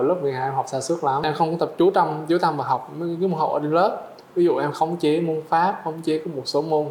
hồi 0.00 0.08
lớp 0.08 0.22
12 0.22 0.48
em 0.48 0.54
học 0.54 0.66
sa 0.68 0.80
suốt 0.80 1.04
lắm 1.04 1.22
em 1.22 1.34
không 1.34 1.58
tập 1.58 1.72
chú 1.78 1.90
tâm 1.90 2.24
chú 2.28 2.38
tâm 2.38 2.56
vào 2.56 2.68
học 2.68 2.92
cái 3.20 3.28
môn 3.28 3.40
học 3.40 3.50
ở 3.52 3.60
trên 3.62 3.70
lớp 3.70 4.02
ví 4.34 4.44
dụ 4.44 4.56
em 4.56 4.72
khống 4.72 4.96
chế 4.96 5.20
môn 5.20 5.42
pháp 5.48 5.80
khống 5.84 6.02
chế 6.02 6.18
có 6.18 6.30
một 6.36 6.42
số 6.44 6.62
môn 6.62 6.86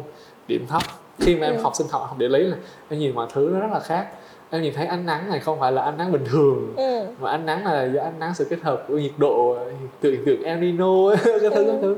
điểm 0.48 0.66
thấp 0.68 0.82
khi 1.18 1.36
mà 1.36 1.46
em 1.46 1.56
ừ. 1.56 1.62
học 1.62 1.72
sinh 1.76 1.86
học 1.90 2.02
học 2.06 2.18
địa 2.18 2.28
lý 2.28 2.42
là 2.42 2.56
em 2.88 3.00
nhìn 3.00 3.14
mọi 3.14 3.26
thứ 3.32 3.50
nó 3.52 3.60
rất 3.60 3.72
là 3.72 3.80
khác 3.80 4.08
em 4.50 4.62
nhìn 4.62 4.74
thấy 4.74 4.86
ánh 4.86 5.06
nắng 5.06 5.30
này 5.30 5.40
không 5.40 5.60
phải 5.60 5.72
là 5.72 5.82
ánh 5.82 5.96
nắng 5.96 6.12
bình 6.12 6.24
thường 6.30 6.74
ừ. 6.76 7.06
mà 7.20 7.30
ánh 7.30 7.46
nắng 7.46 7.64
là 7.64 7.84
do 7.84 8.02
ánh 8.02 8.18
nắng 8.18 8.34
sự 8.34 8.46
kết 8.50 8.60
hợp 8.62 8.84
của 8.88 8.98
nhiệt 8.98 9.12
độ 9.16 9.58
hiện 10.02 10.22
tượng 10.26 10.42
El 10.42 10.58
Nino 10.58 11.10
cái 11.24 11.50
thứ 11.50 11.64
ừ. 11.64 11.66
cái 11.66 11.78
thứ 11.82 11.96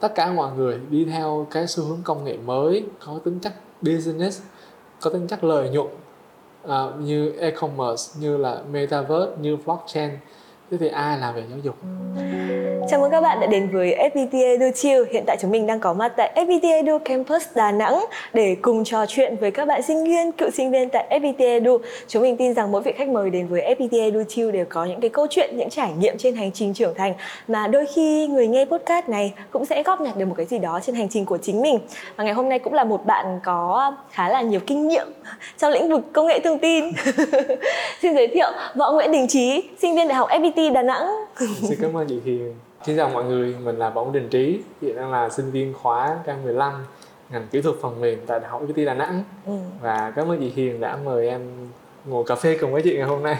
tất 0.00 0.14
cả 0.14 0.32
mọi 0.32 0.52
người 0.56 0.78
đi 0.90 1.04
theo 1.04 1.46
cái 1.50 1.66
xu 1.66 1.84
hướng 1.84 2.00
công 2.04 2.24
nghệ 2.24 2.36
mới 2.46 2.84
có 3.06 3.18
tính 3.24 3.38
chất 3.40 3.52
business 3.82 4.42
có 5.00 5.10
tính 5.10 5.26
chất 5.26 5.44
lợi 5.44 5.68
nhuận 5.68 5.86
uh, 6.66 7.00
như 7.00 7.32
e-commerce 7.38 8.20
như 8.20 8.36
là 8.36 8.58
metaverse 8.72 9.30
như 9.40 9.56
blockchain 9.56 10.10
thế 10.70 10.78
thì 10.78 10.88
ai 10.88 11.18
làm 11.18 11.34
về 11.34 11.44
giáo 11.50 11.58
dục? 11.58 11.76
Chào 12.88 13.00
mừng 13.00 13.10
các 13.10 13.20
bạn 13.20 13.40
đã 13.40 13.46
đến 13.46 13.68
với 13.72 13.96
FPT 14.14 14.44
Edu 14.44 14.66
Chill. 14.74 15.04
Hiện 15.12 15.24
tại 15.26 15.36
chúng 15.40 15.50
mình 15.50 15.66
đang 15.66 15.80
có 15.80 15.94
mặt 15.94 16.12
tại 16.16 16.32
FPT 16.34 16.70
Edu 16.70 16.98
Campus 16.98 17.42
Đà 17.54 17.72
Nẵng 17.72 18.04
để 18.32 18.56
cùng 18.62 18.84
trò 18.84 19.06
chuyện 19.08 19.36
với 19.40 19.50
các 19.50 19.68
bạn 19.68 19.82
sinh 19.82 20.04
viên, 20.04 20.32
cựu 20.32 20.50
sinh 20.50 20.70
viên 20.70 20.88
tại 20.88 21.06
FPT 21.10 21.38
Edu. 21.38 21.78
Chúng 22.08 22.22
mình 22.22 22.36
tin 22.36 22.54
rằng 22.54 22.72
mỗi 22.72 22.82
vị 22.82 22.92
khách 22.96 23.08
mời 23.08 23.30
đến 23.30 23.46
với 23.46 23.74
FPT 23.78 24.00
Edu 24.00 24.22
Chill 24.28 24.50
đều 24.50 24.64
có 24.68 24.84
những 24.84 25.00
cái 25.00 25.10
câu 25.10 25.26
chuyện, 25.30 25.56
những 25.56 25.70
trải 25.70 25.92
nghiệm 25.98 26.18
trên 26.18 26.34
hành 26.34 26.52
trình 26.52 26.74
trưởng 26.74 26.94
thành 26.94 27.14
mà 27.48 27.66
đôi 27.66 27.86
khi 27.94 28.26
người 28.26 28.46
nghe 28.46 28.64
podcast 28.64 29.08
này 29.08 29.32
cũng 29.50 29.64
sẽ 29.64 29.82
góp 29.82 30.00
nhặt 30.00 30.16
được 30.16 30.26
một 30.26 30.34
cái 30.36 30.46
gì 30.46 30.58
đó 30.58 30.80
trên 30.82 30.94
hành 30.94 31.08
trình 31.08 31.24
của 31.24 31.38
chính 31.38 31.62
mình. 31.62 31.78
Và 32.16 32.24
ngày 32.24 32.32
hôm 32.34 32.48
nay 32.48 32.58
cũng 32.58 32.74
là 32.74 32.84
một 32.84 33.06
bạn 33.06 33.40
có 33.44 33.92
khá 34.10 34.28
là 34.28 34.40
nhiều 34.40 34.60
kinh 34.66 34.88
nghiệm 34.88 35.06
trong 35.58 35.72
lĩnh 35.72 35.88
vực 35.88 36.00
công 36.12 36.26
nghệ 36.26 36.40
thông 36.44 36.58
tin. 36.58 36.84
Xin 38.02 38.14
giới 38.14 38.28
thiệu 38.28 38.48
Võ 38.74 38.92
Nguyễn 38.92 39.12
Đình 39.12 39.28
Trí, 39.28 39.62
sinh 39.82 39.94
viên 39.94 40.08
Đại 40.08 40.14
học 40.14 40.28
FPT 40.28 40.72
Đà 40.72 40.82
Nẵng. 40.82 41.06
Xin 41.68 41.78
cảm 41.82 41.96
ơn 41.96 42.06
chị 42.08 42.20
Hiền 42.24 42.54
Xin 42.86 42.96
chào 42.96 43.08
mọi 43.08 43.24
người, 43.24 43.56
mình 43.64 43.78
là 43.78 43.90
Võ 43.90 44.06
Đình 44.12 44.28
Trí, 44.28 44.60
hiện 44.82 44.96
đang 44.96 45.12
là 45.12 45.28
sinh 45.28 45.50
viên 45.50 45.74
khóa 45.82 46.16
K15 46.26 46.72
ngành 47.30 47.46
kỹ 47.50 47.60
thuật 47.60 47.76
phần 47.82 48.00
mềm 48.00 48.18
tại 48.26 48.40
Đại 48.40 48.50
học 48.50 48.62
FPT 48.68 48.86
Đà 48.86 48.94
Nẵng. 48.94 49.22
Ừ. 49.46 49.52
Và 49.80 50.12
cảm 50.16 50.30
ơn 50.30 50.40
chị 50.40 50.52
Hiền 50.56 50.80
đã 50.80 50.96
mời 51.04 51.28
em 51.28 51.40
ngồi 52.04 52.24
cà 52.26 52.34
phê 52.34 52.58
cùng 52.60 52.72
với 52.72 52.82
chị 52.82 52.96
ngày 52.96 53.06
hôm 53.06 53.22
nay. 53.22 53.36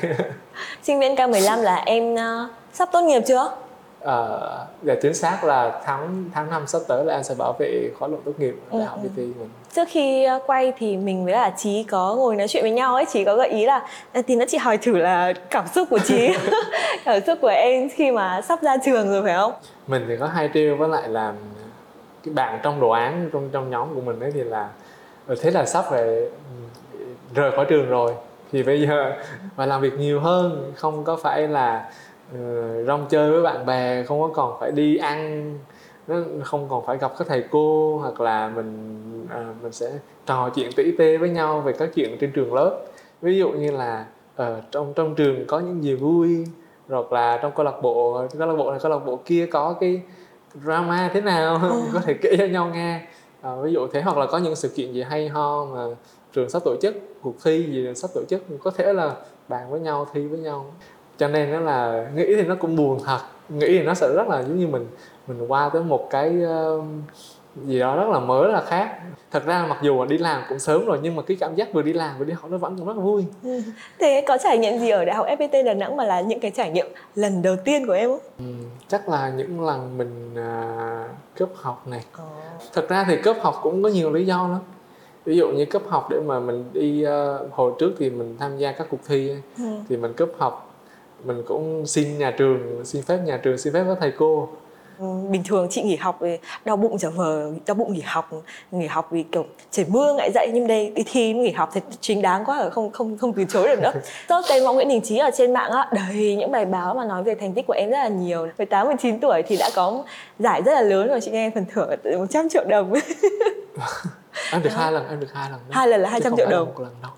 sinh 0.83 1.01
viên 1.01 1.14
K15 1.14 1.62
là 1.62 1.75
em 1.75 2.14
uh, 2.14 2.51
sắp 2.73 2.89
tốt 2.92 3.01
nghiệp 3.03 3.23
chưa? 3.27 3.56
Ờ, 4.05 4.67
uh, 4.93 4.99
chính 5.03 5.15
xác 5.15 5.45
là 5.45 5.81
tháng 5.85 6.25
tháng 6.35 6.51
năm 6.51 6.67
sắp 6.67 6.83
tới 6.89 7.05
là 7.05 7.15
em 7.15 7.23
sẽ 7.23 7.35
bảo 7.39 7.53
vệ 7.59 7.91
khóa 7.99 8.09
luận 8.09 8.23
tốt 8.25 8.33
nghiệp 8.39 8.55
ở 8.71 8.79
Đại 8.79 8.89
học 8.89 8.99
ừ, 9.03 9.09
ừ. 9.17 9.23
mình. 9.39 9.49
Trước 9.73 9.89
khi 9.91 10.25
ờ, 10.25 10.41
quay 10.47 10.73
thì 10.79 10.97
mình 10.97 11.25
với 11.25 11.33
là 11.33 11.51
Trí 11.57 11.83
có 11.83 12.15
ngồi 12.15 12.37
nói 12.37 12.49
chuyện 12.49 12.63
với 12.63 12.71
nhau 12.71 12.95
ấy, 12.95 13.05
Trí 13.13 13.25
có 13.25 13.37
gợi 13.37 13.49
ý 13.49 13.67
là 13.67 13.87
ờ, 14.13 14.23
thì 14.27 14.37
nó 14.37 14.45
chỉ 14.49 14.59
hỏi 14.59 14.79
thử 14.79 14.97
là 14.97 15.33
cảm 15.51 15.65
xúc 15.75 15.89
của 15.91 15.99
Trí, 15.99 16.29
cảm 17.05 17.21
xúc 17.27 17.39
của 17.43 17.49
em 17.49 17.89
khi 17.89 18.11
mà 18.11 18.41
sắp 18.41 18.63
ra 18.63 18.77
trường 18.85 19.09
rồi 19.09 19.23
phải 19.23 19.35
không? 19.35 19.53
Mình 19.87 20.05
thì 20.09 20.17
có 20.17 20.27
hai 20.27 20.51
trêu 20.55 20.77
với 20.77 20.89
lại 20.89 21.09
là 21.09 21.33
cái 22.25 22.35
bạn 22.35 22.61
trong 22.63 22.81
đồ 22.81 22.91
án 22.91 23.31
trong 23.33 23.51
trong 23.53 23.71
nhóm 23.71 23.95
của 23.95 24.01
mình 24.01 24.21
ấy 24.21 24.31
thì 24.35 24.43
là 24.43 24.69
thế 25.43 25.51
là 25.51 25.67
sắp 25.67 25.85
về 25.91 26.31
rời 27.35 27.53
khỏi 27.57 27.67
trường 27.69 27.89
rồi 27.89 28.13
thì 28.53 28.63
bây 28.63 28.81
giờ 28.81 29.13
phải 29.57 29.67
làm 29.67 29.81
việc 29.81 29.93
nhiều 29.99 30.21
hơn 30.21 30.73
không 30.77 31.05
có 31.05 31.17
phải 31.17 31.49
là 31.49 31.91
uh, 32.35 32.87
rong 32.87 33.07
chơi 33.09 33.31
với 33.31 33.43
bạn 33.43 33.67
bè 33.67 34.03
không 34.03 34.21
có 34.21 34.31
còn 34.35 34.61
phải 34.61 34.73
đi 34.73 34.97
ăn 34.97 35.55
nó 36.07 36.17
không 36.43 36.67
còn 36.69 36.87
phải 36.87 36.99
gặp 36.99 37.13
các 37.19 37.29
thầy 37.29 37.45
cô 37.51 37.99
hoặc 37.99 38.21
là 38.21 38.49
mình 38.49 39.27
à, 39.31 39.55
mình 39.63 39.73
sẽ 39.73 39.91
trò 40.27 40.51
chuyện 40.55 40.71
tỉ 40.77 40.97
tê 40.99 41.17
với 41.17 41.29
nhau 41.29 41.61
về 41.61 41.73
các 41.73 41.91
chuyện 41.95 42.17
trên 42.21 42.33
trường 42.33 42.55
lớp. 42.55 42.81
Ví 43.23 43.39
dụ 43.39 43.51
như 43.51 43.71
là 43.71 44.07
ở 44.37 44.57
uh, 44.59 44.65
trong 44.71 44.93
trong 44.97 45.15
trường 45.15 45.47
có 45.47 45.61
những 45.61 45.85
gì 45.85 45.95
vui 45.95 46.45
hoặc 46.89 47.13
là 47.13 47.39
trong 47.43 47.53
câu 47.57 47.65
lạc 47.65 47.83
bộ 47.83 48.27
câu 48.39 48.48
lạc 48.48 48.55
bộ 48.55 48.71
này 48.71 48.81
câu 48.83 48.91
lạc 48.91 48.98
bộ 49.07 49.21
kia 49.25 49.47
có 49.47 49.75
cái 49.81 50.03
drama 50.65 51.11
thế 51.15 51.21
nào 51.21 51.59
ừ. 51.63 51.83
có 51.93 52.01
thể 52.01 52.15
kể 52.23 52.37
cho 52.39 52.47
nhau 52.47 52.71
nghe. 52.75 53.01
À, 53.41 53.57
ví 53.63 53.73
dụ 53.73 53.87
thế 53.93 54.03
hoặc 54.03 54.17
là 54.17 54.27
có 54.27 54.39
những 54.39 54.57
sự 54.57 54.69
kiện 54.69 54.93
gì 54.93 55.03
hay 55.03 55.29
ho 55.29 55.64
mà 55.64 55.85
trường 56.33 56.51
sắp 56.51 56.63
tổ 56.64 56.77
chức 56.83 56.95
cuộc 57.23 57.35
thi 57.45 57.63
gì 57.63 57.95
sắp 57.95 58.11
tổ 58.14 58.25
chức 58.29 58.42
có 58.63 58.70
thể 58.70 58.92
là 58.92 59.14
bàn 59.48 59.70
với 59.70 59.81
nhau 59.81 60.07
thi 60.13 60.27
với 60.27 60.39
nhau 60.39 60.75
cho 61.19 61.29
nên 61.29 61.52
nó 61.52 61.61
là 61.61 62.07
nghĩ 62.14 62.25
thì 62.36 62.42
nó 62.42 62.55
cũng 62.55 62.77
buồn 62.77 62.98
thật 63.05 63.20
nghĩ 63.48 63.67
thì 63.67 63.83
nó 63.83 63.95
sẽ 63.95 64.08
rất 64.14 64.29
là 64.29 64.42
giống 64.42 64.58
như 64.58 64.67
mình 64.67 64.86
mình 65.27 65.47
qua 65.48 65.70
tới 65.73 65.83
một 65.83 66.11
cái 66.11 66.36
uh, 66.79 66.85
gì 67.67 67.79
đó 67.79 67.97
rất 67.97 68.08
là 68.08 68.19
mới 68.19 68.52
là 68.52 68.61
khác 68.61 68.98
thật 69.30 69.47
ra 69.47 69.67
mặc 69.69 69.79
dù 69.83 70.05
đi 70.05 70.19
làm 70.19 70.42
cũng 70.48 70.58
sớm 70.58 70.85
rồi 70.85 70.98
nhưng 71.02 71.17
mà 71.17 71.23
cái 71.23 71.36
cảm 71.41 71.55
giác 71.55 71.73
vừa 71.73 71.83
đi 71.83 71.92
làm 71.92 72.19
vừa 72.19 72.25
đi 72.25 72.33
học 72.33 72.51
nó 72.51 72.58
vẫn 72.58 72.77
còn 72.79 72.86
rất 72.86 72.97
là 72.97 73.02
vui 73.02 73.25
ừ. 73.42 73.63
thế 73.98 74.25
có 74.27 74.39
trải 74.42 74.58
nghiệm 74.58 74.79
gì 74.79 74.91
ở 74.91 75.05
đại 75.05 75.17
học 75.17 75.27
fpt 75.27 75.64
đà 75.64 75.75
nẵng 75.75 75.97
mà 75.97 76.05
là 76.05 76.20
những 76.20 76.41
cái 76.41 76.51
trải 76.51 76.70
nghiệm 76.70 76.86
lần 77.14 77.42
đầu 77.42 77.57
tiên 77.64 77.86
của 77.86 77.92
em 77.92 78.11
không 78.11 78.20
ừ, 78.39 78.45
chắc 78.89 79.08
là 79.08 79.33
những 79.36 79.67
lần 79.67 79.98
mình 79.98 80.31
uh, 80.33 81.11
cấp 81.36 81.48
học 81.55 81.89
này 81.89 82.05
oh. 82.23 82.29
thật 82.73 82.89
ra 82.89 83.05
thì 83.08 83.17
cấp 83.17 83.36
học 83.41 83.55
cũng 83.63 83.83
có 83.83 83.89
nhiều 83.89 84.13
lý 84.13 84.27
do 84.27 84.48
lắm 84.48 84.61
ví 85.25 85.36
dụ 85.36 85.48
như 85.48 85.64
cấp 85.64 85.83
học 85.89 86.07
để 86.11 86.20
mà 86.27 86.41
mình 86.41 86.64
đi 86.73 87.07
uh, 87.07 87.52
hồi 87.52 87.73
trước 87.79 87.92
thì 87.98 88.11
mình 88.11 88.36
tham 88.39 88.57
gia 88.58 88.73
các 88.73 88.86
cuộc 88.91 89.01
thi 89.07 89.31
ừ. 89.58 89.64
thì 89.89 89.96
mình 89.96 90.13
cấp 90.13 90.29
học 90.39 90.73
mình 91.24 91.42
cũng 91.46 91.86
xin 91.86 92.18
nhà 92.18 92.30
trường 92.39 92.85
xin 92.85 93.02
phép 93.02 93.18
nhà 93.24 93.36
trường 93.36 93.58
xin 93.58 93.73
phép 93.73 93.83
với 93.83 93.96
thầy 94.01 94.12
cô. 94.18 94.48
Ừ, 94.98 95.05
bình 95.30 95.42
thường 95.48 95.67
chị 95.70 95.83
nghỉ 95.83 95.96
học 95.96 96.18
thì 96.20 96.39
đau 96.64 96.77
bụng 96.77 96.98
trở 96.98 97.11
vờ 97.11 97.51
đau 97.67 97.74
bụng 97.74 97.92
nghỉ 97.92 98.02
học 98.05 98.30
nghỉ 98.70 98.86
học 98.86 99.08
vì 99.11 99.23
kiểu 99.23 99.45
trời 99.70 99.86
mưa 99.89 100.14
ngại 100.14 100.30
dậy 100.34 100.51
nhưng 100.55 100.67
đây 100.67 100.92
đi 100.95 101.02
thi 101.13 101.33
nghỉ 101.33 101.51
học 101.51 101.70
thì 101.74 101.80
chính 102.01 102.23
đáng 102.23 102.45
quá 102.45 102.58
rồi 102.63 102.70
không 102.70 102.92
không 102.92 103.18
không 103.18 103.33
từ 103.33 103.45
chối 103.45 103.68
được 103.68 103.83
nữa. 103.83 103.92
Tốt 104.29 104.40
tên 104.48 104.64
võ 104.64 104.73
nguyễn 104.73 104.89
đình 104.89 105.01
trí 105.01 105.18
ở 105.18 105.30
trên 105.36 105.52
mạng 105.52 105.70
á. 105.70 105.89
Đầy 105.92 106.36
những 106.36 106.52
bài 106.52 106.64
báo 106.64 106.95
mà 106.95 107.05
nói 107.05 107.23
về 107.23 107.34
thành 107.34 107.55
tích 107.55 107.67
của 107.67 107.73
em 107.73 107.90
rất 107.90 107.98
là 107.98 108.08
nhiều. 108.08 108.48
18 108.58 108.86
19 108.86 109.20
tuổi 109.20 109.42
thì 109.46 109.57
đã 109.57 109.70
có 109.74 110.05
giải 110.39 110.63
rất 110.63 110.73
là 110.73 110.80
lớn 110.80 111.08
rồi 111.08 111.20
chị 111.20 111.30
nghe 111.30 111.51
phần 111.55 111.64
thưởng 111.73 111.90
từ 112.02 112.18
100 112.18 112.48
triệu 112.48 112.64
đồng. 112.64 112.92
Em 114.52 114.63
được 114.63 114.70
hai 114.73 114.92
lần 114.92 115.08
em 115.08 115.20
được 115.20 115.33
hai 115.33 115.51
lần 115.51 115.61
hai 115.70 115.89
lần 115.89 116.01
là 116.01 116.08
200 116.08 116.36
triệu 116.36 116.46
đồng. 116.46 116.67
một 116.67 116.80
lần 116.80 116.92
đâu 117.02 117.11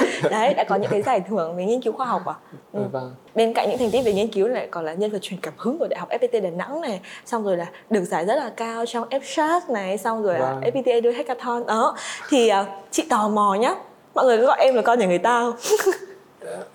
đấy 0.30 0.54
đã 0.54 0.64
có 0.64 0.76
những 0.76 0.90
cái 0.90 1.02
giải 1.02 1.20
thưởng 1.20 1.56
về 1.56 1.64
nghiên 1.64 1.80
cứu 1.80 1.92
khoa 1.92 2.06
học 2.06 2.26
à 2.26 2.34
ừ. 2.72 2.80
vâng. 2.92 3.14
bên 3.34 3.54
cạnh 3.54 3.68
những 3.68 3.78
thành 3.78 3.90
tích 3.90 4.04
về 4.04 4.12
nghiên 4.12 4.28
cứu 4.28 4.48
này 4.48 4.68
còn 4.70 4.84
là 4.84 4.94
nhân 4.94 5.10
vật 5.10 5.18
truyền 5.22 5.40
cảm 5.40 5.54
hứng 5.56 5.78
của 5.78 5.86
đại 5.90 6.00
học 6.00 6.08
FPT 6.08 6.42
Đà 6.42 6.50
Nẵng 6.50 6.80
này 6.80 7.00
xong 7.24 7.44
rồi 7.44 7.56
là 7.56 7.66
được 7.90 8.04
giải 8.04 8.24
rất 8.24 8.34
là 8.34 8.52
cao 8.56 8.86
trong 8.86 9.08
FSHAT 9.08 9.60
này 9.68 9.98
xong 9.98 10.22
rồi 10.22 10.38
vâng. 10.38 10.60
là 10.60 10.70
FPT 10.70 10.86
Edu 10.86 11.10
Hackathon 11.16 11.66
đó 11.66 11.96
thì 12.28 12.50
uh, 12.60 12.66
chị 12.90 13.06
tò 13.10 13.28
mò 13.28 13.54
nhá 13.54 13.74
mọi 14.14 14.24
người 14.24 14.38
có 14.38 14.46
gọi 14.46 14.58
em 14.60 14.74
là 14.74 14.82
con 14.82 14.98
nhà 14.98 15.06
người 15.06 15.18
ta 15.18 15.40
không 15.40 15.94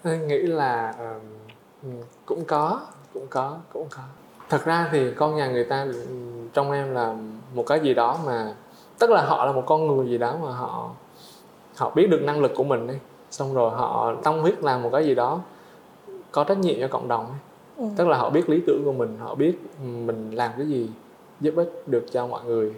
em 0.03 0.27
nghĩ 0.27 0.37
là 0.37 0.93
um, 0.99 1.91
cũng 2.25 2.45
có 2.45 2.81
cũng 3.13 3.27
có 3.29 3.57
cũng 3.73 3.87
có 3.89 4.01
thật 4.49 4.65
ra 4.65 4.89
thì 4.91 5.11
con 5.15 5.35
nhà 5.35 5.47
người 5.47 5.63
ta 5.63 5.87
trong 6.53 6.71
em 6.71 6.93
là 6.93 7.13
một 7.53 7.63
cái 7.67 7.79
gì 7.79 7.93
đó 7.93 8.19
mà 8.25 8.53
tức 8.99 9.09
là 9.09 9.21
họ 9.21 9.45
là 9.45 9.51
một 9.51 9.63
con 9.65 9.87
người 9.87 10.07
gì 10.07 10.17
đó 10.17 10.37
mà 10.43 10.51
họ 10.51 10.89
họ 11.75 11.89
biết 11.89 12.07
được 12.09 12.21
năng 12.23 12.41
lực 12.41 12.51
của 12.55 12.63
mình 12.63 12.87
đi 12.87 12.93
xong 13.33 13.53
rồi 13.53 13.71
họ 13.71 14.15
tâm 14.23 14.39
huyết 14.39 14.63
làm 14.63 14.83
một 14.83 14.89
cái 14.93 15.05
gì 15.05 15.15
đó 15.15 15.41
có 16.31 16.43
trách 16.43 16.57
nhiệm 16.57 16.79
cho 16.79 16.87
cộng 16.87 17.07
đồng 17.07 17.25
ừ. 17.77 17.85
tức 17.97 18.07
là 18.07 18.17
họ 18.17 18.29
biết 18.29 18.49
lý 18.49 18.61
tưởng 18.67 18.81
của 18.85 18.91
mình 18.91 19.17
họ 19.19 19.35
biết 19.35 19.57
mình 19.83 20.31
làm 20.31 20.51
cái 20.57 20.67
gì 20.67 20.89
giúp 21.41 21.53
ích 21.55 21.83
được 21.87 22.05
cho 22.11 22.27
mọi 22.27 22.43
người. 22.43 22.73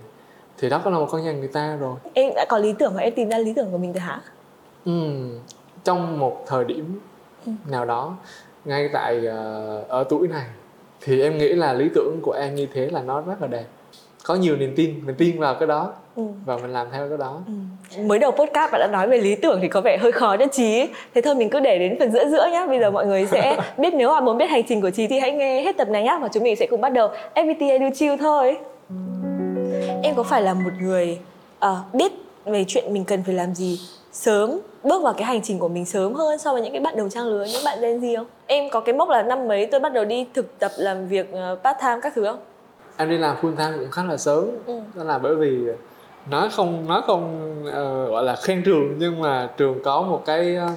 Thì 0.58 0.70
đó 0.70 0.82
có 0.84 0.92
là 0.92 1.00
một 1.00 1.08
con 1.12 1.24
nhà 1.24 1.32
người 1.32 1.48
ta 1.48 1.76
rồi. 1.76 1.96
Em 2.14 2.34
đã 2.36 2.46
có 2.50 2.58
lý 2.58 2.74
tưởng 2.80 2.94
và 2.96 3.02
em 3.02 3.14
tìm 3.16 3.30
ra 3.30 3.38
lý 3.38 3.54
tưởng 3.54 3.72
của 3.72 3.78
mình 3.78 3.94
rồi 3.94 4.02
hả? 4.02 4.22
Ừ, 4.86 4.92
trong 5.84 6.20
một 6.20 6.44
thời 6.48 6.66
điểm 6.66 7.00
ừ. 7.46 7.52
nào 7.70 7.86
đó 7.86 8.16
ngay 8.66 8.90
tại 8.94 9.18
uh, 9.18 9.88
ở 9.88 10.04
tuổi 10.10 10.28
này 10.28 10.46
thì 11.02 11.22
em 11.22 11.38
nghĩ 11.38 11.50
là 11.50 11.74
lý 11.74 11.90
tưởng 11.96 12.20
của 12.24 12.32
em 12.32 12.56
như 12.56 12.68
thế 12.74 12.90
là 12.90 13.02
nó 13.02 13.22
rất 13.22 13.42
là 13.42 13.48
đẹp 13.48 13.66
có 14.26 14.36
nhiều 14.36 14.56
niềm 14.56 14.74
tin 14.76 15.06
mình 15.06 15.16
tin 15.18 15.40
vào 15.40 15.56
cái 15.56 15.68
đó 15.68 15.94
ừ. 16.16 16.24
và 16.46 16.58
mình 16.58 16.74
làm 16.74 16.88
theo 16.92 17.10
cái 17.10 17.18
đó 17.18 17.42
ừ. 17.48 18.04
mới 18.04 18.20
đầu 18.20 18.32
podcast 18.32 18.72
bạn 18.72 18.82
đã 18.82 18.88
nói 18.88 19.08
về 19.08 19.18
lý 19.18 19.36
tưởng 19.36 19.60
thì 19.62 19.68
có 19.68 19.82
vẻ 19.82 19.98
hơi 20.02 20.12
khó 20.12 20.38
cho 20.38 20.46
trí 20.52 20.88
thế 21.14 21.22
thôi 21.22 21.36
mình 21.36 21.50
cứ 21.50 21.60
để 21.60 21.80
đến 21.80 21.96
phần 22.00 22.12
giữa 22.12 22.30
giữa 22.30 22.48
nhá 22.52 22.66
bây 22.68 22.80
giờ 22.80 22.92
mọi 22.92 23.06
người 23.06 23.26
sẽ 23.26 23.60
biết 23.78 23.94
nếu 23.94 24.10
mà 24.10 24.22
muốn 24.22 24.38
biết 24.38 24.50
hành 24.50 24.64
trình 24.68 24.82
của 24.82 24.90
trí 24.90 25.08
thì 25.08 25.20
hãy 25.20 25.32
nghe 25.32 25.62
hết 25.62 25.78
tập 25.78 25.90
này 25.90 26.04
nhá 26.04 26.18
và 26.22 26.28
chúng 26.28 26.44
mình 26.44 26.56
sẽ 26.56 26.68
cùng 26.68 26.82
bắt 26.82 26.90
đầu 26.90 27.10
FPT 27.36 27.70
Edu 27.70 27.90
Chill 27.96 28.18
thôi 28.18 28.58
em 30.04 30.16
có 30.16 30.24
phải 30.24 30.42
là 30.42 30.54
một 30.54 30.72
người 30.82 31.20
uh, 31.66 31.94
biết 31.94 32.12
về 32.46 32.66
chuyện 32.68 32.94
mình 32.94 33.06
cần 33.06 33.24
phải 33.24 33.36
làm 33.36 33.56
gì 33.56 33.80
sớm 34.12 34.60
bước 34.84 35.04
vào 35.04 35.14
cái 35.14 35.24
hành 35.24 35.42
trình 35.42 35.60
của 35.60 35.68
mình 35.68 35.86
sớm 35.86 36.14
hơn 36.14 36.40
so 36.40 36.54
với 36.54 36.62
những 36.62 36.72
cái 36.72 36.82
bạn 36.82 36.98
đầu 36.98 37.10
trang 37.10 37.26
lứa 37.26 37.46
những 37.54 37.64
bạn 37.66 37.82
Gen 37.82 38.00
Z 38.00 38.18
không? 38.18 38.28
Em 38.48 38.70
có 38.70 38.80
cái 38.80 38.96
mốc 38.96 39.10
là 39.10 39.24
năm 39.24 39.48
mấy 39.48 39.66
tôi 39.66 39.80
bắt 39.80 39.94
đầu 39.94 40.06
đi 40.06 40.28
thực 40.34 40.60
tập 40.60 40.72
làm 40.78 41.08
việc 41.08 41.32
ờ, 41.32 41.58
part 41.64 41.78
time 41.82 42.00
các 42.02 42.14
thứ 42.16 42.26
không? 42.26 42.40
Em 42.98 43.10
đi 43.10 43.18
làm 43.18 43.36
full 43.42 43.56
time 43.56 43.78
cũng 43.80 43.92
khá 43.92 44.04
là 44.04 44.18
sớm. 44.18 44.50
Ừ. 44.66 44.80
đó 44.96 45.04
là 45.04 45.18
bởi 45.18 45.36
vì 45.36 45.60
nói 46.30 46.50
không 46.56 46.88
nói 46.88 47.02
không 47.08 47.56
uh, 47.68 48.10
gọi 48.10 48.24
là 48.24 48.36
khen 48.36 48.64
trường 48.64 48.96
nhưng 49.00 49.22
mà 49.22 49.50
trường 49.58 49.84
có 49.84 50.02
một 50.02 50.24
cái 50.26 50.58
uh, 50.58 50.72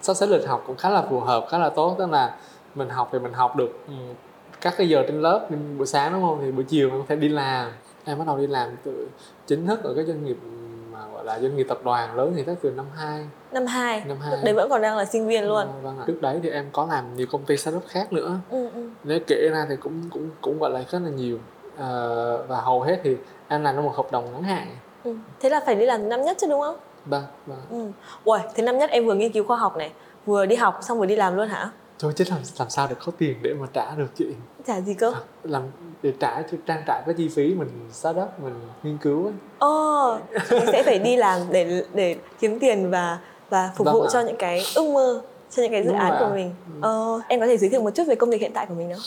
sắp 0.00 0.14
xếp 0.14 0.26
lịch 0.26 0.48
học 0.48 0.64
cũng 0.66 0.76
khá 0.76 0.90
là 0.90 1.02
phù 1.10 1.20
hợp 1.20 1.46
khá 1.50 1.58
là 1.58 1.68
tốt. 1.68 1.94
Tức 1.98 2.10
là 2.10 2.34
mình 2.74 2.88
học 2.88 3.08
thì 3.12 3.18
mình 3.18 3.32
học 3.32 3.56
được 3.56 3.78
um, 3.88 4.14
các 4.60 4.74
cái 4.76 4.88
giờ 4.88 5.04
trên 5.06 5.22
lớp 5.22 5.48
buổi 5.78 5.86
sáng 5.86 6.12
đúng 6.12 6.22
không? 6.22 6.38
Thì 6.42 6.52
buổi 6.52 6.64
chiều 6.64 6.90
mình 6.90 6.98
có 6.98 7.04
thể 7.08 7.16
đi 7.16 7.28
làm. 7.28 7.70
Em 8.04 8.18
bắt 8.18 8.26
đầu 8.26 8.38
đi 8.38 8.46
làm 8.46 8.76
từ 8.84 9.08
chính 9.46 9.66
thức 9.66 9.82
ở 9.82 9.94
cái 9.94 10.04
doanh 10.04 10.24
nghiệp 10.24 10.36
mà 10.44 10.60
mà 11.00 11.12
gọi 11.12 11.24
là 11.24 11.40
doanh 11.40 11.56
nghiệp 11.56 11.66
tập 11.68 11.80
đoàn 11.84 12.16
lớn 12.16 12.32
thì 12.36 12.42
chắc 12.46 12.56
từ 12.62 12.70
năm 12.70 12.86
2 12.96 13.26
năm 13.52 13.66
2 13.66 14.04
năm 14.06 14.16
2 14.20 14.30
lúc 14.30 14.40
đấy 14.44 14.54
vẫn 14.54 14.70
còn 14.70 14.82
đang 14.82 14.96
là 14.96 15.04
sinh 15.04 15.26
viên 15.28 15.44
luôn. 15.44 15.66
Vâng 15.82 15.98
ạ. 15.98 16.04
trước 16.06 16.22
đấy 16.22 16.40
thì 16.42 16.48
em 16.48 16.66
có 16.72 16.86
làm 16.90 17.16
nhiều 17.16 17.26
công 17.30 17.44
ty 17.44 17.56
startup 17.56 17.82
khác 17.88 18.12
nữa. 18.12 18.38
Ừ, 18.50 18.68
ừ. 18.74 18.88
nếu 19.04 19.18
kể 19.26 19.48
ra 19.52 19.66
thì 19.68 19.76
cũng 19.76 20.02
cũng 20.10 20.30
cũng 20.40 20.58
gọi 20.58 20.70
là 20.70 20.82
rất 20.90 20.98
là 21.02 21.10
nhiều. 21.10 21.38
Ờ, 21.76 22.44
và 22.48 22.60
hầu 22.60 22.82
hết 22.82 23.00
thì 23.04 23.16
em 23.48 23.62
làm 23.62 23.74
trong 23.76 23.84
một 23.84 23.96
hợp 23.96 24.12
đồng 24.12 24.32
ngắn 24.32 24.42
hạn. 24.42 24.66
Ừ. 25.04 25.14
thế 25.40 25.48
là 25.48 25.60
phải 25.66 25.74
đi 25.74 25.86
làm 25.86 26.08
năm 26.08 26.22
nhất 26.22 26.36
chứ 26.40 26.46
đúng 26.50 26.60
không? 26.60 26.76
Vâng 27.06 27.24
vâng. 27.46 27.58
Ừ. 27.70 27.90
Ui, 28.24 28.38
thế 28.54 28.62
năm 28.62 28.78
nhất 28.78 28.90
em 28.90 29.06
vừa 29.06 29.14
nghiên 29.14 29.32
cứu 29.32 29.44
khoa 29.44 29.56
học 29.56 29.76
này 29.76 29.92
vừa 30.26 30.46
đi 30.46 30.56
học 30.56 30.78
xong 30.82 30.98
vừa 30.98 31.06
đi 31.06 31.16
làm 31.16 31.36
luôn 31.36 31.48
hả? 31.48 31.70
Thôi 31.98 32.12
chứ 32.16 32.24
làm 32.30 32.38
làm 32.58 32.70
sao 32.70 32.86
để 32.90 32.96
có 33.04 33.12
tiền 33.18 33.36
để 33.42 33.54
mà 33.54 33.66
trả 33.72 33.94
được 33.94 34.10
chị? 34.14 34.26
Chả 34.66 34.80
gì 34.80 34.94
cơ? 34.94 35.14
Làm 35.42 35.62
để 36.02 36.12
trả 36.20 36.42
cho 36.42 36.58
trang 36.66 36.82
trải 36.86 37.02
cái 37.06 37.14
chi 37.18 37.28
phí 37.28 37.54
mình 37.54 37.68
startup 37.92 38.28
mình 38.42 38.54
nghiên 38.82 38.98
cứu 38.98 39.24
ấy. 39.24 39.32
Ồ, 39.58 40.18
mình 40.50 40.66
sẽ 40.72 40.82
phải 40.82 40.98
đi 40.98 41.16
làm 41.16 41.40
để 41.50 41.84
để 41.94 42.16
kiếm 42.40 42.58
tiền 42.58 42.90
và 42.90 43.18
và 43.50 43.70
phục 43.76 43.84
Vâng 43.84 43.94
vụ 43.94 44.02
ạ. 44.02 44.08
cho 44.12 44.20
những 44.20 44.36
cái 44.36 44.62
ước 44.74 44.90
mơ, 44.90 45.22
cho 45.50 45.62
những 45.62 45.72
cái 45.72 45.82
dự 45.82 45.88
Đúng 45.90 45.98
án 45.98 46.10
rồi 46.10 46.18
của 46.20 46.24
ạ. 46.26 46.34
mình. 46.34 46.54
Ờ, 46.80 47.20
em 47.28 47.40
có 47.40 47.46
thể 47.46 47.56
giới 47.56 47.70
thiệu 47.70 47.82
một 47.82 47.90
chút 47.90 48.04
về 48.08 48.14
công 48.14 48.30
việc 48.30 48.40
hiện 48.40 48.52
tại 48.54 48.66
của 48.66 48.74
mình 48.74 48.90
không? 48.92 49.02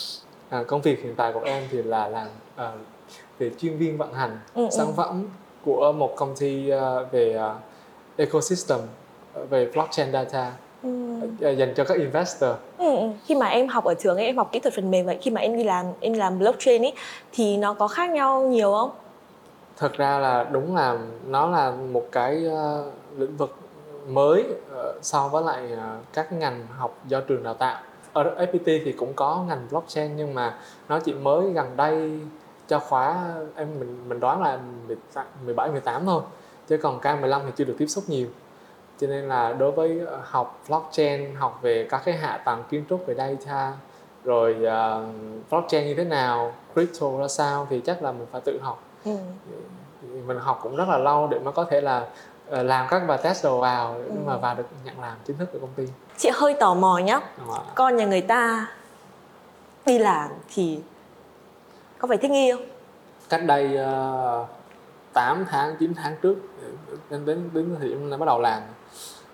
à, 0.48 0.62
công 0.66 0.80
việc 0.82 1.02
hiện 1.02 1.14
tại 1.16 1.32
của 1.32 1.40
em 1.44 1.62
thì 1.70 1.82
là 1.82 2.08
làm 2.08 2.26
à, 2.56 2.72
về 3.38 3.50
chuyên 3.58 3.78
viên 3.78 3.96
vận 3.98 4.12
hành 4.14 4.38
Ừ, 4.54 4.66
sản 4.70 4.86
ừ. 4.86 4.92
phẩm 4.96 5.24
của 5.64 5.92
một 5.92 6.12
công 6.16 6.34
ty 6.36 6.70
à, 6.70 6.94
về 7.12 7.36
à, 7.36 7.54
ecosystem 8.16 8.78
về 9.50 9.66
blockchain 9.74 10.12
data 10.12 10.52
Ừ. 10.82 10.88
à, 11.42 11.50
dành 11.50 11.74
cho 11.76 11.84
các 11.84 11.98
investor 11.98 12.50
Ừ, 12.78 12.96
ừ. 12.96 13.08
Khi 13.24 13.34
mà 13.34 13.46
em 13.46 13.68
học 13.68 13.84
ở 13.84 13.94
trường 13.94 14.16
ấy, 14.16 14.24
em 14.26 14.36
học 14.36 14.48
kỹ 14.52 14.58
thuật 14.60 14.74
phần 14.74 14.90
mềm 14.90 15.06
vậy, 15.06 15.18
khi 15.22 15.30
mà 15.30 15.40
em 15.40 15.56
đi 15.56 15.64
làm 15.64 15.86
em 16.00 16.12
làm 16.12 16.38
blockchain 16.38 16.82
ấy 16.82 16.92
thì 17.32 17.56
nó 17.56 17.74
có 17.74 17.88
khác 17.88 18.10
nhau 18.10 18.42
nhiều 18.42 18.72
không? 18.72 18.90
thật 19.76 19.92
ra 19.92 20.18
là 20.18 20.44
đúng 20.44 20.76
là 20.76 20.98
nó 21.26 21.48
là 21.50 21.70
một 21.70 22.04
cái 22.12 22.44
ờ, 22.44 22.84
lĩnh 23.16 23.36
vực 23.36 23.54
mới 24.08 24.44
ờ, 24.70 24.98
so 25.02 25.28
với 25.28 25.42
lại 25.42 25.72
ờ, 25.72 25.98
các 26.12 26.32
ngành 26.32 26.66
học 26.78 26.98
do 27.08 27.20
trường 27.20 27.42
đào 27.42 27.54
tạo. 27.54 27.82
Ở 28.12 28.34
FPT 28.38 28.64
thì 28.84 28.92
cũng 28.92 29.12
có 29.14 29.44
ngành 29.48 29.66
blockchain 29.70 30.16
nhưng 30.16 30.34
mà 30.34 30.58
nó 30.88 31.00
chỉ 31.00 31.12
mới 31.12 31.52
gần 31.52 31.76
đây 31.76 32.20
cho 32.68 32.78
khóa 32.78 33.34
em 33.56 33.68
mình 33.78 34.08
mình 34.08 34.20
đoán 34.20 34.42
là 34.42 34.58
17 35.44 35.70
18 35.70 36.06
thôi 36.06 36.22
chứ 36.68 36.76
còn 36.76 37.00
K15 37.00 37.40
thì 37.46 37.52
chưa 37.56 37.64
được 37.64 37.74
tiếp 37.78 37.86
xúc 37.86 38.04
nhiều. 38.06 38.26
Cho 39.00 39.06
nên 39.06 39.28
là 39.28 39.52
đối 39.52 39.72
với 39.72 40.00
ờ, 40.06 40.20
học 40.22 40.62
blockchain 40.68 41.34
học 41.34 41.58
về 41.62 41.86
các 41.90 42.02
cái 42.04 42.14
hạ 42.14 42.42
tầng 42.44 42.62
kiến 42.70 42.84
trúc 42.90 43.06
về 43.06 43.14
data 43.14 43.72
rồi 44.24 44.56
ờ, 44.64 45.04
blockchain 45.50 45.86
như 45.86 45.94
thế 45.94 46.04
nào 46.04 46.52
crypto 46.74 47.06
ra 47.20 47.28
sao 47.28 47.66
thì 47.70 47.80
chắc 47.80 48.02
là 48.02 48.12
mình 48.12 48.26
phải 48.32 48.40
tự 48.44 48.58
học. 48.62 48.82
Ừ. 49.04 49.16
mình 50.26 50.38
học 50.38 50.60
cũng 50.62 50.76
rất 50.76 50.88
là 50.88 50.98
lâu 50.98 51.26
để 51.30 51.38
mà 51.38 51.50
có 51.50 51.64
thể 51.64 51.80
là 51.80 52.06
làm 52.50 52.86
các 52.90 52.98
bài 53.08 53.18
test 53.22 53.44
đầu 53.44 53.60
vào 53.60 53.94
để 53.98 54.04
Ừ. 54.08 54.14
mà 54.26 54.36
vào 54.36 54.54
được 54.54 54.64
nhận 54.84 55.00
làm 55.00 55.16
chính 55.26 55.38
thức 55.38 55.52
ở 55.52 55.58
công 55.60 55.70
ty 55.76 55.84
Chị 56.18 56.30
hơi 56.34 56.54
tò 56.60 56.74
mò 56.74 56.98
nhá, 56.98 57.20
con 57.74 57.96
nhà 57.96 58.04
người 58.06 58.20
ta 58.20 58.66
đi 59.86 59.98
làm 59.98 60.30
thì 60.54 60.80
có 61.98 62.08
phải 62.08 62.16
thích 62.16 62.30
nghi 62.30 62.52
không? 62.52 62.62
cách 63.28 63.40
đây 63.46 63.78
uh, 64.42 64.48
8 65.12 65.46
tháng 65.50 65.76
9 65.80 65.94
tháng 65.94 66.16
trước 66.22 66.34
đến 67.10 67.24
đến 67.26 67.50
đến 67.52 67.76
điểm 67.80 68.10
em 68.10 68.20
bắt 68.20 68.26
đầu 68.26 68.40
làm 68.40 68.62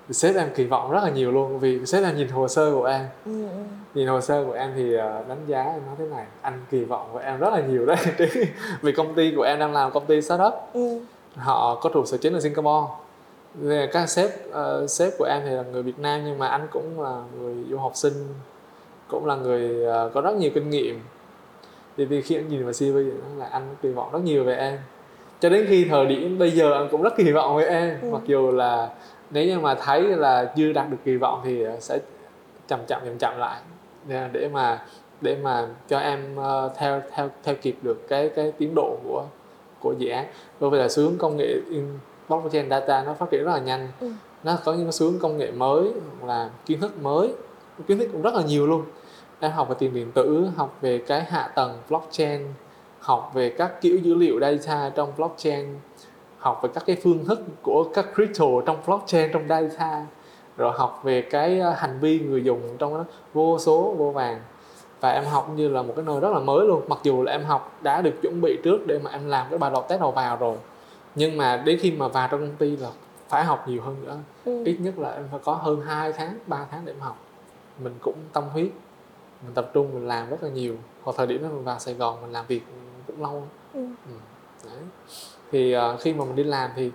thì 0.09 0.15
sếp 0.15 0.37
em 0.37 0.49
kỳ 0.55 0.65
vọng 0.65 0.91
rất 0.91 1.05
là 1.05 1.11
nhiều 1.11 1.31
luôn 1.33 1.59
vì 1.59 1.87
sếp 1.87 2.05
em 2.05 2.17
nhìn 2.17 2.29
hồ 2.29 2.49
sơ 2.49 2.73
của 2.75 2.85
em 2.85 3.07
Ừ, 3.27 3.43
ừ. 3.43 3.57
nhìn 3.95 4.09
hồ 4.09 4.21
sơ 4.21 4.45
của 4.45 4.53
em 4.53 4.73
thì 4.77 4.95
ờ, 4.95 5.25
đánh 5.29 5.45
giá 5.47 5.63
em 5.63 5.87
nói 5.87 5.95
thế 5.99 6.05
này 6.05 6.25
anh 6.43 6.65
kỳ 6.71 6.85
vọng 6.85 7.09
của 7.13 7.19
em 7.19 7.39
rất 7.39 7.53
là 7.53 7.61
nhiều 7.61 7.87
đấy 7.87 7.97
vì 8.83 8.93
công 8.93 9.15
ty 9.15 9.33
của 9.37 9.43
em 9.43 9.59
đang 9.59 9.73
làm 9.73 9.91
công 9.93 10.07
ty 10.07 10.23
startup 10.23 10.55
Ừ. 10.73 11.01
họ 11.37 11.75
có 11.75 11.91
trụ 11.95 12.05
sở 12.05 12.17
chính 12.17 12.33
ở 12.33 12.41
Singapore. 12.41 12.87
Nên 13.55 13.91
các 13.93 14.07
sếp 14.07 14.31
ờ, 14.53 14.87
sếp 14.87 15.13
của 15.19 15.25
em 15.25 15.43
thì 15.45 15.51
là 15.51 15.63
người 15.63 15.83
Việt 15.83 15.99
Nam 15.99 16.21
nhưng 16.25 16.39
mà 16.39 16.47
anh 16.47 16.69
cũng 16.71 17.01
là 17.01 17.23
người 17.39 17.55
du 17.71 17.79
học 17.79 17.93
sinh 17.95 18.35
cũng 19.09 19.27
là 19.27 19.37
người 19.37 19.85
ờ, 19.85 20.11
có 20.15 20.21
rất 20.21 20.35
nhiều 20.35 20.51
kinh 20.55 20.71
nghiệm. 20.71 21.01
Thì, 21.97 22.07
thì 22.11 22.23
khi 22.23 22.35
anh 22.35 22.49
nhìn 22.49 22.65
vào 22.65 22.73
CV 22.73 22.97
là 23.39 23.47
anh 23.47 23.77
kỳ 23.83 23.89
vọng 23.89 24.13
rất 24.13 24.19
nhiều 24.23 24.45
về 24.45 24.57
em. 24.57 24.79
Cho 25.41 25.49
đến 25.49 25.67
khi 25.69 25.85
thời 25.85 26.07
điểm 26.07 26.39
bây 26.39 26.51
giờ 26.51 26.73
anh 26.73 26.89
cũng 26.91 27.03
rất 27.03 27.17
kỳ 27.17 27.33
vọng 27.33 27.57
về 27.57 27.65
em. 27.65 27.99
Ừ. 28.03 28.09
mặc 28.13 28.23
dù 28.27 28.51
là 28.51 28.89
nếu 29.31 29.47
như 29.47 29.59
mà 29.59 29.75
thấy 29.75 30.03
là 30.03 30.53
chưa 30.57 30.73
đạt 30.73 30.91
được 30.91 30.97
kỳ 31.05 31.17
vọng 31.17 31.41
thì 31.45 31.63
ờ, 31.63 31.77
sẽ 31.81 31.99
chậm 32.69 32.81
chậm 32.87 33.01
chậm 33.05 33.19
chậm 33.19 33.39
lại. 33.39 33.61
Để 34.33 34.49
mà 34.53 34.83
để 35.21 35.37
mà 35.43 35.67
cho 35.89 35.99
em 35.99 36.37
ờ, 36.37 36.71
theo 36.77 37.03
theo 37.15 37.31
theo 37.45 37.55
kịp 37.63 37.77
được 37.83 38.09
cái 38.09 38.29
cái 38.29 38.53
tiến 38.59 38.75
độ 38.75 38.97
của 39.05 39.25
của 39.81 39.93
dự 39.99 40.09
án. 40.09 40.27
Bởi 40.61 40.71
vì 40.71 40.79
là 40.79 40.89
xu 40.89 41.03
hướng 41.03 41.19
công 41.19 41.37
nghệ 41.37 41.55
in 41.71 41.85
blockchain 42.29 42.71
data 42.71 43.03
nó 43.03 43.15
phát 43.15 43.31
triển 43.31 43.45
rất 43.45 43.53
là 43.53 43.59
nhanh. 43.59 43.89
Ừ. 44.01 44.11
nó 44.45 44.59
có 44.65 44.73
những 44.73 44.85
cái 44.85 44.93
xu 44.93 45.11
hướng 45.11 45.21
công 45.21 45.39
nghệ 45.39 45.51
mới 45.51 45.93
hoặc 46.21 46.27
là 46.27 46.51
kiến 46.67 46.81
thức 46.81 47.03
mới. 47.03 47.35
Kiến 47.87 47.99
thức 47.99 48.09
cũng 48.13 48.23
rất 48.23 48.35
là 48.35 48.43
nhiều 48.43 48.67
luôn. 48.67 48.85
Em 49.41 49.53
học 49.53 49.69
về 49.69 49.75
tiền 49.79 49.95
điện 49.95 50.13
tử 50.13 50.49
học 50.57 50.79
về 50.81 50.99
cái 50.99 51.25
hạ 51.25 51.51
tầng 51.55 51.79
blockchain 51.89 52.47
học 53.01 53.31
về 53.35 53.51
các 53.51 53.81
kiểu 53.81 53.99
dữ 53.99 54.15
liệu 54.15 54.41
data 54.41 54.91
trong 54.95 55.13
blockchain 55.17 55.67
học 56.39 56.61
về 56.63 56.71
các 56.75 56.83
cái 56.87 56.97
phương 57.03 57.25
thức 57.25 57.41
của 57.63 57.85
các 57.95 58.07
crypto 58.15 58.47
trong 58.67 58.77
blockchain 58.87 59.33
trong 59.33 59.49
data 59.49 60.07
rồi 60.57 60.73
học 60.77 61.01
về 61.05 61.23
cái 61.23 61.61
ờ, 61.61 61.71
hành 61.71 61.99
vi 62.01 62.19
người 62.19 62.45
dùng 62.45 62.61
trong 62.79 62.95
đó. 62.95 63.05
Vô 63.35 63.59
số 63.59 63.95
vô 63.99 64.11
vàng 64.11 64.41
và 65.01 65.11
em 65.11 65.25
học 65.25 65.51
như 65.57 65.69
là 65.69 65.83
một 65.83 65.93
cái 65.97 66.05
nơi 66.05 66.21
rất 66.21 66.31
là 66.33 66.39
mới 66.39 66.67
luôn 66.67 66.83
mặc 66.89 66.99
dù 67.03 67.23
là 67.23 67.33
em 67.33 67.45
học 67.45 67.79
đã 67.83 68.03
được 68.03 68.15
chuẩn 68.23 68.41
bị 68.41 68.59
trước 68.65 68.87
để 68.87 68.99
mà 68.99 69.11
em 69.11 69.27
làm 69.29 69.47
cái 69.51 69.59
bài 69.59 69.71
đọc 69.71 69.87
test 69.89 70.01
đầu 70.01 70.11
vào 70.11 70.37
rồi 70.37 70.57
nhưng 71.15 71.37
mà 71.37 71.57
đến 71.57 71.79
khi 71.83 71.91
mà 71.91 72.09
vào 72.09 72.29
trong 72.31 72.41
công 72.41 72.57
ty 72.57 72.77
là 72.77 72.89
phải 73.29 73.45
học 73.45 73.69
nhiều 73.69 73.83
hơn 73.83 73.97
nữa 74.05 74.17
Ừ. 74.45 74.65
ít 74.65 74.77
nhất 74.81 74.99
là 74.99 75.11
em 75.11 75.25
phải 75.31 75.41
có 75.45 75.53
hơn 75.55 75.81
2 75.81 76.13
tháng 76.13 76.39
3 76.47 76.67
tháng 76.71 76.85
để 76.85 76.95
mà 77.01 77.07
học 77.07 77.19
mình 77.79 77.95
cũng 78.03 78.15
tâm 78.33 78.45
huyết 78.53 78.71
mình 79.45 79.55
tập 79.55 79.71
trung 79.75 79.95
mình 79.95 80.09
làm 80.09 80.31
rất 80.31 80.43
là 80.43 80.49
nhiều 80.49 80.77
hoặc 81.03 81.13
thời 81.17 81.27
điểm 81.27 81.43
đó 81.43 81.49
mình 81.49 81.65
vào 81.65 81.79
Sài 81.79 81.95
Gòn 81.95 82.21
mình 82.23 82.33
làm 82.33 82.47
việc 82.47 82.63
cũng 83.07 83.23
lâu 83.23 83.43
Ừ. 83.75 83.81
Ừ. 84.07 84.13
Đấy. 84.65 84.83
thì 85.53 85.73
ờ, 85.73 85.97
khi 85.97 86.15
mà 86.15 86.25
mình 86.25 86.37
đi 86.37 86.45
làm 86.45 86.71
thì 86.77 86.91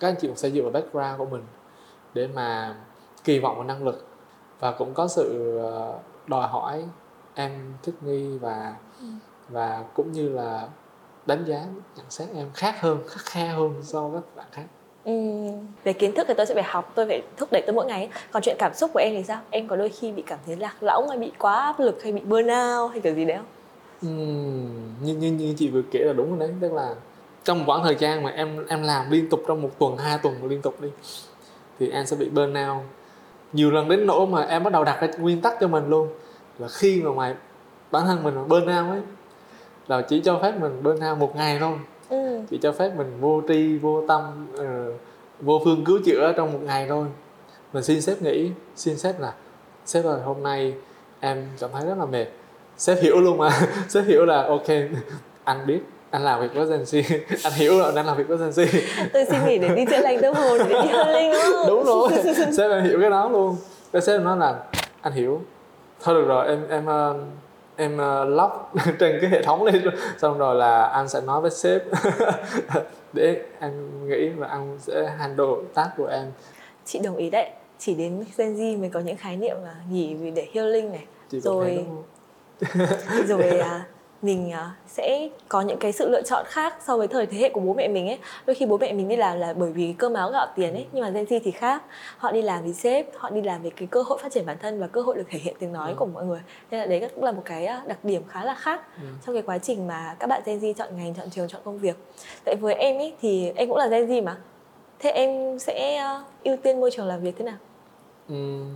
các 0.00 0.08
anh 0.08 0.14
chị 0.20 0.28
cũng 0.28 0.36
sẽ 0.36 0.50
dựa 0.50 0.62
vào 0.62 0.70
background 0.70 1.18
của 1.18 1.24
mình 1.26 1.42
để 2.14 2.28
mà 2.34 2.74
kỳ 3.24 3.38
vọng 3.38 3.54
vào 3.56 3.64
năng 3.64 3.84
lực 3.84 4.06
và 4.60 4.72
cũng 4.72 4.94
có 4.94 5.08
sự 5.08 5.58
ờ, 5.62 5.94
đòi 6.26 6.48
hỏi 6.48 6.84
em 7.40 7.50
thích 7.82 7.94
nghi 8.06 8.38
và 8.40 8.74
Ừ. 9.00 9.06
và 9.48 9.84
cũng 9.94 10.12
như 10.12 10.28
là 10.28 10.68
đánh 11.26 11.44
giá 11.46 11.64
nhận 11.96 12.06
xét 12.08 12.28
em 12.34 12.46
khác 12.54 12.80
hơn 12.80 12.98
khắc 13.08 13.24
khe 13.24 13.46
hơn 13.46 13.74
so 13.82 14.08
với 14.08 14.20
các 14.20 14.36
bạn 14.36 14.46
khác 14.52 14.64
Ừ. 15.04 15.12
Về 15.84 15.92
kiến 15.92 16.14
thức 16.14 16.24
thì 16.28 16.34
tôi 16.36 16.46
sẽ 16.46 16.54
phải 16.54 16.62
học, 16.62 16.92
tôi 16.94 17.06
phải 17.06 17.22
thúc 17.36 17.48
đẩy 17.52 17.62
tôi 17.66 17.74
mỗi 17.74 17.86
ngày. 17.86 18.08
Còn 18.30 18.42
chuyện 18.42 18.56
cảm 18.58 18.74
xúc 18.74 18.90
của 18.94 18.98
em 19.00 19.14
thì 19.16 19.22
sao? 19.22 19.40
Em 19.50 19.68
có 19.68 19.76
đôi 19.76 19.88
khi 19.88 20.12
bị 20.12 20.22
cảm 20.26 20.38
thấy 20.46 20.56
lạc 20.56 20.74
lõng 20.82 21.08
hay 21.08 21.18
bị 21.18 21.32
quá 21.38 21.60
áp 21.60 21.80
lực 21.80 22.02
hay 22.02 22.12
bị 22.12 22.20
burnout 22.20 22.90
hay 22.90 23.00
kiểu 23.00 23.14
gì 23.14 23.24
đấy 23.24 23.36
không? 23.36 23.46
Ừm, 24.02 25.04
như, 25.04 25.14
như 25.14 25.30
như 25.32 25.54
chị 25.58 25.68
vừa 25.70 25.82
kể 25.90 25.98
là 25.98 26.12
đúng 26.12 26.30
rồi 26.30 26.38
đấy 26.48 26.56
tức 26.60 26.72
là 26.72 26.94
trong 27.44 27.58
một 27.58 27.64
khoảng 27.66 27.84
thời 27.84 27.96
gian 27.98 28.22
mà 28.22 28.30
em 28.30 28.66
em 28.66 28.82
làm 28.82 29.10
liên 29.10 29.28
tục 29.28 29.40
trong 29.48 29.62
một 29.62 29.70
tuần 29.78 29.96
hai 29.96 30.18
tuần 30.22 30.44
liên 30.44 30.62
tục 30.62 30.80
đi 30.80 30.88
thì 31.78 31.90
em 31.90 32.06
sẽ 32.06 32.16
bị 32.16 32.28
burnout 32.28 32.82
nhiều 33.52 33.70
lần 33.70 33.88
đến 33.88 34.06
nỗi 34.06 34.26
mà 34.26 34.42
em 34.42 34.62
bắt 34.64 34.72
đầu 34.72 34.84
đặt 34.84 35.00
ra 35.00 35.08
nguyên 35.18 35.40
tắc 35.40 35.54
cho 35.60 35.68
mình 35.68 35.88
luôn 35.88 36.08
là 36.60 36.68
khi 36.68 37.02
mà 37.02 37.10
mày 37.12 37.34
bản 37.90 38.06
thân 38.06 38.22
mình 38.22 38.34
mà 38.34 38.42
burnout 38.44 38.90
ấy 38.90 39.00
là 39.88 40.02
chỉ 40.02 40.20
cho 40.20 40.38
phép 40.42 40.52
mình 40.60 40.82
burnout 40.82 41.18
một 41.18 41.36
ngày 41.36 41.58
thôi. 41.60 41.72
Ừ. 42.08 42.40
chỉ 42.50 42.58
cho 42.62 42.72
phép 42.72 42.92
mình 42.96 43.20
vô 43.20 43.42
tri 43.48 43.78
vô 43.78 44.06
tâm 44.08 44.46
ờ, 44.56 44.92
vô 45.40 45.60
phương 45.64 45.84
cứu 45.84 45.98
chữa 46.04 46.32
trong 46.36 46.52
một 46.52 46.58
ngày 46.62 46.86
thôi. 46.88 47.06
Mình 47.72 47.82
xin 47.82 48.00
sếp 48.02 48.22
nghỉ 48.22 48.50
xin 48.76 48.98
sếp 48.98 49.20
là 49.20 49.32
sếp 49.86 50.04
ơi 50.04 50.20
hôm 50.24 50.42
nay 50.42 50.74
em 51.20 51.48
cảm 51.60 51.70
thấy 51.72 51.86
rất 51.86 51.98
là 51.98 52.06
mệt. 52.06 52.26
Sếp 52.76 52.98
hiểu 53.02 53.20
luôn 53.20 53.38
mà. 53.38 53.50
Sếp 53.88 54.04
hiểu 54.06 54.24
là 54.24 54.42
ok 54.42 54.68
anh 55.44 55.66
biết 55.66 55.80
anh 56.10 56.22
làm 56.24 56.40
việc 56.40 56.54
với 56.54 56.66
Gen 56.66 57.04
anh 57.44 57.52
hiểu 57.52 57.78
là 57.78 57.92
đang 57.94 58.06
làm 58.06 58.16
việc 58.16 58.28
với 58.28 58.38
Gen 58.38 58.68
Tôi 59.12 59.24
xin 59.24 59.44
nghỉ 59.46 59.58
để 59.58 59.68
đi 59.68 59.84
chữa 59.90 60.00
lành 60.00 60.20
tâm 60.22 60.34
hồn, 60.34 60.58
để 60.58 60.68
đi 60.68 60.88
healing 60.88 61.30
đúng 61.32 61.40
không? 61.42 61.66
đúng 61.66 61.84
rồi. 61.84 62.10
Sếp 62.56 62.70
em 62.70 62.84
hiểu 62.84 63.00
cái 63.00 63.10
đó 63.10 63.28
luôn. 63.28 63.56
Cái 63.92 64.02
sếp 64.02 64.20
nói 64.20 64.36
là 64.36 64.58
anh 65.00 65.12
hiểu 65.12 65.40
thôi 66.02 66.14
được 66.14 66.28
rồi 66.28 66.46
em 66.48 66.68
em 66.68 66.86
ờ, 66.86 67.14
em 67.76 67.98
ờ, 67.98 68.24
lock 68.24 68.70
trên 68.98 69.18
cái 69.20 69.30
hệ 69.30 69.42
thống 69.42 69.64
lên 69.64 69.82
xong 70.18 70.38
rồi 70.38 70.54
là 70.54 70.84
anh 70.84 71.08
sẽ 71.08 71.20
nói 71.20 71.40
với 71.40 71.50
sếp 71.50 71.82
để 73.12 73.42
anh 73.60 74.08
nghĩ 74.08 74.28
và 74.28 74.46
anh 74.46 74.78
sẽ 74.80 75.14
handle 75.18 75.54
task 75.74 75.90
của 75.96 76.06
em 76.06 76.26
Chị 76.84 76.98
đồng 76.98 77.16
ý 77.16 77.30
đấy. 77.30 77.50
Chỉ 77.78 77.94
đến 77.94 78.24
Gen 78.36 78.54
Z 78.56 78.80
mới 78.80 78.88
có 78.88 79.00
những 79.00 79.16
khái 79.16 79.36
niệm 79.36 79.56
là 79.64 79.74
nghỉ 79.90 80.14
vì 80.14 80.30
để 80.30 80.48
healing 80.52 80.92
này. 80.92 81.04
chị 81.30 81.40
Rồi 81.40 81.86
rồi 83.26 83.58
à, 83.58 83.86
mình 84.22 84.50
à, 84.52 84.70
sẽ 84.86 85.28
có 85.48 85.60
những 85.60 85.78
cái 85.78 85.92
sự 85.92 86.08
lựa 86.08 86.22
chọn 86.22 86.44
khác 86.48 86.74
so 86.80 86.96
với 86.96 87.08
thời 87.08 87.26
thế 87.26 87.38
hệ 87.38 87.48
của 87.48 87.60
bố 87.60 87.74
mẹ 87.74 87.88
mình 87.88 88.06
ấy. 88.08 88.18
Đôi 88.46 88.54
khi 88.54 88.66
bố 88.66 88.78
mẹ 88.78 88.92
mình 88.92 89.08
đi 89.08 89.16
làm 89.16 89.38
là 89.38 89.52
bởi 89.52 89.72
vì 89.72 89.94
cơm 89.98 90.14
áo 90.14 90.30
gạo 90.30 90.46
tiền 90.56 90.74
ấy 90.74 90.86
nhưng 90.92 91.02
mà 91.04 91.10
Gen 91.10 91.24
Z 91.24 91.40
thì 91.44 91.50
khác. 91.50 91.82
Họ 92.18 92.32
đi 92.32 92.42
làm 92.42 92.64
vì 92.64 92.72
sếp 92.72 93.06
họ 93.16 93.30
đi 93.30 93.42
làm 93.42 93.62
vì 93.62 93.70
cái 93.70 93.88
cơ 93.90 94.02
hội 94.02 94.18
phát 94.22 94.32
triển 94.32 94.46
bản 94.46 94.56
thân 94.62 94.80
và 94.80 94.86
cơ 94.86 95.00
hội 95.00 95.16
được 95.16 95.24
thể 95.30 95.38
hiện 95.38 95.54
tiếng 95.58 95.72
nói 95.72 95.90
Ừ. 95.90 95.94
của 95.98 96.06
mọi 96.06 96.24
người. 96.26 96.40
Nên 96.70 96.80
là 96.80 96.86
đấy 96.86 97.08
cũng 97.14 97.24
là 97.24 97.32
một 97.32 97.42
cái 97.44 97.66
à, 97.66 97.82
đặc 97.86 97.98
điểm 98.04 98.22
khá 98.28 98.44
là 98.44 98.54
khác 98.54 98.80
Ừ. 98.96 99.02
trong 99.26 99.34
cái 99.34 99.42
quá 99.42 99.58
trình 99.58 99.86
mà 99.86 100.16
các 100.18 100.26
bạn 100.26 100.42
Gen 100.44 100.58
Z 100.58 100.72
chọn 100.74 100.96
ngành 100.96 101.14
chọn 101.14 101.30
trường 101.30 101.48
chọn 101.48 101.60
công 101.64 101.78
việc. 101.78 101.96
Tại 102.44 102.56
với 102.60 102.74
em 102.74 102.96
ấy 102.98 103.14
thì 103.20 103.52
em 103.56 103.68
cũng 103.68 103.76
là 103.78 103.86
Gen 103.86 104.06
Z 104.06 104.24
mà. 104.24 104.36
Thế 104.98 105.10
em 105.10 105.58
sẽ 105.58 105.96
ờ, 105.96 106.24
ưu 106.44 106.56
tiên 106.56 106.80
môi 106.80 106.90
trường 106.90 107.06
làm 107.06 107.20
việc 107.20 107.34
thế 107.38 107.44
nào? 107.44 107.56
Ừm, 108.28 108.74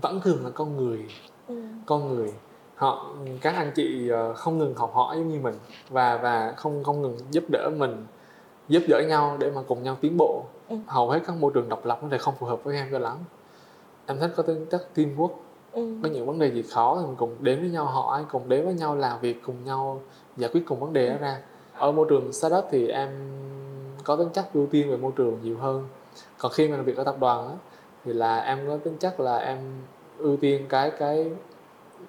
vẫn 0.00 0.20
thường 0.24 0.44
là 0.44 0.50
con 0.54 0.76
người. 0.76 0.98
Ừ. 1.48 1.54
con 1.86 2.08
người 2.08 2.32
họ 2.76 3.06
các 3.40 3.54
anh 3.54 3.72
chị 3.74 4.08
ờ, 4.08 4.34
không 4.34 4.58
ngừng 4.58 4.74
học 4.74 4.90
hỏi 4.94 5.16
giống 5.16 5.28
như 5.28 5.40
mình 5.40 5.54
và 5.88 6.16
và 6.16 6.54
không 6.56 6.84
không 6.84 7.02
ngừng 7.02 7.16
giúp 7.30 7.44
đỡ 7.48 7.70
mình 7.76 8.06
giúp 8.68 8.82
đỡ 8.88 9.02
nhau 9.08 9.36
để 9.40 9.50
mà 9.50 9.62
cùng 9.68 9.82
nhau 9.82 9.96
tiến 10.00 10.16
bộ. 10.16 10.44
Ừ. 10.68 10.76
hầu 10.86 11.10
hết 11.10 11.20
các 11.26 11.36
môi 11.36 11.50
trường 11.54 11.68
độc 11.68 11.86
lập 11.86 11.98
nó 12.02 12.08
lại 12.08 12.18
không 12.18 12.34
phù 12.38 12.46
hợp 12.46 12.64
với 12.64 12.76
em 12.76 12.88
cho 12.92 12.98
lắm. 12.98 13.16
Em 14.06 14.18
thích 14.20 14.30
có 14.36 14.42
tính 14.42 14.66
chất 14.70 14.88
teamwork. 14.94 15.30
Ừ. 15.72 15.96
có 16.02 16.08
những 16.08 16.26
vấn 16.26 16.38
đề 16.38 16.50
gì 16.50 16.62
khó 16.62 16.98
thì 17.00 17.06
mình 17.06 17.16
cùng 17.16 17.36
đến 17.40 17.60
với 17.60 17.70
nhau 17.70 17.84
hỏi 17.84 18.24
cùng 18.30 18.48
đến 18.48 18.64
với 18.64 18.74
nhau 18.74 18.96
làm 18.96 19.20
việc 19.20 19.42
cùng 19.46 19.64
nhau 19.64 20.00
giải 20.36 20.50
quyết 20.52 20.62
cùng 20.66 20.80
vấn 20.80 20.92
đề 20.92 21.08
đó 21.08 21.16
ra. 21.20 21.40
Ở 21.74 21.92
môi 21.92 22.06
trường 22.08 22.32
startup 22.32 22.64
thì 22.70 22.88
em 22.88 23.08
có 24.04 24.16
tính 24.16 24.28
chất 24.32 24.52
ưu 24.54 24.66
tiên 24.66 24.90
về 24.90 24.96
môi 24.96 25.12
trường 25.16 25.38
nhiều 25.42 25.56
hơn. 25.58 25.88
Còn 26.38 26.52
khi 26.52 26.68
mà 26.68 26.76
làm 26.76 26.84
việc 26.84 26.96
ở 26.96 27.04
tập 27.04 27.16
đoàn 27.20 27.48
á, 27.48 27.54
thì 28.04 28.12
là 28.12 28.38
em 28.38 28.58
có 28.68 28.76
tính 28.76 28.96
chất 28.98 29.20
là 29.20 29.36
em 29.36 29.58
ưu 30.18 30.36
tiên 30.36 30.66
cái 30.68 30.90
cái 30.90 31.30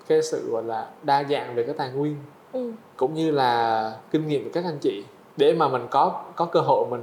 cái 0.08 0.22
sự 0.22 0.52
gọi 0.52 0.64
là 0.64 0.86
đa 1.04 1.24
dạng 1.24 1.56
về 1.56 1.64
cái 1.64 1.76
tài 1.78 1.90
nguyên 1.90 2.16
Ừ. 2.54 2.72
cũng 2.98 3.14
như 3.14 3.32
là 3.32 3.92
kinh 4.12 4.28
nghiệm 4.28 4.44
của 4.44 4.50
các 4.54 4.64
anh 4.66 4.78
chị 4.82 5.04
để 5.38 5.54
mà 5.54 5.68
mình 5.68 5.88
có 5.92 6.22
có 6.36 6.46
cơ 6.46 6.60
hội 6.60 6.86
mình 6.90 7.02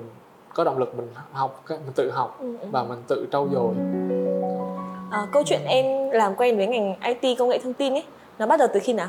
có 0.54 0.64
động 0.64 0.78
lực 0.78 0.94
mình 0.96 1.08
học 1.32 1.64
mình 1.68 1.92
tự 1.94 2.10
học 2.10 2.36
Ừ. 2.40 2.56
ừ. 2.60 2.66
và 2.72 2.82
mình 2.82 3.02
tự 3.08 3.26
trau 3.32 3.48
dồi 3.52 3.74
Ờ, 5.10 5.26
câu 5.32 5.42
chuyện 5.46 5.60
em 5.66 6.10
làm 6.10 6.34
quen 6.34 6.56
với 6.56 6.66
ngành 6.66 6.94
IT 7.02 7.38
công 7.38 7.48
nghệ 7.48 7.58
thông 7.58 7.72
tin 7.72 7.92
ấy 7.92 8.04
nó 8.38 8.46
bắt 8.46 8.58
đầu 8.58 8.68
từ 8.74 8.80
khi 8.82 8.92
nào 8.92 9.08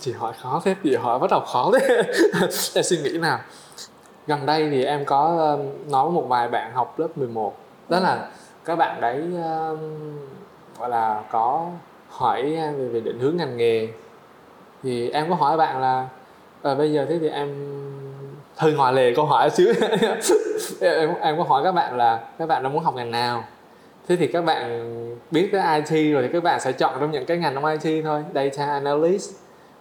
chị 0.00 0.12
hỏi 0.12 0.32
khó 0.42 0.60
thế 0.64 0.74
chị 0.84 0.96
hỏi 0.96 1.18
bắt 1.18 1.30
đầu 1.30 1.40
khó 1.40 1.70
thế 1.80 2.02
em 2.74 2.82
suy 2.84 2.98
nghĩ 2.98 3.18
nào 3.18 3.38
gần 4.26 4.46
đây 4.46 4.68
thì 4.70 4.84
em 4.84 5.04
có 5.04 5.26
um, 5.56 5.90
nói 5.92 6.04
với 6.04 6.12
một 6.12 6.24
vài 6.28 6.48
bạn 6.48 6.72
học 6.74 6.98
lớp 6.98 7.08
11 7.18 7.54
đó 7.88 8.00
là 8.00 8.30
các 8.64 8.76
bạn 8.76 9.00
đấy 9.00 9.16
um, 9.32 9.78
gọi 10.78 10.88
là 10.88 11.22
có 11.30 11.66
hỏi 12.10 12.56
à, 12.56 12.72
về, 12.78 12.88
về 12.88 13.00
định 13.00 13.18
hướng 13.18 13.36
ngành 13.36 13.56
nghề. 13.56 13.88
Thì 14.82 15.10
em 15.10 15.28
có 15.28 15.34
hỏi 15.34 15.56
bạn 15.56 15.80
là 15.80 16.08
à, 16.62 16.74
bây 16.74 16.92
giờ 16.92 17.06
thế 17.08 17.18
thì 17.18 17.28
em 17.28 17.48
hơi 18.56 18.72
ngoài 18.72 18.92
lề 18.92 19.14
câu 19.14 19.24
hỏi 19.24 19.50
xíu. 19.50 19.72
Em, 20.80 21.14
em 21.20 21.38
có 21.38 21.44
hỏi 21.44 21.64
các 21.64 21.72
bạn 21.72 21.96
là 21.96 22.20
các 22.38 22.46
bạn 22.46 22.62
đã 22.62 22.68
muốn 22.68 22.82
học 22.82 22.94
ngành 22.94 23.10
nào? 23.10 23.44
Thế 24.08 24.16
thì 24.16 24.26
các 24.26 24.44
bạn 24.44 24.86
biết 25.30 25.48
tới 25.52 25.82
IT 25.82 26.12
rồi 26.14 26.22
thì 26.22 26.28
các 26.32 26.42
bạn 26.42 26.60
sẽ 26.60 26.72
chọn 26.72 26.96
trong 27.00 27.10
những 27.10 27.26
cái 27.26 27.38
ngành 27.38 27.54
trong 27.54 27.64
IT 27.64 28.04
thôi. 28.04 28.24
Data 28.34 28.66
analyst. 28.66 29.30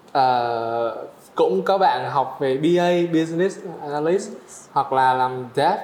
Uh, 0.10 1.10
cũng 1.36 1.62
có 1.66 1.78
bạn 1.78 2.10
học 2.10 2.38
về 2.40 2.58
BA 2.58 3.14
business 3.14 3.60
analyst 3.82 4.30
hoặc 4.72 4.94
là 4.94 5.14
làm 5.14 5.46
dev 5.56 5.78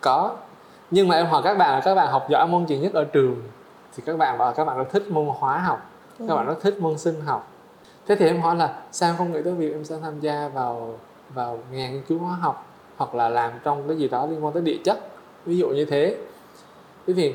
có. 0.00 0.36
Nhưng 0.90 1.08
mà 1.08 1.16
em 1.16 1.26
hỏi 1.26 1.42
các 1.44 1.58
bạn 1.58 1.74
là 1.74 1.80
các 1.80 1.94
bạn 1.94 2.08
học 2.08 2.26
giỏi 2.28 2.46
môn 2.46 2.66
gì 2.66 2.78
nhất 2.78 2.92
ở 2.92 3.04
trường? 3.04 3.42
Thì 3.96 4.02
các 4.06 4.16
bạn 4.18 4.38
bảo 4.38 4.52
các 4.52 4.64
bạn 4.64 4.78
đã 4.78 4.84
thích 4.84 5.10
môn 5.10 5.26
hóa 5.38 5.58
học 5.58 5.91
các 6.28 6.34
bạn 6.34 6.46
rất 6.46 6.54
thích 6.62 6.80
môn 6.80 6.98
sinh 6.98 7.20
học. 7.20 7.48
Thế 8.06 8.14
thì 8.16 8.26
em 8.26 8.40
hỏi 8.40 8.56
là 8.56 8.74
sao 8.92 9.14
không 9.18 9.32
nghĩ 9.32 9.38
tới 9.44 9.52
việc 9.52 9.72
em 9.72 9.84
sẽ 9.84 9.96
tham 10.02 10.20
gia 10.20 10.48
vào 10.48 10.94
vào 11.34 11.58
ngành 11.72 11.92
nghiên 11.92 12.02
cứu 12.08 12.18
hóa 12.18 12.36
học 12.36 12.66
hoặc 12.96 13.14
là 13.14 13.28
làm 13.28 13.52
trong 13.64 13.88
cái 13.88 13.96
gì 13.96 14.08
đó 14.08 14.26
liên 14.26 14.44
quan 14.44 14.54
tới 14.54 14.62
địa 14.62 14.76
chất? 14.84 14.98
Ví 15.46 15.56
dụ 15.56 15.68
như 15.68 15.84
thế. 15.84 16.16
Thế 17.06 17.14
thì 17.16 17.32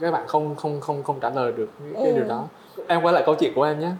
các 0.00 0.10
bạn 0.10 0.26
không 0.26 0.54
không 0.56 0.80
không 0.80 1.02
không 1.02 1.20
trả 1.20 1.30
lời 1.30 1.52
được 1.52 1.68
cái, 1.94 2.04
Ừ. 2.04 2.12
điều 2.14 2.24
đó. 2.24 2.44
Em 2.86 3.02
quay 3.02 3.14
lại 3.14 3.22
câu 3.26 3.34
chuyện 3.34 3.52
của 3.54 3.62
em 3.62 3.80
nhé. 3.80 3.90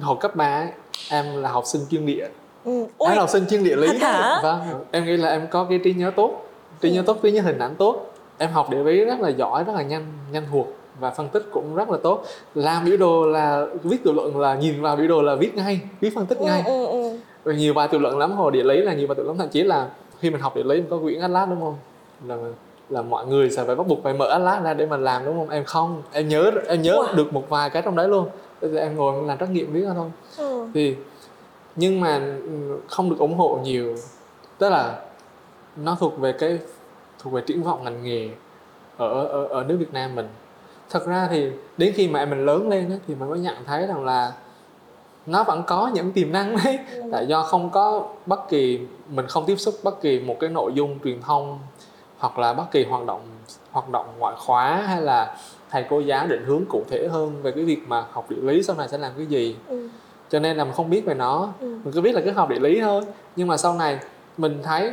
Hồi 0.00 0.16
cấp 0.20 0.36
3 0.36 0.56
ấy, 0.56 0.68
em 1.10 1.42
là 1.42 1.48
học 1.50 1.64
sinh 1.66 1.82
chuyên 1.90 2.06
địa. 2.06 2.28
Ừ. 2.64 2.86
Em 2.98 3.10
là 3.14 3.20
học 3.20 3.28
sinh 3.30 3.44
chuyên 3.50 3.64
địa 3.64 3.76
lý. 3.76 3.98
hả? 3.98 4.40
vâng. 4.42 4.84
Em 4.90 5.04
nghĩ 5.04 5.16
là 5.16 5.28
em 5.28 5.46
có 5.50 5.66
cái 5.68 5.80
trí 5.84 5.94
nhớ 5.94 6.10
tốt. 6.16 6.44
Trí 6.80 6.90
nhớ 6.90 7.02
tốt 7.06 7.18
trí 7.22 7.30
nhớ 7.30 7.42
hình 7.42 7.58
ảnh 7.58 7.74
tốt. 7.74 8.06
Em 8.38 8.50
học 8.50 8.70
địa 8.70 8.84
lý 8.84 9.04
rất 9.04 9.20
là 9.20 9.28
giỏi 9.28 9.64
rất 9.64 9.72
là 9.76 9.82
nhanh 9.82 10.06
nhanh 10.32 10.44
thuộc 10.52 10.66
và 11.00 11.10
phân 11.10 11.28
tích 11.28 11.42
cũng 11.52 11.74
rất 11.74 11.90
là 11.90 11.98
tốt. 12.02 12.24
Làm 12.54 12.84
biểu 12.84 12.96
đồ 12.96 13.26
là 13.26 13.66
viết 13.82 14.04
tự 14.04 14.12
luận 14.12 14.38
là 14.40 14.54
nhìn 14.54 14.82
vào 14.82 14.96
biểu 14.96 15.08
đồ 15.08 15.22
là 15.22 15.34
viết 15.34 15.54
ngay 15.54 15.80
viết 16.00 16.10
phân 16.14 16.26
tích 16.26 16.38
ừ, 16.38 16.44
ngay. 16.46 16.62
ừ, 16.66 16.86
ừ. 16.86 17.18
và 17.44 17.52
nhiều 17.52 17.74
bài 17.74 17.88
tự 17.88 17.98
luận 17.98 18.18
lắm 18.18 18.32
hồi 18.32 18.52
địa 18.52 18.62
lý 18.62 18.76
là 18.76 18.94
nhiều 18.94 19.06
bài 19.06 19.14
tự 19.14 19.22
luận 19.24 19.38
thậm 19.38 19.48
chí 19.48 19.62
là 19.62 19.88
khi 20.20 20.30
mình 20.30 20.40
học 20.40 20.56
địa 20.56 20.62
lý 20.62 20.74
mình 20.76 20.86
có 20.90 20.98
quyển 20.98 21.20
atlas 21.20 21.48
đúng 21.48 21.60
không? 21.60 21.76
Là 22.26 22.36
là 22.88 23.02
mọi 23.02 23.26
người 23.26 23.50
sẽ 23.50 23.64
phải 23.64 23.74
bắt 23.76 23.86
buộc 23.86 23.98
phải 24.02 24.12
mở 24.14 24.26
atlas 24.28 24.62
ra 24.64 24.74
để 24.74 24.86
mà 24.86 24.96
làm 24.96 25.24
đúng 25.24 25.38
không? 25.38 25.48
Em 25.48 25.64
không 25.64 26.02
em 26.12 26.28
nhớ 26.28 26.50
em 26.66 26.82
nhớ 26.82 26.92
Wow. 26.92 27.16
được 27.16 27.32
một 27.32 27.48
vài 27.48 27.70
cái 27.70 27.82
trong 27.82 27.96
đấy 27.96 28.08
luôn. 28.08 28.28
Em 28.76 28.96
ngồi 28.96 29.22
làm 29.26 29.38
trắc 29.38 29.50
nghiệm 29.50 29.72
viết 29.72 29.84
thôi. 29.94 30.10
Ừ. 30.38 30.66
thì 30.74 30.96
nhưng 31.76 32.00
mà 32.00 32.20
ừ, 32.42 32.78
không 32.88 33.10
được 33.10 33.16
ủng 33.18 33.34
hộ 33.34 33.58
nhiều. 33.64 33.94
Tức 34.58 34.68
là 34.70 34.98
nó 35.76 35.96
thuộc 36.00 36.18
về 36.18 36.32
cái 36.32 36.58
thuộc 37.18 37.32
về 37.32 37.42
triển 37.46 37.62
vọng 37.62 37.84
ngành 37.84 38.04
nghề 38.04 38.28
ở 38.96 39.24
ở 39.26 39.44
ở 39.44 39.64
nước 39.64 39.76
Việt 39.78 39.92
Nam 39.92 40.14
mình 40.14 40.28
thật 40.94 41.06
ra 41.06 41.28
thì 41.30 41.50
đến 41.76 41.92
khi 41.96 42.08
mà 42.08 42.24
mình 42.24 42.46
lớn 42.46 42.68
lên 42.68 42.90
á, 42.90 42.96
thì 43.06 43.14
mình 43.14 43.28
mới 43.28 43.38
nhận 43.38 43.56
thấy 43.66 43.86
rằng 43.86 44.04
là 44.04 44.32
nó 45.26 45.44
vẫn 45.44 45.62
có 45.66 45.90
những 45.94 46.12
tiềm 46.12 46.32
năng 46.32 46.56
đấy. 46.64 46.78
Tại 47.12 47.26
do 47.26 47.42
không 47.42 47.70
có 47.70 48.08
bất 48.26 48.48
kỳ 48.48 48.80
mình 49.08 49.26
không 49.26 49.44
tiếp 49.46 49.56
xúc 49.56 49.74
bất 49.82 50.00
kỳ 50.00 50.20
một 50.20 50.36
cái 50.40 50.50
nội 50.50 50.72
dung 50.74 50.98
truyền 51.04 51.20
thông 51.20 51.58
hoặc 52.18 52.38
là 52.38 52.52
bất 52.52 52.64
kỳ 52.70 52.84
hoạt 52.84 53.06
động 53.06 53.20
hoạt 53.70 53.88
động 53.88 54.06
ngoại 54.18 54.34
khóa 54.38 54.82
hay 54.86 55.02
là 55.02 55.36
thầy 55.70 55.84
cô 55.90 56.00
giáo 56.00 56.26
định 56.26 56.44
hướng 56.46 56.64
cụ 56.68 56.82
thể 56.90 57.08
hơn 57.08 57.42
về 57.42 57.50
cái 57.50 57.64
việc 57.64 57.80
mà 57.86 58.04
học 58.12 58.30
địa 58.30 58.42
lý 58.42 58.62
sau 58.62 58.76
này 58.76 58.88
sẽ 58.88 58.98
làm 58.98 59.12
cái 59.16 59.26
gì. 59.26 59.56
Ừ. 59.66 59.88
cho 60.30 60.38
nên 60.38 60.56
là 60.56 60.64
mình 60.64 60.74
không 60.74 60.90
biết 60.90 61.04
về 61.06 61.14
nó. 61.14 61.48
Ừ. 61.60 61.78
mình 61.84 61.92
cứ 61.92 62.00
biết 62.00 62.14
là 62.14 62.20
cứ 62.24 62.30
học 62.30 62.48
địa 62.48 62.58
lý 62.58 62.80
thôi. 62.80 63.02
Nhưng 63.36 63.48
mà 63.48 63.56
sau 63.56 63.74
này 63.74 63.98
mình 64.38 64.58
thấy 64.62 64.90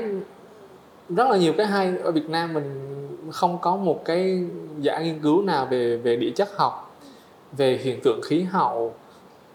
rất 1.10 1.30
là 1.30 1.38
nhiều 1.38 1.54
cái 1.58 1.66
hay. 1.66 1.94
Ở 2.04 2.12
Việt 2.12 2.30
Nam 2.30 2.54
mình 2.54 2.88
không 3.32 3.58
có 3.62 3.76
một 3.76 4.06
cái 4.06 4.44
giả 4.82 5.00
nghiên 5.00 5.20
cứu 5.20 5.42
nào 5.42 5.66
về 5.66 5.98
về 5.98 6.16
địa 6.16 6.32
chất 6.36 6.58
học 6.58 6.98
về 7.52 7.78
hiện 7.84 8.00
tượng 8.04 8.22
khí 8.24 8.42
hậu? 8.44 8.94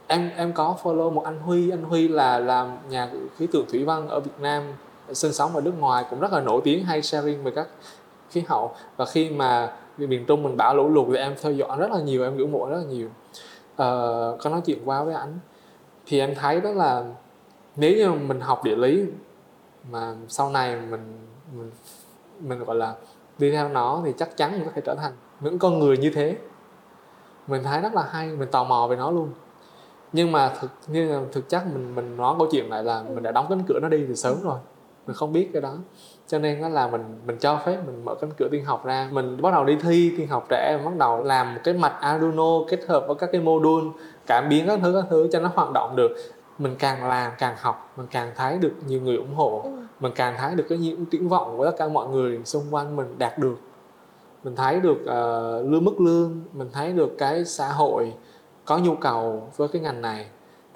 Em 0.07 0.31
em 0.37 0.53
có 0.53 0.77
follow 0.83 1.11
một 1.11 1.25
anh 1.25 1.41
Huy. 1.41 1.71
Anh 1.71 1.83
Huy 1.83 2.09
là 2.09 2.39
làm 2.39 2.77
nhà 2.89 3.11
khí 3.37 3.47
tượng 3.53 3.67
thủy 3.69 3.85
văn 3.85 4.09
ở 4.09 4.21
Việt 4.21 4.41
Nam 4.41 4.63
sinh 5.13 5.33
sống 5.33 5.55
ở 5.55 5.61
nước 5.61 5.75
ngoài 5.79 6.05
cũng 6.11 6.21
rất 6.21 6.33
là 6.33 6.41
nổi 6.41 6.61
tiếng 6.65 6.85
hay 6.85 7.03
sharing 7.03 7.45
về 7.45 7.53
các 7.55 7.69
khí 8.31 8.43
hậu. 8.49 8.75
Và 8.97 9.05
khi 9.05 9.31
mà 9.31 9.73
miền 9.99 10.25
Trung 10.27 10.43
mình 10.43 10.57
bão 10.57 10.77
lũ 10.77 10.89
lụt 10.89 11.07
thì 11.11 11.17
em 11.17 11.35
theo 11.43 11.53
dõi 11.53 11.79
rất 11.79 11.91
là 11.91 12.01
nhiều 12.01 12.25
em 12.25 12.37
ngưỡng 12.37 12.53
mộ 12.53 12.69
rất 12.69 12.77
là 12.77 12.85
nhiều. 12.85 13.09
Ờ, 13.77 14.37
có 14.41 14.51
nói 14.51 14.61
chuyện 14.65 14.79
qua 14.85 15.03
với 15.05 15.15
anh 15.15 15.39
thì 16.07 16.21
em 16.21 16.35
thấy 16.35 16.61
đó 16.61 16.71
là 16.71 17.05
nếu 17.77 17.97
như 17.97 18.13
mình 18.13 18.41
học 18.41 18.65
địa 18.65 18.77
lý 18.77 19.05
mà 19.91 20.15
sau 20.29 20.51
này 20.51 20.77
mình 20.77 21.01
mình 21.57 21.71
mình 22.41 22.65
gọi 22.65 22.77
là 22.77 22.95
đi 23.39 23.51
theo 23.51 23.69
nó 23.69 24.03
thì 24.05 24.13
chắc 24.19 24.37
chắn 24.37 24.53
mình 24.53 24.65
có 24.65 24.71
thể 24.75 24.83
trở 24.85 24.95
thành 24.95 25.13
những 25.41 25.59
con 25.59 25.79
người 25.79 25.97
như 25.97 26.11
thế. 26.15 26.37
Mình 27.47 27.63
thấy 27.65 27.81
rất 27.81 27.95
là 27.95 28.03
hay, 28.11 28.29
mình 28.29 28.49
tò 28.51 28.65
mò 28.65 28.87
về 28.91 28.97
nó 28.97 29.11
luôn. 29.11 29.29
Nhưng 30.13 30.33
mà 30.33 30.53
thực, 30.61 30.71
như 30.87 31.13
là 31.13 31.21
thực 31.33 31.49
chất 31.49 31.63
mình 31.73 31.95
mình 31.95 32.17
nói 32.17 32.35
câu 32.39 32.49
chuyện 32.53 32.71
lại 32.71 32.85
là 32.85 33.03
mình 33.03 33.23
đã 33.23 33.33
đóng 33.33 33.47
cánh 33.49 33.63
cửa 33.69 33.79
nó 33.83 33.89
đi 33.89 34.05
từ 34.09 34.15
sớm 34.15 34.37
rồi. 34.43 34.59
Mình 35.07 35.17
không 35.17 35.33
biết 35.33 35.51
cái 35.53 35.63
đó. 35.63 35.75
Cho 36.27 36.39
nên 36.39 36.63
đó 36.63 36.69
là 36.69 36.89
mình 36.89 37.05
mình 37.27 37.39
cho 37.39 37.61
phép 37.65 37.79
mình 37.87 38.05
mở 38.05 38.15
cánh 38.15 38.31
cửa 38.39 38.49
tiên 38.51 38.65
học 38.65 38.85
ra. 38.85 39.09
Mình 39.13 39.43
bắt 39.43 39.53
đầu 39.53 39.65
đi 39.65 39.77
thi 39.83 40.15
tiên 40.19 40.29
học 40.29 40.47
trẻ, 40.49 40.79
bắt 40.85 40.97
đầu 40.99 41.23
làm 41.25 41.55
một 41.55 41.61
cái 41.65 41.75
mạch 41.75 41.97
Arduino 42.01 42.65
kết 42.69 42.81
hợp 42.89 43.05
với 43.07 43.17
các 43.17 43.29
cái 43.33 43.41
module, 43.41 43.91
cảm 44.27 44.49
biến 44.49 44.67
các 44.67 44.79
thứ 44.83 45.01
các 45.01 45.09
thứ 45.11 45.29
cho 45.33 45.41
nó 45.41 45.51
hoạt 45.55 45.73
động 45.73 45.97
được 45.97 46.11
mình 46.59 46.75
càng 46.79 47.09
làm 47.09 47.33
càng 47.39 47.57
học 47.59 47.93
mình 47.97 48.07
càng 48.11 48.33
thấy 48.37 48.59
được 48.59 48.73
nhiều 48.87 49.01
người 49.01 49.17
ủng 49.17 49.35
hộ. 49.35 49.61
Ừ. 49.65 49.71
mình 50.01 50.13
càng 50.15 50.35
thấy 50.39 50.55
được 50.55 50.67
cái 50.69 50.79
những 50.79 51.07
triển 51.07 51.29
vọng 51.29 51.59
của 51.59 51.65
tất 51.65 51.77
cả 51.79 51.89
mọi 51.89 52.09
người 52.09 52.41
xung 52.45 52.65
quanh 52.71 52.97
mình 52.97 53.19
đạt 53.19 53.39
được. 53.39 53.57
Mình 54.45 54.57
thấy 54.57 54.81
được 54.81 54.99
uh, 55.01 55.71
lương 55.71 55.85
mức 55.85 56.01
lương 56.01 56.43
mình 56.53 56.69
thấy 56.73 56.93
được 56.93 57.15
cái 57.19 57.45
xã 57.45 57.69
hội 57.69 58.13
có 58.65 58.79
nhu 58.79 58.95
cầu 58.95 59.49
với 59.57 59.69
cái 59.69 59.83
ngành 59.83 60.03
này 60.03 60.27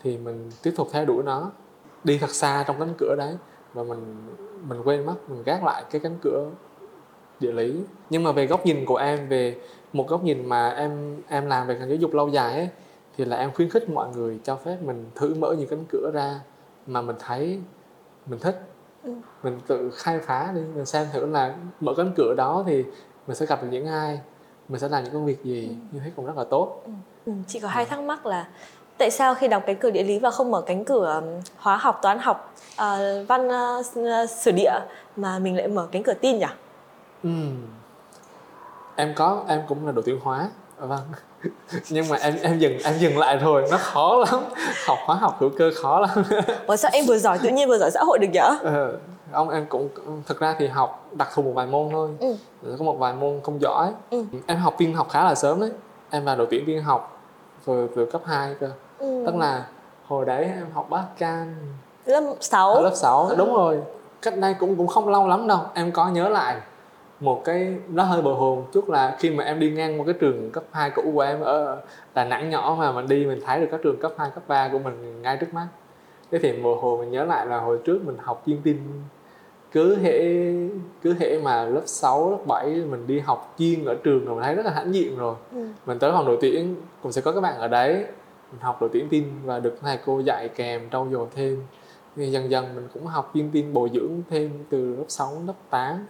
thì 0.02 0.18
mình 0.18 0.50
tiếp 0.62 0.74
tục 0.76 0.88
theo 0.92 1.04
đuổi 1.04 1.22
nó. 1.22 1.50
Đi 2.04 2.18
thật 2.18 2.30
xa 2.30 2.64
trong 2.66 2.78
cánh 2.78 2.94
cửa 2.98 3.14
đấy 3.18 3.34
và 3.74 3.82
mình 3.82 4.16
mình 4.68 4.82
quên 4.84 5.06
mất 5.06 5.14
mình 5.28 5.42
gác 5.42 5.64
lại 5.64 5.84
cái 5.90 6.00
cánh 6.00 6.18
cửa 6.22 6.50
địa 7.40 7.52
lý. 7.52 7.82
Nhưng 8.10 8.22
mà 8.22 8.32
về 8.32 8.46
góc 8.46 8.66
nhìn 8.66 8.84
của 8.84 8.96
em 8.96 9.28
về 9.28 9.56
một 9.92 10.08
góc 10.08 10.24
nhìn 10.24 10.46
mà 10.46 10.70
em 10.70 11.22
em 11.28 11.46
làm 11.46 11.66
về 11.66 11.78
ngành 11.78 11.88
giáo 11.88 11.96
dục 11.96 12.14
lâu 12.14 12.28
dài 12.28 12.54
ấy 12.54 12.68
thì 13.20 13.26
là 13.26 13.36
em 13.36 13.52
khuyến 13.52 13.70
khích 13.70 13.90
mọi 13.90 14.08
người 14.16 14.38
cho 14.44 14.56
phép 14.56 14.76
mình 14.82 15.10
thử 15.14 15.34
mở 15.34 15.54
những 15.58 15.68
cánh 15.68 15.84
cửa 15.92 16.10
ra 16.14 16.40
mà 16.86 17.02
mình 17.02 17.16
thấy 17.18 17.58
mình 18.26 18.38
thích 18.38 18.60
Ừ. 19.04 19.12
mình 19.42 19.60
tự 19.66 19.90
khai 19.94 20.18
phá 20.18 20.52
đi 20.54 20.60
mình 20.74 20.86
xem 20.86 21.06
thử 21.12 21.26
là 21.26 21.54
mở 21.80 21.94
cánh 21.96 22.12
cửa 22.16 22.34
đó 22.36 22.64
thì 22.66 22.84
mình 23.26 23.36
sẽ 23.36 23.46
gặp 23.46 23.62
được 23.62 23.68
những 23.70 23.86
ai 23.86 24.20
mình 24.68 24.80
sẽ 24.80 24.88
làm 24.88 25.04
những 25.04 25.12
công 25.12 25.24
việc 25.26 25.44
gì 25.44 25.76
như 25.92 26.00
thế 26.04 26.10
cũng 26.16 26.26
rất 26.26 26.36
là 26.36 26.44
tốt 26.44 26.82
Ừ, 27.26 27.32
chị 27.46 27.60
có 27.60 27.68
hai 27.68 27.84
thắc 27.84 28.00
mắc 28.00 28.26
là 28.26 28.48
tại 28.98 29.10
sao 29.10 29.34
khi 29.34 29.48
đóng 29.48 29.62
cánh 29.66 29.76
cửa 29.76 29.90
địa 29.90 30.02
lý 30.02 30.18
và 30.18 30.30
không 30.30 30.50
mở 30.50 30.60
cánh 30.66 30.84
cửa 30.84 31.22
hóa 31.56 31.76
học, 31.76 31.98
toán 32.02 32.18
học, 32.18 32.54
ờ, 32.76 33.24
văn 33.28 33.48
ờ, 33.48 34.26
sử 34.26 34.50
địa 34.50 34.72
mà 35.16 35.38
mình 35.38 35.56
lại 35.56 35.68
mở 35.68 35.88
cánh 35.92 36.02
cửa 36.02 36.14
tin 36.14 36.38
nhỉ? 36.38 36.46
Ừm. 37.22 37.56
em 38.96 39.12
có 39.16 39.44
em 39.48 39.62
cũng 39.68 39.86
là 39.86 39.92
đội 39.92 40.02
tuyển 40.06 40.18
hóa 40.22 40.50
vâng. 40.80 41.00
Nhưng 41.90 42.08
mà 42.08 42.16
em 42.16 42.34
em 42.42 42.58
dừng 42.58 42.78
em 42.84 42.94
dừng 42.98 43.18
lại 43.18 43.36
rồi 43.36 43.64
nó 43.70 43.76
khó 43.76 44.16
lắm. 44.16 44.40
Học 44.86 44.98
hóa 45.04 45.16
học 45.16 45.36
hữu 45.38 45.50
cơ 45.58 45.70
khó 45.82 46.00
lắm. 46.00 46.10
Ủa 46.66 46.76
sao 46.76 46.90
em 46.94 47.04
vừa 47.06 47.18
giỏi 47.18 47.38
tự 47.42 47.48
nhiên 47.48 47.68
vừa 47.68 47.78
giỏi 47.78 47.90
xã 47.90 48.00
hội 48.04 48.18
được 48.18 48.28
nhở? 48.32 48.58
Ờ, 48.62 48.98
ông 49.32 49.50
em 49.50 49.66
cũng 49.68 49.88
thực 50.26 50.40
ra 50.40 50.56
thì 50.58 50.66
học 50.66 51.08
đặc 51.12 51.28
thù 51.34 51.42
một 51.42 51.52
vài 51.54 51.66
môn 51.66 51.88
thôi. 51.92 52.10
Ừ. 52.20 52.34
có 52.78 52.84
một 52.84 52.98
vài 52.98 53.14
môn 53.14 53.40
không 53.42 53.60
giỏi. 53.60 53.92
Ừ. 54.10 54.24
em 54.46 54.58
học 54.58 54.74
tiên 54.78 54.94
học 54.94 55.08
khá 55.10 55.24
là 55.24 55.34
sớm 55.34 55.60
đấy. 55.60 55.70
Em 56.10 56.24
vào 56.24 56.36
đội 56.36 56.46
tuyển 56.50 56.64
tiên 56.66 56.82
học 56.82 57.20
từ 57.66 57.88
từ 57.96 58.06
cấp 58.06 58.22
2 58.24 58.54
cơ. 58.60 58.70
Ừ. 58.98 59.22
tức 59.26 59.36
là 59.36 59.64
hồi 60.06 60.24
đấy 60.24 60.44
em 60.44 60.66
học 60.74 60.90
bát 60.90 61.04
can 61.18 61.54
lớp 62.04 62.34
6 62.40 62.74
ở 62.74 62.80
lớp 62.80 62.94
6 62.94 63.30
đúng 63.36 63.54
rồi. 63.54 63.80
Cách 64.22 64.36
đây 64.36 64.54
cũng 64.54 64.76
cũng 64.76 64.86
không 64.86 65.08
lâu 65.08 65.28
lắm 65.28 65.46
đâu. 65.48 65.60
Em 65.74 65.92
có 65.92 66.08
nhớ 66.08 66.28
lại 66.28 66.56
một 67.20 67.44
cái 67.44 67.76
nó 67.88 68.02
hơi 68.02 68.22
bồi 68.22 68.34
hồi 68.34 68.56
một 68.56 68.66
chút 68.72 68.88
là 68.88 69.16
khi 69.18 69.30
mà 69.30 69.44
em 69.44 69.58
đi 69.58 69.70
ngang 69.70 69.98
một 69.98 70.04
cái 70.06 70.14
trường 70.20 70.50
cấp 70.50 70.64
2 70.72 70.90
cũ 70.90 71.02
của 71.14 71.20
em 71.20 71.40
ở 71.40 71.82
Đà 72.14 72.24
Nẵng 72.24 72.50
nhỏ 72.50 72.76
mà 72.78 72.92
mình 72.92 73.08
đi 73.08 73.26
mình 73.26 73.40
thấy 73.46 73.60
được 73.60 73.66
các 73.70 73.80
trường 73.82 74.00
cấp 74.00 74.12
2, 74.18 74.30
cấp 74.34 74.42
3 74.48 74.68
của 74.68 74.78
mình 74.78 75.22
ngay 75.22 75.36
trước 75.36 75.54
mắt. 75.54 75.66
Thế 76.30 76.38
thì 76.42 76.52
bồi 76.52 76.76
hồi 76.80 76.98
mình 76.98 77.10
nhớ 77.10 77.24
lại 77.24 77.46
là 77.46 77.60
hồi 77.60 77.78
trước 77.84 78.04
mình 78.04 78.16
học 78.20 78.42
chuyên 78.46 78.60
tin. 78.62 78.76
Cứ 79.72 79.96
hệ 79.96 80.20
cứ 81.02 81.14
hệ 81.20 81.38
mà 81.42 81.64
lớp 81.64 81.82
6, 81.86 82.30
lớp 82.30 82.38
7 82.46 82.66
mình 82.66 83.06
đi 83.06 83.20
học 83.20 83.54
chuyên 83.58 83.84
ở 83.84 83.94
trường 84.04 84.24
rồi 84.24 84.34
mình 84.34 84.44
thấy 84.44 84.54
rất 84.54 84.66
là 84.66 84.72
hãnh 84.72 84.94
diện 84.94 85.18
rồi. 85.18 85.34
Ừ. 85.52 85.68
mình 85.86 85.98
tới 85.98 86.12
phòng 86.12 86.26
đội 86.26 86.38
tuyển 86.40 86.76
cũng 87.02 87.12
sẽ 87.12 87.20
có 87.20 87.32
các 87.32 87.40
bạn 87.40 87.58
ở 87.58 87.68
đấy 87.68 88.04
mình 88.52 88.60
học 88.60 88.80
đội 88.80 88.90
tuyển 88.92 89.08
tin 89.08 89.24
và 89.44 89.60
được 89.60 89.78
thầy 89.80 89.98
cô 90.06 90.20
dạy 90.20 90.48
kèm 90.48 90.90
trau 90.90 91.08
dồi 91.12 91.26
thêm. 91.34 91.62
Thì 92.16 92.26
dần 92.26 92.50
dần 92.50 92.74
mình 92.74 92.88
cũng 92.94 93.06
học 93.06 93.30
chuyên 93.34 93.50
tin 93.50 93.72
bồi 93.72 93.90
dưỡng 93.94 94.22
thêm 94.30 94.50
từ 94.70 94.96
lớp 94.96 95.04
6 95.08 95.32
đến 95.34 95.46
lớp 95.46 95.54
8 95.70 96.06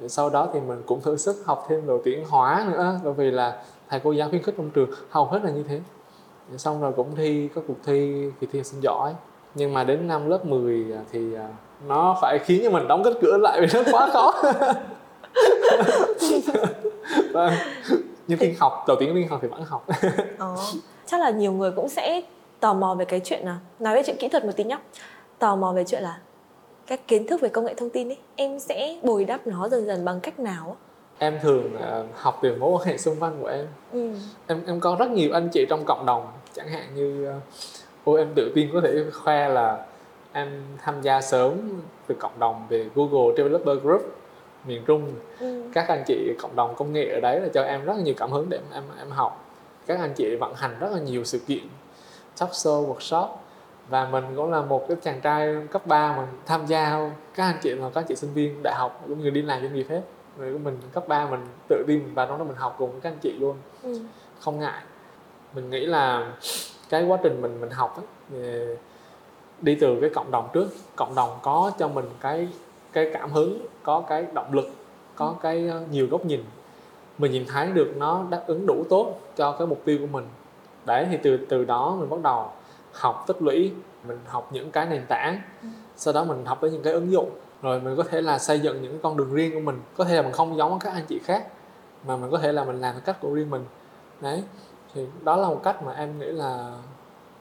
rồi 0.00 0.08
sau 0.08 0.30
đó 0.30 0.48
thì 0.52 0.60
mình 0.60 0.82
cũng 0.86 1.00
thử 1.00 1.16
sức 1.16 1.42
học 1.46 1.66
thêm 1.68 1.86
đồ 1.86 1.98
tuyển 2.04 2.24
hóa 2.28 2.66
nữa 2.72 3.00
bởi 3.04 3.12
vì 3.12 3.30
là 3.30 3.62
thầy 3.88 4.00
cô 4.04 4.12
giáo 4.12 4.28
khuyến 4.28 4.42
khích 4.42 4.54
trong 4.58 4.70
trường 4.70 4.90
hầu 5.10 5.24
hết 5.24 5.44
là 5.44 5.50
như 5.50 5.62
thế. 5.62 5.80
Rồi 6.50 6.58
xong 6.58 6.80
rồi 6.80 6.92
cũng 6.96 7.16
thi 7.16 7.48
các 7.54 7.64
cuộc 7.68 7.76
thi 7.84 8.30
kỳ 8.40 8.46
thi 8.52 8.58
học 8.58 8.66
sinh 8.66 8.80
giỏi. 8.82 9.14
Nhưng 9.54 9.74
mà 9.74 9.84
đến 9.84 10.08
năm 10.08 10.28
lớp 10.28 10.44
10 10.44 10.86
à, 10.92 11.00
thì 11.12 11.34
à, 11.34 11.48
nó 11.86 12.18
phải 12.20 12.38
khiến 12.38 12.60
cho 12.64 12.70
mình 12.70 12.88
đóng 12.88 13.04
cánh 13.04 13.14
cửa 13.22 13.36
lại 13.36 13.60
vì 13.60 13.66
nó 13.74 13.82
quá 13.92 14.10
khó. 14.12 14.42
Vâng. 17.32 17.52
Nhưng 18.26 18.38
tiên 18.38 18.54
học 18.60 18.84
đầu 18.88 18.96
tiên 19.00 19.12
tiên 19.14 19.28
học 19.28 19.38
thì 19.42 19.48
vẫn 19.48 19.64
học. 19.64 19.86
Ờ. 20.38 20.56
chắc 21.06 21.20
là 21.20 21.30
nhiều 21.30 21.52
người 21.52 21.70
cũng 21.70 21.88
sẽ 21.88 22.20
tò 22.60 22.74
mò 22.74 22.94
về 22.94 23.04
cái 23.04 23.20
chuyện 23.24 23.44
nào, 23.44 23.56
nói 23.78 23.94
về 23.94 24.02
chuyện 24.06 24.16
kỹ 24.20 24.28
thuật 24.28 24.44
một 24.44 24.52
tí 24.56 24.64
nhá. 24.64 24.78
Tò 25.38 25.56
mò 25.56 25.72
về 25.72 25.84
chuyện 25.84 26.02
là 26.02 26.18
các 26.86 27.08
kiến 27.08 27.26
thức 27.26 27.40
về 27.40 27.48
công 27.48 27.64
nghệ 27.64 27.74
thông 27.74 27.90
tin 27.90 28.08
ấy 28.08 28.18
em 28.36 28.58
sẽ 28.58 28.98
bồi 29.02 29.24
đắp 29.24 29.46
nó 29.46 29.68
dần 29.68 29.86
dần 29.86 30.04
bằng 30.04 30.20
cách 30.20 30.38
nào 30.40 30.76
em 31.18 31.38
thường 31.42 31.76
à, 31.76 32.02
học 32.14 32.38
từ 32.42 32.56
mối 32.56 32.70
quan 32.70 32.86
hệ 32.86 32.98
xung 32.98 33.16
quanh 33.20 33.38
của 33.40 33.48
em. 33.48 33.66
Ừ. 33.92 34.10
em 34.46 34.62
em 34.66 34.80
có 34.80 34.96
rất 34.98 35.10
nhiều 35.10 35.32
anh 35.32 35.48
chị 35.48 35.66
trong 35.68 35.84
cộng 35.84 36.06
đồng 36.06 36.26
chẳng 36.54 36.68
hạn 36.68 36.94
như 36.94 37.26
à, 37.26 37.40
ô 38.04 38.14
em 38.14 38.28
tự 38.34 38.52
tin 38.54 38.70
có 38.72 38.80
thể 38.84 39.04
khoe 39.12 39.48
là 39.48 39.86
em 40.32 40.62
tham 40.78 41.02
gia 41.02 41.20
sớm 41.20 41.80
từ 42.06 42.14
cộng 42.18 42.38
đồng 42.38 42.66
về 42.68 42.86
Google 42.94 43.36
Developer 43.36 43.82
Group 43.82 44.14
miền 44.66 44.82
Trung. 44.86 45.12
Ừ. 45.40 45.62
các 45.74 45.88
anh 45.88 46.04
chị 46.06 46.32
cộng 46.38 46.56
đồng 46.56 46.74
công 46.74 46.92
nghệ 46.92 47.08
ở 47.14 47.20
đấy 47.20 47.40
là 47.40 47.48
cho 47.54 47.62
em 47.62 47.84
rất 47.84 47.96
là 47.96 48.02
nhiều 48.02 48.14
cảm 48.16 48.30
hứng 48.30 48.46
để 48.48 48.56
em 48.56 48.64
em, 48.72 48.82
em 48.98 49.10
học. 49.10 49.44
Các 49.86 49.98
anh 50.00 50.12
chị 50.16 50.36
vận 50.36 50.54
hành 50.54 50.76
rất 50.80 50.92
là 50.92 50.98
nhiều 50.98 51.24
sự 51.24 51.38
kiện 51.38 51.64
talk 52.38 52.50
show 52.50 52.94
workshop 52.94 53.28
và 53.88 54.08
mình 54.08 54.24
cũng 54.36 54.50
là 54.50 54.62
một 54.62 54.88
cái 54.88 54.96
chàng 55.02 55.20
trai 55.20 55.56
cấp 55.70 55.86
3 55.86 56.16
mình 56.16 56.26
tham 56.46 56.66
gia 56.66 57.10
các 57.34 57.44
anh 57.44 57.56
chị 57.62 57.70
là 57.70 57.90
các 57.94 58.04
chị 58.08 58.16
sinh 58.16 58.32
viên 58.34 58.62
đại 58.62 58.74
học 58.74 59.02
cũng 59.08 59.20
như 59.20 59.30
đi 59.30 59.42
làm 59.42 59.62
doanh 59.62 59.74
nghiệp 59.74 59.86
hết. 59.88 60.02
Rồi 60.38 60.58
mình 60.58 60.78
cấp 60.92 61.08
3 61.08 61.26
mình 61.26 61.40
tự 61.68 61.84
tin 61.86 62.14
vào 62.14 62.26
trong 62.26 62.38
đó 62.38 62.44
mình 62.44 62.56
học 62.56 62.74
cùng 62.78 62.92
với 62.92 63.00
các 63.00 63.10
anh 63.10 63.18
chị 63.18 63.32
luôn. 63.32 63.56
Ừ. 63.82 64.00
không 64.40 64.58
ngại. 64.58 64.82
Mình 65.54 65.70
nghĩ 65.70 65.86
là 65.86 66.32
cái 66.88 67.04
quá 67.04 67.18
trình 67.22 67.42
mình 67.42 67.60
mình 67.60 67.70
học 67.70 67.96
ấy, 67.96 68.76
đi 69.60 69.74
từ 69.74 70.00
cái 70.00 70.10
cộng 70.10 70.30
đồng 70.30 70.48
trước. 70.52 70.68
Cộng 70.96 71.14
đồng 71.14 71.38
có 71.42 71.72
cho 71.78 71.88
mình 71.88 72.04
cái 72.20 72.48
cái 72.92 73.10
cảm 73.14 73.30
hứng 73.32 73.66
có 73.82 74.04
cái 74.08 74.26
động 74.34 74.54
lực 74.54 74.70
có 75.16 75.34
cái 75.42 75.68
ờ, 75.68 75.82
nhiều 75.90 76.06
góc 76.10 76.26
nhìn. 76.26 76.44
Mình 77.18 77.32
nhìn 77.32 77.46
thấy 77.46 77.66
được 77.66 77.92
nó 77.96 78.24
đáp 78.30 78.42
ứng 78.46 78.66
đủ 78.66 78.84
tốt 78.90 79.20
cho 79.36 79.52
cái 79.52 79.66
mục 79.66 79.82
tiêu 79.84 79.98
của 80.00 80.06
mình. 80.06 80.24
Đấy 80.84 81.06
thì 81.10 81.18
từ 81.22 81.36
từ 81.36 81.64
đó 81.64 81.96
mình 82.00 82.10
bắt 82.10 82.20
đầu 82.22 82.50
học 82.92 83.24
tích 83.26 83.42
lũy 83.42 83.72
mình 84.08 84.18
học 84.26 84.48
những 84.52 84.70
cái 84.70 84.86
nền 84.86 85.06
tảng. 85.08 85.40
Sau 85.96 86.14
đó 86.14 86.24
mình 86.24 86.44
học 86.46 86.58
tới 86.60 86.70
những 86.70 86.82
cái 86.82 86.92
ứng 86.92 87.12
dụng. 87.12 87.30
Rồi 87.62 87.80
mình 87.80 87.96
có 87.96 88.02
thể 88.02 88.20
là 88.20 88.38
xây 88.38 88.60
dựng 88.60 88.82
những 88.82 88.98
con 89.02 89.16
đường 89.16 89.34
riêng 89.34 89.54
của 89.54 89.60
mình. 89.60 89.80
Có 89.96 90.04
thể 90.04 90.16
là 90.16 90.22
mình 90.22 90.32
không 90.32 90.56
giống 90.56 90.78
các 90.78 90.92
anh 90.92 91.04
chị 91.08 91.20
khác 91.24 91.46
mà 92.06 92.16
mình 92.16 92.30
có 92.30 92.38
thể 92.38 92.52
là 92.52 92.64
mình 92.64 92.80
làm 92.80 92.94
theo 92.94 93.02
cách 93.04 93.16
của 93.20 93.34
riêng 93.34 93.50
mình. 93.50 93.64
Đấy 94.20 94.42
thì 94.94 95.06
đó 95.24 95.36
là 95.36 95.48
một 95.48 95.60
cách 95.64 95.82
mà 95.82 95.92
em 95.92 96.18
nghĩ 96.18 96.26
là 96.26 96.72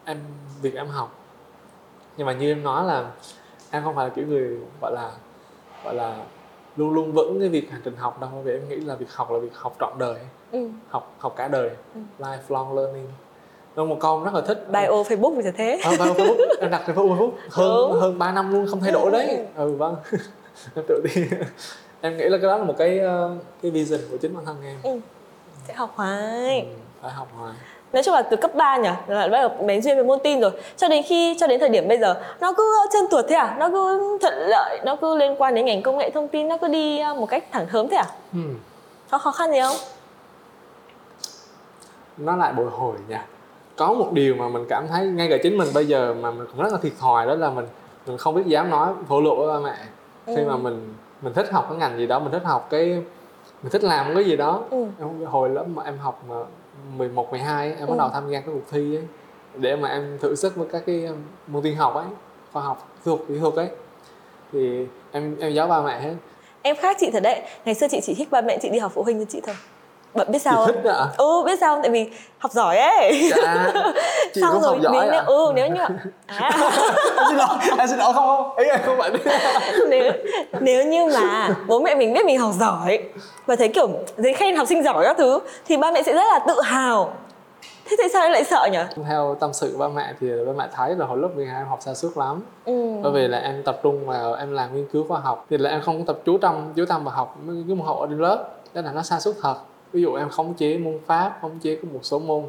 em 0.06 0.18
việc 0.62 0.76
em 0.76 0.88
học. 0.88 1.16
Nhưng 2.18 2.28
mà 2.28 2.34
như 2.34 2.52
em 2.52 2.64
nói 2.64 2.86
là 2.86 3.12
em 3.72 3.84
không 3.84 3.96
phải 3.96 4.08
là 4.08 4.14
kiểu 4.16 4.28
người 4.28 4.58
gọi 4.82 4.92
là 4.92 5.12
gọi 5.84 5.96
là 5.96 6.18
luôn 6.76 6.94
luôn 6.94 7.12
vững 7.12 7.40
cái 7.40 7.50
việc 7.50 7.72
hành 7.72 7.82
trình 7.84 7.96
học 7.96 8.22
đâu. 8.22 8.30
Bởi 8.34 8.44
vì 8.44 8.52
em 8.52 8.70
nghĩ 8.70 8.76
là 8.76 8.96
việc 8.96 9.14
học 9.14 9.32
là 9.32 9.40
việc 9.40 9.56
học 9.56 9.76
trọn 9.80 9.94
đời. 10.00 10.20
Ừ. 10.52 10.70
học 10.90 11.16
học 11.20 11.34
cả 11.38 11.48
đời. 11.48 11.70
Ừ. 11.96 12.02
lifelong 12.20 12.76
learning 12.76 13.08
đó 13.76 13.86
một 13.86 13.98
em 14.02 14.24
rất 14.24 14.34
là 14.34 14.42
thích. 14.42 14.66
Bio 14.72 15.04
facebook 15.04 15.42
sẽ 15.42 15.52
thế. 15.52 15.80
Ờ, 15.84 15.92
vào 16.00 16.08
Facebook. 16.14 16.38
Em 16.62 16.72
đặt 16.72 16.84
trên 16.88 16.96
Facebook. 16.96 17.32
Hơn 17.50 17.92
Đúng. 17.92 18.02
hơn 18.02 18.20
3 18.20 18.32
năm 18.32 18.54
luôn 18.54 18.68
không 18.70 18.80
thay 18.82 18.92
đổi 18.92 19.12
đấy. 19.12 19.40
Ừ 19.56 19.76
vâng. 19.76 19.96
Em 20.76 20.86
tự 20.88 21.04
tin. 21.14 21.28
Em 22.02 22.18
nghĩ 22.18 22.26
là 22.30 22.38
cái 22.38 22.48
đó 22.48 22.58
là 22.58 22.64
một 22.64 22.76
cái 22.78 23.00
ờ, 23.00 23.36
cái 23.62 23.72
vision 23.72 24.00
của 24.12 24.18
chính 24.18 24.36
bản 24.36 24.46
thân 24.46 24.56
em. 24.84 25.02
Sẽ 25.68 25.74
học 25.74 25.94
hoài 25.96 26.60
ừ, 26.60 26.68
phải 27.02 27.12
học 27.12 27.28
hoài 27.38 27.54
nói 27.94 28.04
chung 28.04 28.14
là 28.14 28.22
từ 28.22 28.38
cấp 28.38 28.56
3 28.56 28.78
nhỉ? 28.78 28.90
Là 29.08 29.28
bắt 29.28 29.42
đầu 29.42 29.50
bén 29.50 29.82
duyên 29.82 29.96
với 29.96 30.06
môn 30.06 30.20
tin 30.24 30.40
rồi. 30.40 30.52
Cho 30.78 30.88
đến 30.88 31.04
khi 31.04 31.38
cho 31.40 31.48
đến 31.48 31.60
thời 31.60 31.70
điểm 31.70 31.88
bây 31.88 31.98
giờ 31.98 32.22
nó 32.40 32.54
cứ 32.54 32.88
chân 32.94 33.06
tuột 33.12 33.26
thế 33.30 33.36
à? 33.36 33.56
Nó 33.60 33.70
cứ 33.70 34.18
thuận 34.22 34.34
lợi 34.34 34.80
nó 34.86 34.96
cứ 34.96 35.16
liên 35.16 35.36
quan 35.38 35.56
đến 35.56 35.66
ngành 35.66 35.82
công 35.82 35.98
nghệ 35.98 36.10
thông 36.10 36.28
tin 36.28 36.48
nó 36.48 36.58
cứ 36.58 36.68
đi 36.68 37.02
uh, 37.12 37.18
một 37.18 37.26
cách 37.26 37.44
thẳng 37.52 37.68
thớm 37.68 37.88
thế 37.88 37.98
à? 37.98 38.06
Ừ. 38.34 38.40
có 39.12 39.18
khó 39.18 39.32
khăn 39.32 39.52
gì 39.52 39.60
không? 39.62 39.76
Nó 42.18 42.36
lại 42.36 42.54
bồi 42.54 42.68
hồi 42.72 42.96
nha 43.08 43.26
có 43.82 43.94
một 43.94 44.14
điều 44.14 44.36
mà 44.36 44.48
mình 44.50 44.66
cảm 44.70 44.88
thấy 44.88 45.08
ngay 45.08 45.28
cả 45.30 45.38
chính 45.44 45.58
mình 45.58 45.68
bây 45.74 45.88
giờ 45.88 46.16
mà 46.22 46.32
mình 46.32 46.48
cũng 46.52 46.62
rất 46.64 46.72
là 46.72 46.78
thiệt 46.82 46.92
thòi 47.00 47.26
đó 47.28 47.36
là 47.36 47.50
mình 47.50 47.66
mình 48.08 48.18
không 48.18 48.36
biết 48.36 48.42
dám 48.46 48.70
nói 48.70 48.90
thổ 49.10 49.22
lộ 49.22 49.36
với 49.36 49.48
ba 49.48 49.60
mẹ 49.70 49.76
khi 50.26 50.36
Ừ. 50.36 50.46
mà 50.48 50.58
mình 50.58 50.94
mình 51.22 51.34
thích 51.34 51.52
học 51.52 51.66
cái 51.70 51.78
ngành 51.78 51.98
gì 51.98 52.08
đó 52.08 52.20
mình 52.20 52.32
thích 52.32 52.42
học 52.46 52.68
cái 52.70 52.86
mình 53.64 53.72
thích 53.72 53.84
làm 53.84 54.16
cái 54.16 54.24
gì 54.24 54.36
đó 54.38 54.64
ừ. 54.70 54.86
Em- 55.00 55.26
hồi 55.26 55.50
lớp 55.50 55.66
mà 55.68 55.84
em 55.84 55.98
học 55.98 56.24
mà 56.30 56.36
11, 56.98 57.32
12 57.32 57.68
ấy, 57.70 57.76
em 57.80 57.88
bắt 57.88 57.94
Ừ. 57.94 57.98
đầu 57.98 58.10
tham 58.14 58.30
gia 58.30 58.40
các 58.40 58.52
cuộc 58.54 58.72
thi 58.72 58.96
ấy 58.96 59.04
để 59.58 59.76
mà 59.76 59.90
em 59.90 60.18
thử 60.22 60.36
sức 60.36 60.56
với 60.56 60.68
các 60.72 60.84
cái 60.86 61.06
um, 61.06 61.18
môn 61.48 61.64
tin 61.64 61.76
học 61.76 61.96
ấy 61.96 62.06
khoa 62.54 62.62
học 62.64 62.88
kỹ 62.96 63.02
thuật 63.06 63.20
kỹ 63.28 63.40
thuật 63.40 63.54
ấy 63.56 63.70
thì 64.54 64.86
em 65.12 65.36
em 65.40 65.54
giáo 65.54 65.68
ba 65.68 65.82
mẹ 65.82 66.00
hết 66.02 66.14
em 66.62 66.76
khác 66.76 66.98
chị 67.00 67.10
thật 67.14 67.24
đấy 67.24 67.42
ngày 67.66 67.76
xưa 67.76 67.88
chị 67.92 68.00
chỉ 68.04 68.14
thích 68.14 68.28
ba 68.32 68.42
mẹ 68.42 68.58
chị 68.62 68.70
đi 68.70 68.80
học 68.80 68.92
phụ 68.96 69.04
huynh 69.04 69.20
như 69.20 69.26
chị 69.30 69.42
thôi 69.46 69.56
bạn 70.14 70.32
biết 70.32 70.40
chị 70.40 70.44
sao 70.44 70.66
thích 70.66 70.76
không 70.76 70.84
đó 70.84 70.92
ạ 70.92 71.06
ừ 71.18 71.44
biết 71.46 71.60
sao 71.60 71.76
không? 71.76 71.82
Tại 71.82 71.92
vì 71.92 72.10
học 72.38 72.52
giỏi 72.52 72.78
ấy. 72.78 73.32
Dạ. 73.44 73.72
Chị 74.34 74.42
xong 74.42 74.54
cũng 74.54 74.62
rồi 74.62 74.72
học 74.72 74.82
giỏi 74.84 74.94
nếu, 74.94 75.20
ạ 75.20 75.24
ừ 75.28 75.52
nếu 75.56 75.68
như 75.68 75.82
à, 76.26 76.52
em 77.18 77.26
xin 77.30 77.38
lỗi 77.38 77.58
em 77.78 77.88
xin 77.88 78.00
lỗi 78.00 78.14
không 78.14 78.28
không. 78.28 78.56
Em 78.56 78.80
không 78.86 78.98
phải 78.98 79.12
nếu 79.90 80.12
nếu 80.60 80.86
như 80.86 81.06
mà 81.06 81.56
bố 81.68 81.80
mẹ 81.80 81.96
mình 81.96 82.14
biết 82.14 82.26
mình 82.26 82.40
học 82.40 82.54
giỏi 82.60 83.00
và 83.46 83.56
thấy 83.56 83.68
kiểu 83.68 83.90
giấy 84.18 84.34
khen 84.34 84.56
học 84.56 84.68
sinh 84.68 84.84
giỏi 84.84 85.04
các 85.06 85.18
thứ 85.18 85.40
thì 85.66 85.78
ba 85.78 85.92
mẹ 85.92 86.04
sẽ 86.04 86.14
rất 86.14 86.26
là 86.34 86.40
tự 86.48 86.62
hào. 86.62 87.14
Thế 87.90 87.96
tại 88.00 88.10
sao 88.14 88.22
em 88.22 88.32
lại 88.32 88.44
sợ 88.44 88.68
nhỉ? 88.72 88.80
Theo 89.08 89.38
tâm 89.40 89.54
sự 89.54 89.78
ba 89.78 89.88
mẹ 89.88 90.14
thì 90.20 90.28
ba 90.48 90.54
mẹ 90.58 90.68
thấy 90.76 90.96
là 90.96 91.06
hồi 91.06 91.18
lớp 91.18 91.30
12 91.36 91.58
em 91.62 91.68
học 91.68 91.80
xa 91.82 91.94
suốt 91.94 92.18
lắm. 92.18 92.44
Ừ. 92.66 92.74
bởi 93.04 93.12
vì 93.12 93.28
là 93.28 93.38
em 93.38 93.64
tập 93.64 93.80
trung 93.84 94.08
vào 94.08 94.34
em 94.34 94.54
làm 94.54 94.76
nghiên 94.76 94.88
cứu 94.94 95.06
khoa 95.08 95.20
học. 95.20 95.46
Thì 95.50 95.58
là 95.58 95.70
em 95.70 95.82
không 95.82 96.06
tập 96.06 96.20
chú 96.26 96.38
tâm 96.38 96.74
chú 96.76 96.86
tâm 96.86 97.04
vào 97.04 97.16
học 97.16 97.36
cái 97.68 97.76
môn 97.76 97.88
học 97.88 98.00
ở 98.00 98.08
trên 98.10 98.20
lớp. 98.20 98.46
Đó 98.74 98.82
là 98.82 98.92
nó 98.92 99.02
xa 99.02 99.20
suốt 99.20 99.34
thật 99.42 99.56
ví 99.94 100.02
dụ 100.02 100.14
em 100.16 100.30
khống 100.30 100.54
chế 100.54 100.78
môn 100.78 101.00
pháp 101.08 101.38
khống 101.42 101.60
chế 101.60 101.76
có 101.76 101.88
một 101.94 102.00
số 102.04 102.20
môn 102.20 102.44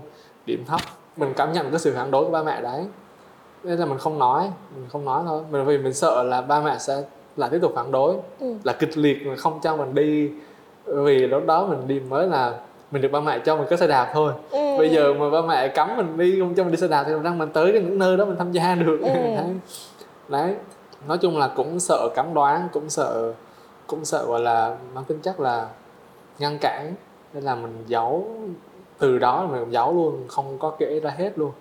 điểm 0.47 0.65
thấp 0.69 0.81
mình 1.17 1.33
cảm 1.37 1.53
nhận 1.53 1.71
cái 1.71 1.79
sự 1.79 1.93
phản 1.97 2.11
đối 2.11 2.25
của 2.25 2.31
ba 2.31 2.43
mẹ 2.43 2.61
đấy 2.61 2.85
nên 3.65 3.79
là 3.79 3.87
mình 3.87 3.99
không 3.99 4.19
nói 4.19 4.51
mình 4.75 4.87
không 4.93 5.05
nói 5.05 5.23
thôi 5.27 5.43
bởi 5.51 5.65
vì 5.65 5.79
mình 5.79 5.95
sợ 5.95 6.23
là 6.23 6.41
ba 6.41 6.61
mẹ 6.61 6.79
sẽ 6.79 7.03
lại 7.37 7.51
tiếp 7.53 7.59
tục 7.63 7.73
phản 7.77 7.91
đối 7.93 8.15
Ừ. 8.41 8.55
là 8.65 8.73
kịch 8.73 8.99
liệt 8.99 9.27
mà 9.27 9.37
không 9.37 9.61
cho 9.63 9.77
mình 9.77 9.95
đi 9.95 10.31
vì 10.87 11.19
lúc 11.27 11.47
đó 11.47 11.67
mình 11.67 11.89
đi 11.89 12.01
mới 12.01 12.27
là 12.29 12.55
mình 12.91 13.03
được 13.03 13.09
ba 13.13 13.21
mẹ 13.21 13.39
cho 13.39 13.57
mình 13.57 13.67
cái 13.71 13.79
xe 13.79 13.87
đạp 13.87 14.11
thôi 14.15 14.33
Ừ. 14.51 14.59
bây 14.79 14.91
giờ 14.91 15.15
mà 15.15 15.31
ba 15.31 15.43
mẹ 15.43 15.69
cấm 15.69 15.97
mình 15.97 16.17
đi 16.19 16.41
không 16.41 16.55
cho 16.55 16.63
mình 16.65 16.73
đi 16.73 16.79
xe 16.79 16.89
đạp 16.89 17.05
thì 17.07 17.13
làm 17.23 17.39
mình 17.39 17.49
tới 17.53 17.73
những 17.73 17.99
nơi 17.99 18.17
đó 18.17 18.25
mình 18.25 18.37
tham 18.39 18.53
gia 18.53 18.75
được 18.75 18.99
Ừ. 19.01 19.09
đấy. 19.37 19.47
đấy 20.29 20.55
nói 21.09 21.19
chung 21.19 21.39
là 21.39 21.49
cũng 21.57 21.81
sợ 21.81 22.09
cấm 22.17 22.35
đoán 22.35 22.69
cũng 22.73 22.91
sợ 22.91 23.33
cũng 23.87 24.05
sợ 24.05 24.25
gọi 24.27 24.41
là 24.41 24.77
mang 24.95 25.05
tính 25.05 25.19
chất 25.23 25.41
là 25.41 25.67
ngăn 26.39 26.59
cản 26.61 26.95
nên 27.35 27.45
là 27.45 27.55
mình 27.55 27.85
giấu 27.87 28.27
từ 28.99 29.18
đó 29.18 29.47
mình 29.47 29.71
giấu 29.71 29.95
luôn 29.95 30.25
không 30.29 30.59
có 30.59 30.73
kể 30.79 31.01
ra 31.01 31.11
hết 31.11 31.38
luôn. 31.38 31.53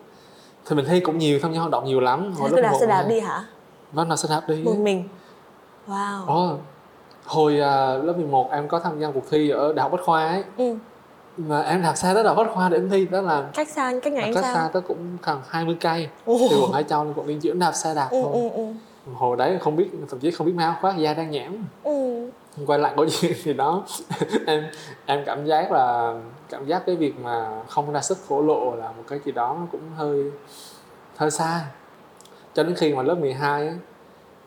Thì 0.65 0.75
mình 0.75 0.85
thi 0.89 0.99
cũng 0.99 1.17
nhiều 1.17 1.39
tham 1.41 1.53
gia 1.53 1.59
hoạt 1.59 1.71
động 1.71 1.85
nhiều 1.85 1.99
lắm. 1.99 2.33
Thế 2.39 2.45
cứ 2.49 2.61
đạp 2.61 2.71
một 2.71 2.77
xe 2.79 2.85
đạp 2.85 3.05
đi 3.09 3.19
hả? 3.19 3.43
Vâng 3.91 4.09
là 4.09 4.15
xe 4.15 4.29
đạp 4.29 4.41
đi. 4.47 4.63
Một 4.63 4.77
mình? 4.77 5.03
Wow. 5.87 6.25
Ồ, 6.25 6.57
hồi 7.25 7.59
à, 7.59 7.93
lớp 7.93 8.13
11 8.17 8.51
em 8.51 8.67
có 8.67 8.79
tham 8.79 8.99
gia 8.99 9.11
cuộc 9.11 9.29
thi 9.29 9.49
ở 9.49 9.73
Đại 9.73 9.83
học 9.83 9.91
Bách 9.91 10.01
Khoa 10.05 10.27
ấy. 10.27 10.43
Ừ. 10.57 10.75
mà 11.37 11.61
em 11.61 11.81
đạp 11.81 11.95
xe 11.95 12.13
tới 12.13 12.23
Đại 12.23 12.35
học 12.35 12.45
Bách 12.45 12.55
Khoa 12.55 12.69
để 12.69 12.77
em 12.77 12.89
thi 12.89 13.05
đó 13.05 13.21
là 13.21 13.49
cách 13.53 13.69
xa 13.69 13.93
cách 14.03 14.13
nhà 14.13 14.21
cách 14.21 14.43
sao? 14.43 14.55
xa 14.55 14.69
tới 14.73 14.81
cũng 14.81 15.17
khoảng 15.21 15.41
20 15.49 15.77
cây. 15.79 16.07
Ồ. 16.25 16.37
từ 16.51 16.57
quận 16.61 16.71
Hải 16.71 16.83
Châu 16.83 17.13
quận 17.15 17.27
Liên 17.27 17.39
Chiểu 17.41 17.53
đạp 17.53 17.71
xe 17.71 17.93
đạp 17.93 18.07
ừ, 18.11 18.21
thôi. 18.23 18.31
ừ, 18.33 18.49
ừ. 18.49 18.63
hồi 19.13 19.37
đấy 19.37 19.57
không 19.61 19.75
biết 19.75 19.89
thậm 20.09 20.19
chí 20.19 20.31
không 20.31 20.47
biết 20.47 20.53
may 20.55 20.65
áo 20.65 20.75
khoác 20.81 20.97
da 20.97 21.13
đang 21.13 21.31
nhẽm. 21.31 21.63
Ừ. 21.83 22.20
quay 22.67 22.79
lại 22.79 22.93
câu 22.95 23.05
chuyện 23.21 23.33
thì 23.43 23.53
đó. 23.53 23.83
Em 24.47 24.63
em 25.05 25.23
cảm 25.25 25.45
giác 25.45 25.71
là 25.71 26.15
cảm 26.49 26.65
giác 26.65 26.83
cái 26.85 26.95
việc 26.95 27.19
mà 27.19 27.63
không 27.67 27.91
ra 27.91 28.01
sức 28.01 28.17
phổ 28.17 28.41
lộ 28.41 28.75
là 28.75 28.87
một 28.91 29.03
cái 29.07 29.19
gì 29.25 29.31
đó 29.31 29.57
nó 29.59 29.67
cũng 29.71 29.81
hơi 29.95 30.31
hơi 31.17 31.31
xa. 31.31 31.65
Cho 32.53 32.63
đến 32.63 32.75
khi 32.75 32.93
mà 32.93 33.03
lớp 33.03 33.15
12 33.15 33.67
á, 33.67 33.73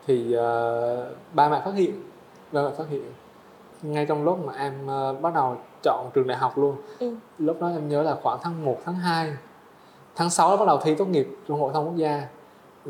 thì 0.07 0.35
uh, 0.37 1.07
ba 1.33 1.49
mẹ 1.49 1.61
phát 1.65 1.73
hiện 1.75 2.03
ba 2.51 2.61
mẹ 2.61 2.69
phát 2.77 2.83
hiện. 2.89 3.11
Ngay 3.81 4.05
trong 4.05 4.23
lúc 4.23 4.45
mà 4.45 4.53
em 4.53 4.73
uh, 4.85 5.21
bắt 5.21 5.33
đầu 5.33 5.57
chọn 5.83 6.09
trường 6.13 6.27
đại 6.27 6.37
học 6.37 6.57
luôn 6.57 6.75
Ừ. 6.99 7.15
lúc 7.37 7.61
đó 7.61 7.67
em 7.69 7.89
nhớ 7.89 8.03
là 8.03 8.15
khoảng 8.23 8.39
tháng 8.41 8.65
1, 8.65 8.77
tháng 8.85 8.95
2 8.95 9.33
tháng 10.15 10.29
6 10.29 10.57
bắt 10.57 10.67
đầu 10.67 10.79
thi 10.83 10.95
tốt 10.95 11.05
nghiệp 11.05 11.27
trung 11.47 11.59
hội 11.59 11.71
thông 11.73 11.85
quốc 11.85 11.95
gia. 11.95 12.27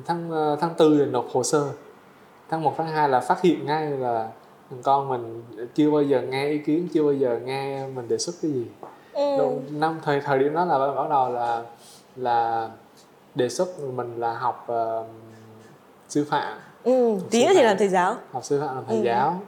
Tháng 0.06 0.54
uh, 0.54 0.60
tháng 0.60 0.73
4 0.80 0.99
là 0.99 1.06
nộp 1.06 1.25
hồ 1.34 1.43
sơ. 1.43 1.69
Tháng 2.49 2.63
1, 2.63 2.73
tháng 2.78 2.88
2 2.88 3.10
là 3.10 3.19
phát 3.19 3.41
hiện 3.41 3.65
ngay 3.65 3.91
là 3.91 4.30
con 4.84 5.10
mình 5.10 5.43
chưa 5.75 5.91
bao 5.91 6.01
giờ 6.01 6.21
nghe 6.21 6.47
ý 6.49 6.58
kiến 6.58 6.88
chưa 6.93 7.04
bao 7.04 7.13
giờ 7.13 7.39
nghe 7.45 7.88
mình 7.88 8.08
đề 8.08 8.17
xuất 8.17 8.36
cái 8.41 8.51
gì 8.51 8.65
Ừ. 9.13 9.21
Đúng, 9.38 9.65
năm 9.80 9.99
thời 10.04 10.21
thời 10.21 10.39
điểm 10.39 10.54
đó 10.54 10.65
là 10.65 10.78
bắt 10.93 11.10
đầu 11.10 11.32
là 11.32 11.63
là 12.15 12.69
đề 13.36 13.49
xuất 13.49 13.67
mình 13.95 14.19
là 14.19 14.34
học 14.34 14.63
ờ, 14.67 15.04
sư 16.10 16.25
phạm 16.30 16.58
Ừ. 16.84 17.17
tí 17.32 17.45
nữa 17.45 17.51
thì 17.56 17.62
làm 17.63 17.78
thầy 17.78 17.88
giáo 17.88 18.15
học 18.32 18.43
sư 18.43 18.62
phạm 18.62 18.75
làm 18.75 18.84
thầy 18.88 18.97
Ừ. 18.97 19.04
giáo 19.04 19.41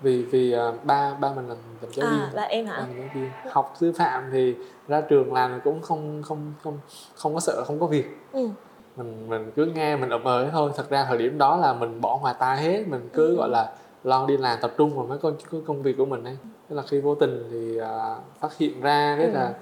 vì 0.00 0.22
vì 0.24 0.52
ờ, 0.52 0.72
ba 0.84 1.14
ba 1.20 1.28
mình 1.32 1.48
làm 1.48 1.56
làm 1.80 1.92
giáo 1.92 2.06
viên 2.10 2.20
à 2.20 2.30
là 2.32 2.42
em 2.42 2.66
ba 2.66 2.72
hả 2.72 2.86
mình 2.86 2.96
giáo 2.98 3.08
viên 3.12 3.32
học 3.50 3.74
sư 3.80 3.92
phạm 3.96 4.28
thì 4.32 4.54
ra 4.88 5.00
trường 5.00 5.32
làm 5.32 5.60
cũng 5.64 5.82
không 5.82 6.22
không 6.24 6.52
không 6.62 6.78
không 7.14 7.34
có 7.34 7.40
sợ 7.40 7.64
không 7.66 7.80
có 7.80 7.86
việc 7.86 8.06
ừ. 8.32 8.48
mình 8.96 9.28
mình 9.28 9.50
cứ 9.56 9.64
nghe 9.66 9.96
mình 9.96 10.10
ậm 10.10 10.24
ờ 10.24 10.48
thôi 10.52 10.70
thật 10.76 10.90
ra 10.90 11.04
thời 11.08 11.18
điểm 11.18 11.38
đó 11.38 11.56
là 11.56 11.72
mình 11.72 12.00
bỏ 12.00 12.18
ngoài 12.22 12.34
tai 12.38 12.56
hết 12.62 12.84
mình 12.88 13.08
cứ 13.12 13.26
Ừ. 13.26 13.36
gọi 13.36 13.48
là 13.48 13.72
lo 14.04 14.26
đi 14.26 14.36
làm 14.36 14.58
tập 14.62 14.72
trung 14.78 14.96
vào 14.96 15.06
mấy 15.06 15.18
cái 15.22 15.60
công 15.66 15.82
việc 15.82 15.94
của 15.98 16.04
mình 16.04 16.24
ấy 16.24 16.36
thế 16.68 16.76
là 16.76 16.82
khi 16.82 17.00
vô 17.00 17.14
tình 17.14 17.48
thì 17.52 17.78
à, 17.78 18.16
phát 18.40 18.58
hiện 18.58 18.80
ra 18.80 19.16
thế 19.18 19.24
Ừ. 19.24 19.30
là 19.34 19.52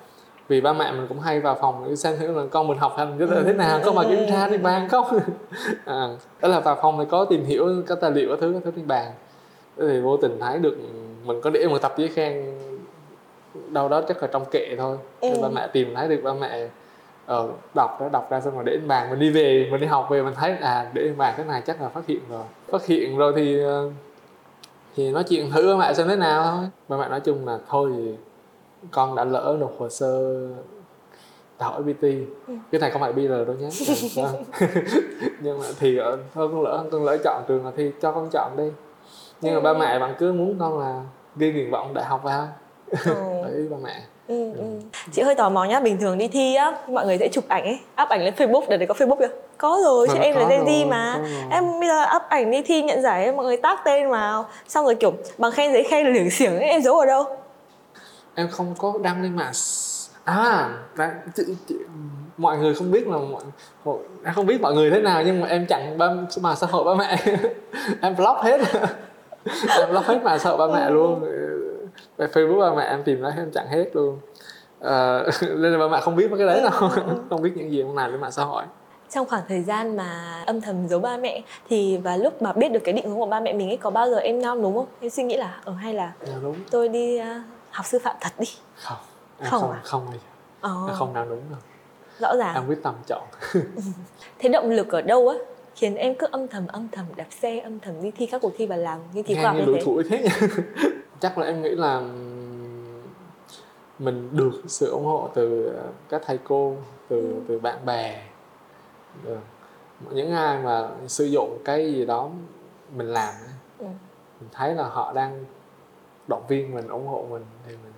vì 0.48 0.60
ba 0.60 0.72
mẹ 0.72 0.92
mình 0.92 1.06
cũng 1.08 1.20
hay 1.20 1.40
vào 1.40 1.56
phòng 1.60 1.84
để 1.88 1.96
xem 1.96 2.16
thử 2.18 2.26
là 2.32 2.42
con 2.50 2.68
mình 2.68 2.78
học 2.78 2.94
hành 2.96 3.18
Ừ. 3.18 3.42
thế 3.46 3.52
nào 3.52 3.80
có 3.84 3.92
mà 3.92 4.02
kiểm 4.08 4.26
tra 4.30 4.44
Ừ. 4.44 4.50
trên 4.50 4.62
bàn 4.62 4.88
không 4.88 5.04
à, 5.84 6.08
đó 6.40 6.48
là 6.48 6.60
vào 6.60 6.78
phòng 6.82 6.98
thì 6.98 7.04
có 7.10 7.24
tìm 7.24 7.44
hiểu 7.44 7.68
các 7.86 7.98
tài 8.00 8.10
liệu 8.10 8.28
các 8.30 8.38
thứ 8.40 8.52
các 8.54 8.62
thứ 8.64 8.70
trên 8.76 8.86
bàn 8.86 9.12
thế 9.78 9.84
thì 9.88 10.00
vô 10.00 10.16
tình 10.16 10.38
thấy 10.40 10.58
được 10.58 10.76
mình 11.24 11.40
có 11.40 11.50
để 11.50 11.66
một 11.68 11.78
tập 11.82 11.94
giấy 11.96 12.08
khen 12.08 12.54
đâu 13.68 13.88
đó 13.88 14.02
chắc 14.08 14.22
là 14.22 14.28
trong 14.32 14.44
kệ 14.50 14.74
thôi 14.78 14.96
Thế 15.22 15.30
Ừ. 15.30 15.38
ba 15.42 15.48
mẹ 15.48 15.68
tìm 15.72 15.94
thấy 15.94 16.08
được 16.08 16.20
ba 16.24 16.32
mẹ 16.32 16.68
ờ, 17.26 17.48
đọc 17.74 18.00
đó 18.00 18.08
đọc 18.12 18.30
ra 18.30 18.40
xong 18.40 18.54
rồi 18.54 18.64
để 18.64 18.72
trên 18.72 18.88
bàn 18.88 19.10
mình 19.10 19.18
đi 19.18 19.30
về 19.30 19.68
mình 19.72 19.80
đi 19.80 19.86
học 19.86 20.06
về 20.10 20.22
mình 20.22 20.34
thấy 20.36 20.52
à 20.60 20.90
để 20.94 21.02
trên 21.04 21.16
bàn 21.18 21.34
cái 21.36 21.46
này 21.46 21.62
chắc 21.66 21.82
là 21.82 21.88
phát 21.88 22.06
hiện 22.06 22.20
rồi 22.30 22.42
phát 22.72 22.86
hiện 22.86 23.16
rồi 23.18 23.32
thì 23.36 23.62
ờ, 23.62 23.90
thì 24.96 25.10
nói 25.10 25.24
chuyện 25.24 25.50
thử 25.50 25.68
ba 25.76 25.86
mẹ 25.86 25.94
xem 25.94 26.08
thế 26.08 26.16
nào 26.16 26.42
thôi 26.56 26.68
ba 26.88 26.96
mẹ 26.96 27.08
nói 27.08 27.20
chung 27.20 27.46
là 27.46 27.58
thôi 27.68 27.90
thì 27.96 28.14
con 28.90 29.14
đã 29.14 29.24
lỡ 29.24 29.56
nộp 29.60 29.72
hồ 29.78 29.88
sơ 29.88 30.38
đại 31.58 31.70
học 31.70 31.82
FPT 31.86 32.24
Ừ. 32.48 32.54
cái 32.72 32.80
này 32.80 32.90
không 32.90 33.00
phải 33.02 33.12
BR 33.12 33.28
đâu 33.28 33.56
nhé 33.60 33.68
Vâng. 34.16 34.44
nhưng 35.40 35.58
mà 35.58 35.64
thì 35.80 35.96
ờ, 35.96 36.18
thôi 36.34 36.48
con 36.52 36.62
lỡ 36.62 36.84
con 36.92 37.04
lỡ 37.04 37.16
chọn 37.24 37.42
trường 37.48 37.64
là 37.64 37.72
thì 37.76 37.90
cho 38.02 38.12
con 38.12 38.28
chọn 38.32 38.56
đi 38.56 38.64
nhưng 39.40 39.54
mà 39.54 39.60
ba 39.60 39.72
mẹ 39.78 39.98
vẫn 39.98 40.14
cứ 40.18 40.32
muốn 40.32 40.56
con 40.58 40.78
là 40.78 41.02
ghi 41.36 41.52
nguyện 41.52 41.70
vọng 41.70 41.94
đại 41.94 42.04
học 42.04 42.20
vào 42.22 42.48
Ừ. 43.04 43.14
đấy 43.44 43.68
ba 43.70 43.76
mẹ 43.84 44.02
Ừ, 44.28 44.52
ừ. 44.58 44.64
Chị 45.12 45.22
hơi 45.22 45.34
tò 45.34 45.50
mò 45.50 45.64
nhá, 45.64 45.80
bình 45.80 45.98
thường 46.00 46.18
đi 46.18 46.28
thi 46.28 46.54
á, 46.54 46.78
mọi 46.88 47.06
người 47.06 47.18
sẽ 47.18 47.28
chụp 47.32 47.44
ảnh 47.48 47.64
ấy, 47.64 47.80
up 48.02 48.08
ảnh 48.08 48.24
lên 48.24 48.34
Facebook, 48.34 48.62
để 48.68 48.76
đấy 48.76 48.86
có 48.86 48.94
Facebook 48.94 49.16
chưa? 49.18 49.28
Có 49.60 49.78
rồi, 49.84 50.08
chứ 50.08 50.14
Mà 50.18 50.20
em 50.24 50.36
là 50.36 50.48
Gen 50.48 50.64
Z 50.64 50.88
mà. 50.88 51.18
Em 51.50 51.64
bây 51.80 51.88
giờ 51.88 52.04
up 52.16 52.22
ảnh 52.28 52.50
đi 52.50 52.62
thi 52.62 52.82
nhận 52.82 53.02
giải 53.02 53.32
mọi 53.32 53.44
người 53.46 53.56
tag 53.56 53.76
tên 53.84 54.10
vào, 54.10 54.46
xong 54.68 54.84
rồi 54.84 54.94
kiểu 54.94 55.12
bằng 55.38 55.52
khen 55.52 55.72
giấy 55.72 55.84
khen 55.90 56.06
liểng 56.12 56.30
xiểng 56.30 56.56
ấy, 56.56 56.64
em 56.68 56.82
giấu 56.82 56.98
ở 56.98 57.06
đâu? 57.06 57.24
em 58.34 58.48
không 58.50 58.74
có 58.78 58.92
đăng 59.02 59.22
lên 59.22 59.36
mạng 59.36 59.52
s- 59.52 60.08
à 60.24 60.68
đã, 60.96 61.14
chị, 61.34 61.42
chị, 61.68 61.74
mọi 62.36 62.58
người 62.58 62.74
không 62.74 62.90
biết 62.90 63.06
là 63.08 63.18
mọi, 63.84 63.96
em 64.24 64.34
không 64.34 64.46
biết 64.46 64.60
mọi 64.60 64.74
người 64.74 64.90
thế 64.90 65.00
nào 65.00 65.22
nhưng 65.26 65.40
mà 65.40 65.48
em 65.48 65.66
chặn 65.66 65.98
ba 65.98 66.10
mạng 66.40 66.56
xã 66.56 66.66
hội 66.66 66.84
ba 66.84 66.94
mẹ. 66.94 67.16
Em 68.02 68.16
block 68.16 68.38
hết. 68.42 68.60
Em 69.78 69.90
block 69.90 70.06
hết 70.06 70.20
xã 70.38 70.50
hội 70.50 70.58
ba 70.68 70.74
mẹ 70.74 70.90
luôn. 70.90 71.20
Về 72.16 72.26
facebook 72.26 72.60
ba 72.60 72.74
mẹ 72.76 72.84
em 72.88 73.02
tìm 73.02 73.22
ra 73.22 73.30
em 73.36 73.50
chặn 73.50 73.66
hết 73.70 73.84
luôn. 73.92 74.18
Ờ, 74.80 75.30
nên 75.42 75.72
là 75.72 75.78
ba 75.78 75.88
mẹ 75.88 76.00
không 76.00 76.16
biết 76.16 76.30
mấy 76.30 76.38
cái 76.38 76.46
đấy 76.46 76.60
đâu. 76.62 76.90
Không 77.30 77.42
biết 77.42 77.50
những 77.54 77.70
gì 77.70 77.80
em 77.82 77.96
làm 77.96 78.10
trên 78.10 78.20
mạng 78.20 78.32
xã 78.32 78.44
hội 78.44 78.62
Trong 79.10 79.26
khoảng 79.28 79.42
thời 79.48 79.62
gian 79.62 79.96
mà 79.96 80.42
âm 80.46 80.60
thầm 80.60 80.88
giấu 80.88 81.00
ba 81.00 81.16
mẹ 81.16 81.42
thì 81.68 81.96
và 81.96 82.16
lúc 82.16 82.42
mà 82.42 82.52
biết 82.52 82.68
được 82.72 82.80
cái 82.84 82.92
định 82.92 83.08
hướng 83.08 83.18
của 83.18 83.26
ba 83.26 83.40
mẹ 83.40 83.52
mình 83.52 83.68
ấy 83.70 83.76
có 83.76 83.90
bao 83.90 84.10
giờ 84.10 84.16
em 84.18 84.42
nao 84.42 84.56
đúng 84.56 84.74
không? 84.76 84.86
Em 85.00 85.10
suy 85.10 85.22
nghĩ 85.22 85.36
là 85.36 85.60
ờ 85.64 85.72
hay 85.72 85.94
là 85.94 86.12
Dạ, 86.26 86.32
đúng 86.42 86.56
tôi 86.70 86.88
đi 86.88 87.16
à, 87.16 87.44
học 87.70 87.86
sư 87.86 87.98
phạm 88.02 88.16
thật 88.20 88.32
đi. 88.38 88.46
không 88.76 88.96
em 89.40 89.50
Không 89.50 89.60
không 89.60 89.70
à? 89.72 89.80
không 89.82 90.06
em 90.88 90.96
không 90.96 91.12
nào 91.14 91.26
đúng 91.28 91.40
đâu 91.50 91.58
rõ 92.20 92.36
ràng. 92.36 92.54
em 92.54 92.66
quyết 92.68 92.82
tâm 92.82 92.94
chọn 93.06 93.22
Thế 94.38 94.48
động 94.48 94.70
lực 94.70 94.88
ở 94.92 95.02
đâu 95.02 95.28
á 95.28 95.36
khiến 95.74 95.94
em 95.96 96.14
cứ 96.14 96.26
âm 96.30 96.48
thầm 96.48 96.66
âm 96.66 96.88
thầm 96.92 97.04
đạp 97.16 97.26
xe 97.40 97.58
âm 97.58 97.80
thầm 97.80 98.02
đi 98.02 98.10
thi 98.10 98.26
các 98.26 98.40
cuộc 98.42 98.52
thi 98.58 98.66
và 98.66 98.76
làm 98.76 98.98
như 99.12 99.22
thi 99.22 99.34
khoa 99.34 99.42
học 99.44 99.54
như 99.54 99.60
như 99.60 99.78
lủi 99.86 100.04
thế 100.10 100.18
thế 100.28 100.46
chắc 101.20 101.38
là 101.38 101.46
em 101.46 101.62
nghĩ 101.62 101.70
là 101.70 102.00
mình 103.98 104.28
được 104.32 104.50
sự 104.66 104.90
ủng 104.90 105.04
hộ 105.04 105.28
từ 105.34 105.72
các 106.08 106.22
thầy 106.26 106.38
cô 106.44 106.74
từ 107.08 107.20
Ừ. 107.20 107.34
từ 107.48 107.58
bạn 107.58 107.86
bè 107.86 108.22
Được. 109.24 109.38
những 110.10 110.32
ai 110.32 110.58
mà 110.58 110.88
sử 111.08 111.24
dụng 111.24 111.58
cái 111.64 111.92
gì 111.92 112.06
đó 112.06 112.28
mình 112.96 113.06
làm 113.06 113.34
Ừ. 113.78 113.86
mình 114.40 114.48
thấy 114.52 114.74
là 114.74 114.82
họ 114.84 115.12
đang 115.12 115.44
động 116.28 116.42
viên 116.48 116.74
mình 116.74 116.88
ủng 116.88 117.06
hộ 117.06 117.26
mình 117.30 117.44
thì 117.66 117.72
mình 117.72 117.92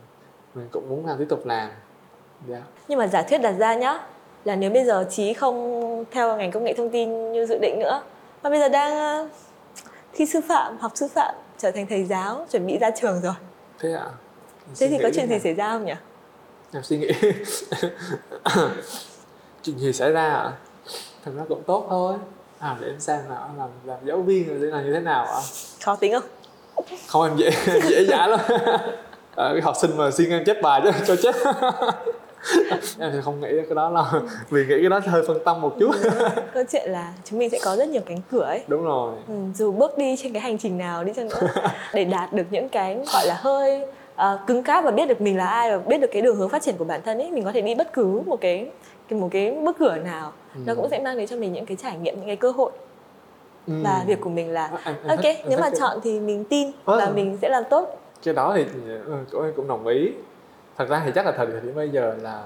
mình 0.54 0.68
cũng 0.72 0.88
muốn 0.88 1.06
làm 1.06 1.18
tiếp 1.18 1.26
tục 1.28 1.46
làm. 1.46 1.70
Dạ. 2.48 2.62
Nhưng 2.88 2.98
mà 2.98 3.06
giả 3.06 3.22
thuyết 3.22 3.38
đặt 3.38 3.52
ra 3.52 3.74
nhá 3.74 3.98
là 4.44 4.56
nếu 4.56 4.70
bây 4.70 4.84
giờ 4.84 5.06
chí 5.10 5.34
không 5.34 6.04
theo 6.10 6.36
ngành 6.36 6.50
công 6.50 6.64
nghệ 6.64 6.74
thông 6.76 6.90
tin 6.90 7.32
như 7.32 7.46
dự 7.46 7.58
định 7.58 7.78
nữa 7.78 8.02
mà 8.42 8.50
bây 8.50 8.60
giờ 8.60 8.68
đang 8.68 8.94
ờ, 8.98 9.28
thi 10.12 10.26
sư 10.26 10.40
phạm 10.48 10.78
học 10.78 10.92
sư 10.94 11.08
phạm 11.14 11.34
trở 11.58 11.70
thành 11.70 11.86
thầy 11.86 12.04
giáo 12.04 12.46
chuẩn 12.50 12.66
bị 12.66 12.78
ra 12.78 12.90
trường 12.90 13.20
rồi. 13.20 13.34
Thế 13.78 13.92
ạ. 13.92 14.06
Em 14.66 14.74
thế 14.78 14.88
thì 14.88 14.98
có 15.02 15.10
chuyện 15.14 15.28
gì 15.28 15.38
xảy 15.38 15.54
ra 15.54 15.70
không 15.70 15.84
nhỉ? 15.84 15.94
Em 16.72 16.82
suy 16.82 16.98
nghĩ. 16.98 17.10
Chuyện 19.62 19.78
gì 19.78 19.92
xảy 19.92 20.12
ra 20.12 20.24
ạ 20.34 20.52
thật 21.24 21.32
ra 21.36 21.42
cũng 21.48 21.62
tốt 21.66 21.86
thôi. 21.90 22.14
À 22.58 22.76
để 22.80 22.86
em 22.86 23.00
xem 23.00 23.20
nào 23.28 23.50
làm 23.58 23.68
làm 23.84 23.98
giáo 24.04 24.16
viên 24.22 24.48
rồi 24.60 24.70
là 24.70 24.82
như 24.82 24.92
thế 24.92 25.00
nào 25.00 25.24
ạ? 25.24 25.40
Khó 25.84 25.96
tính 25.96 26.12
không? 26.12 26.22
Không 27.06 27.22
em 27.22 27.36
dễ 27.36 27.50
dễ 27.82 28.04
dãi 28.04 28.28
lắm. 28.28 28.40
À, 29.36 29.48
cái 29.52 29.60
học 29.62 29.74
sinh 29.80 29.90
mà 29.96 30.10
xin 30.10 30.30
em 30.30 30.44
chép 30.44 30.62
bài 30.62 30.80
chứ 30.84 30.90
cho 31.06 31.16
chết 31.16 31.34
em 32.98 33.10
thì 33.12 33.18
không 33.24 33.40
nghĩ 33.40 33.48
cái 33.68 33.74
đó 33.74 33.92
đâu 33.94 34.22
vì 34.50 34.66
nghĩ 34.66 34.74
cái 34.80 34.88
đó 34.90 35.00
hơi 35.06 35.22
phân 35.26 35.38
tâm 35.44 35.60
một 35.60 35.76
chút. 35.80 35.90
Câu 36.54 36.64
chuyện 36.72 36.90
là 36.90 37.12
chúng 37.24 37.38
mình 37.38 37.50
sẽ 37.50 37.58
có 37.64 37.76
rất 37.76 37.88
nhiều 37.88 38.02
cánh 38.06 38.20
cửa 38.30 38.44
ấy. 38.44 38.62
Đúng 38.66 38.84
rồi. 38.84 39.14
Ừ, 39.28 39.34
dù 39.54 39.72
bước 39.72 39.98
đi 39.98 40.16
trên 40.22 40.32
cái 40.32 40.42
hành 40.42 40.58
trình 40.58 40.78
nào 40.78 41.04
đi 41.04 41.12
chăng 41.16 41.28
nữa 41.28 41.46
để 41.94 42.04
đạt 42.04 42.32
được 42.32 42.44
những 42.50 42.68
cái 42.68 42.98
gọi 43.12 43.26
là 43.26 43.34
hơi 43.40 43.80
ờ, 44.16 44.38
cứng 44.46 44.62
cáp 44.62 44.84
và 44.84 44.90
biết 44.90 45.06
được 45.08 45.20
mình 45.20 45.36
là 45.36 45.46
ai 45.46 45.70
và 45.70 45.78
biết 45.78 45.98
được 45.98 46.10
cái 46.12 46.22
đường 46.22 46.36
hướng 46.36 46.48
phát 46.48 46.62
triển 46.62 46.76
của 46.76 46.84
bản 46.84 47.00
thân 47.04 47.18
ấy 47.18 47.30
mình 47.30 47.44
có 47.44 47.52
thể 47.52 47.60
đi 47.60 47.74
bất 47.74 47.92
cứ 47.92 48.22
một 48.26 48.40
cái 48.40 48.70
một 49.10 49.28
cái 49.32 49.50
bước 49.50 49.76
cửa 49.78 49.96
nào 49.96 50.32
nó 50.54 50.72
Ừ. 50.72 50.76
cũng 50.76 50.88
sẽ 50.90 50.98
mang 50.98 51.16
đến 51.16 51.26
cho 51.26 51.36
mình 51.36 51.52
những 51.52 51.66
cái 51.66 51.76
trải 51.82 51.96
nghiệm 51.98 52.14
những 52.16 52.26
cái 52.26 52.36
cơ 52.36 52.50
hội 52.50 52.70
Ừ. 53.68 53.72
và 53.84 54.04
việc 54.06 54.20
của 54.20 54.30
mình 54.30 54.50
là 54.50 54.70
em 54.84 54.94
ok 55.08 55.24
nếu 55.48 55.58
mà 55.60 55.70
chọn 55.78 55.98
thì 56.02 56.20
mình 56.20 56.44
tin 56.44 56.70
Ờ. 56.84 56.98
và 56.98 57.12
mình 57.14 57.38
sẽ 57.42 57.48
làm 57.48 57.62
tốt 57.70 58.00
cái 58.24 58.34
đó 58.34 58.52
thì 58.56 58.64
ừ, 59.06 59.12
cũng 59.32 59.42
em 59.44 59.52
cũng 59.56 59.68
đồng 59.68 59.86
ý 59.86 60.08
thật 60.78 60.88
ra 60.88 61.02
thì 61.04 61.10
chắc 61.14 61.26
là 61.26 61.32
thời 61.32 61.46
điểm 61.46 61.72
bây 61.74 61.88
giờ 61.88 62.14
là 62.22 62.42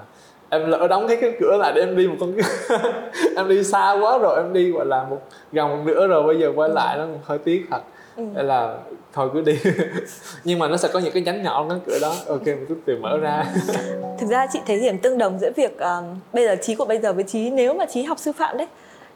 em 0.49 0.69
lỡ 0.69 0.87
đóng 0.87 1.07
cái 1.07 1.17
cánh 1.21 1.33
cửa 1.39 1.57
lại 1.59 1.71
để 1.75 1.81
em 1.81 1.95
đi 1.97 2.07
một 2.07 2.15
con 2.19 2.33
em 3.37 3.47
đi 3.49 3.63
xa 3.63 3.91
quá 4.01 4.17
rồi 4.17 4.35
em 4.37 4.53
đi 4.53 4.71
gọi 4.71 4.85
là 4.85 5.03
một 5.03 5.17
gần 5.51 5.69
một 5.69 5.77
nửa 5.85 6.07
rồi 6.07 6.23
bây 6.23 6.39
giờ 6.39 6.51
quay 6.55 6.69
lại 6.69 6.97
nó 6.97 7.05
hơi 7.23 7.37
tiếc 7.37 7.65
thật 7.71 7.81
ừ. 8.17 8.23
Nên 8.35 8.45
là 8.45 8.77
thôi 9.13 9.29
cứ 9.33 9.41
đi. 9.41 9.59
Nhưng 10.43 10.59
mà 10.59 10.67
nó 10.67 10.77
sẽ 10.77 10.89
có 10.93 10.99
những 10.99 11.13
cái 11.13 11.23
nhánh 11.23 11.43
nhỏ 11.43 11.65
cánh 11.69 11.79
cửa 11.85 11.97
đó. 12.01 12.13
Ok 12.27 12.45
mình 12.45 12.65
cứ 12.69 12.75
từ 12.85 12.97
mở 13.01 13.17
ra. 13.17 13.45
Thực 14.19 14.27
ra 14.29 14.47
chị 14.53 14.59
thấy 14.67 14.79
điểm 14.79 14.97
tương 14.99 15.17
đồng 15.17 15.39
giữa 15.39 15.51
việc 15.55 15.79
um, 15.79 16.03
bây 16.33 16.45
giờ 16.45 16.55
trí 16.61 16.75
của 16.75 16.85
bây 16.85 16.99
giờ 16.99 17.13
với 17.13 17.23
trí 17.23 17.49
nếu 17.49 17.73
mà 17.73 17.85
trí 17.85 18.03
học 18.03 18.19
sư 18.19 18.31
phạm 18.31 18.57
đấy 18.57 18.67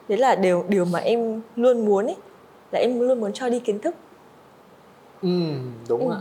đấy 0.08 0.18
là 0.18 0.34
điều 0.34 0.64
điều 0.68 0.84
mà 0.84 0.98
em 0.98 1.40
luôn 1.56 1.84
muốn 1.86 2.06
ấy 2.06 2.16
là 2.72 2.78
em 2.78 3.00
luôn 3.00 3.20
muốn 3.20 3.32
cho 3.32 3.48
đi 3.48 3.58
kiến 3.60 3.78
thức. 3.78 3.94
Ừ, 5.22 5.28
đúng 5.88 6.08
Ừ. 6.08 6.14
ạ. 6.14 6.18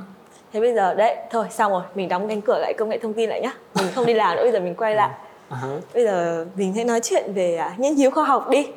Thế 0.54 0.60
bây 0.60 0.74
giờ 0.74 0.94
đấy 0.94 1.15
thôi 1.32 1.46
xong 1.52 1.72
rồi 1.72 1.82
mình 1.96 2.10
đóng 2.10 2.28
cánh 2.28 2.41
cửa 2.41 2.58
lại 2.60 2.74
công 2.78 2.89
nghệ 2.89 3.00
thông 3.00 3.13
tin 3.13 3.30
lại 3.30 3.41
nhá. 3.41 3.54
Mình 3.76 3.88
không 3.96 4.06
đi 4.06 4.13
làm 4.13 4.36
nữa 4.38 4.44
bây 4.44 4.52
giờ 4.52 4.60
mình 4.60 4.76
quay 4.76 4.96
lại. 4.96 5.10
À 5.50 5.58
hả. 5.58 5.67
bây 5.94 6.04
giờ 6.04 6.46
mình 6.56 6.74
sẽ 6.76 6.84
nói 6.84 7.00
chuyện 7.04 7.34
về 7.36 7.56
à, 7.56 7.76
nghiên 7.78 7.96
cứu 7.96 8.12
khoa 8.12 8.24
học 8.26 8.50
đi. 8.50 8.67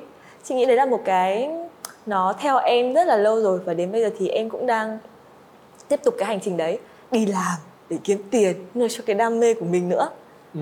Chị 0.45 0.55
nghĩ 0.55 0.65
đấy 0.65 0.77
là 0.77 0.87
một 0.87 1.01
cái 1.05 1.51
nó 2.07 2.35
theo 2.41 2.59
em 2.59 2.95
rất 2.95 3.07
là 3.07 3.17
lâu 3.17 3.43
rồi 3.43 3.61
và 3.65 3.75
đến 3.75 3.93
bây 3.93 4.03
giờ 4.03 4.11
thì 4.19 4.29
em 4.29 4.51
cũng 4.51 4.67
đang 4.67 4.99
tiếp 5.89 6.01
tục 6.05 6.15
cái 6.19 6.27
hành 6.27 6.41
trình 6.41 6.57
đấy. 6.57 6.79
Đi 7.11 7.27
làm 7.27 7.59
để 7.91 7.97
kiếm 8.05 8.23
tiền 8.31 8.57
nuôi 8.75 8.89
cho 8.91 9.05
cái 9.07 9.17
đam 9.17 9.41
mê 9.41 9.55
của 9.55 9.65
mình 9.65 9.89
nữa. 9.89 10.09
Ừ. 10.55 10.61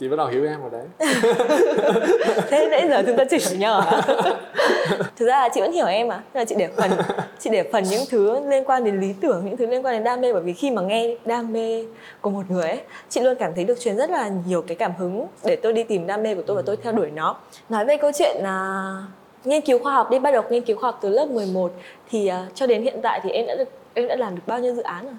chị 0.00 0.08
bắt 0.08 0.16
đầu 0.16 0.26
hiểu 0.26 0.46
em 0.46 0.60
rồi 0.60 0.70
đấy. 0.72 0.86
Thế 2.48 2.68
nãy 2.70 2.88
giờ 2.88 3.02
chúng 3.06 3.16
ta 3.16 3.24
chỉ 3.30 3.38
hiểu 3.48 3.58
nhau 3.58 3.80
à 3.80 4.02
thực 5.16 5.26
ra 5.26 5.40
là 5.40 5.48
chị 5.54 5.60
vẫn 5.60 5.72
hiểu 5.72 5.86
em 5.86 6.08
mà 6.08 6.22
mà 6.34 6.44
chị 6.44 6.54
để 6.58 6.68
phần 6.76 6.90
chị 7.38 7.50
để 7.50 7.68
phần 7.72 7.84
những 7.84 8.04
thứ 8.10 8.40
liên 8.48 8.64
quan 8.64 8.84
đến 8.84 9.00
lý 9.00 9.14
tưởng 9.20 9.44
những 9.44 9.56
thứ 9.56 9.66
liên 9.66 9.84
quan 9.84 9.94
đến 9.94 10.04
đam 10.04 10.20
mê. 10.20 10.32
Bởi 10.32 10.42
vì 10.42 10.52
khi 10.52 10.70
mà 10.70 10.82
nghe 10.82 11.16
đam 11.24 11.52
mê 11.52 11.84
của 12.20 12.30
một 12.30 12.42
người 12.48 12.68
ấy 12.68 12.80
chị 13.08 13.20
luôn 13.20 13.36
cảm 13.38 13.54
thấy 13.54 13.64
được 13.64 13.80
truyền 13.80 13.96
rất 13.96 14.10
là 14.10 14.30
nhiều 14.46 14.62
cái 14.62 14.76
cảm 14.76 14.92
hứng 14.98 15.26
để 15.44 15.56
tôi 15.56 15.72
đi 15.72 15.82
tìm 15.82 16.06
đam 16.06 16.22
mê 16.22 16.34
của 16.34 16.42
tôi 16.46 16.56
và 16.56 16.62
tôi 16.66 16.76
theo 16.76 16.92
đuổi 16.92 17.10
nó. 17.10 17.36
Nói 17.68 17.84
về 17.84 17.96
câu 17.96 18.10
chuyện 18.14 18.36
là 18.42 18.96
nghiên 19.44 19.62
cứu 19.62 19.78
khoa 19.78 19.92
học 19.92 20.10
đi 20.10 20.18
bắt 20.18 20.30
đầu 20.30 20.42
nghiên 20.50 20.64
cứu 20.64 20.76
khoa 20.76 20.90
học 20.90 20.98
từ 21.02 21.08
lớp 21.08 21.26
11 21.26 21.72
thì 22.10 22.30
uh, 22.30 22.54
cho 22.54 22.66
đến 22.66 22.82
hiện 22.82 23.00
tại 23.02 23.20
thì 23.22 23.30
em 23.30 23.46
đã 23.46 23.54
được 23.54 23.68
em 23.94 24.08
đã 24.08 24.16
làm 24.16 24.34
được 24.34 24.42
bao 24.46 24.60
nhiêu 24.60 24.74
dự 24.74 24.82
án 24.82 25.04
rồi? 25.04 25.14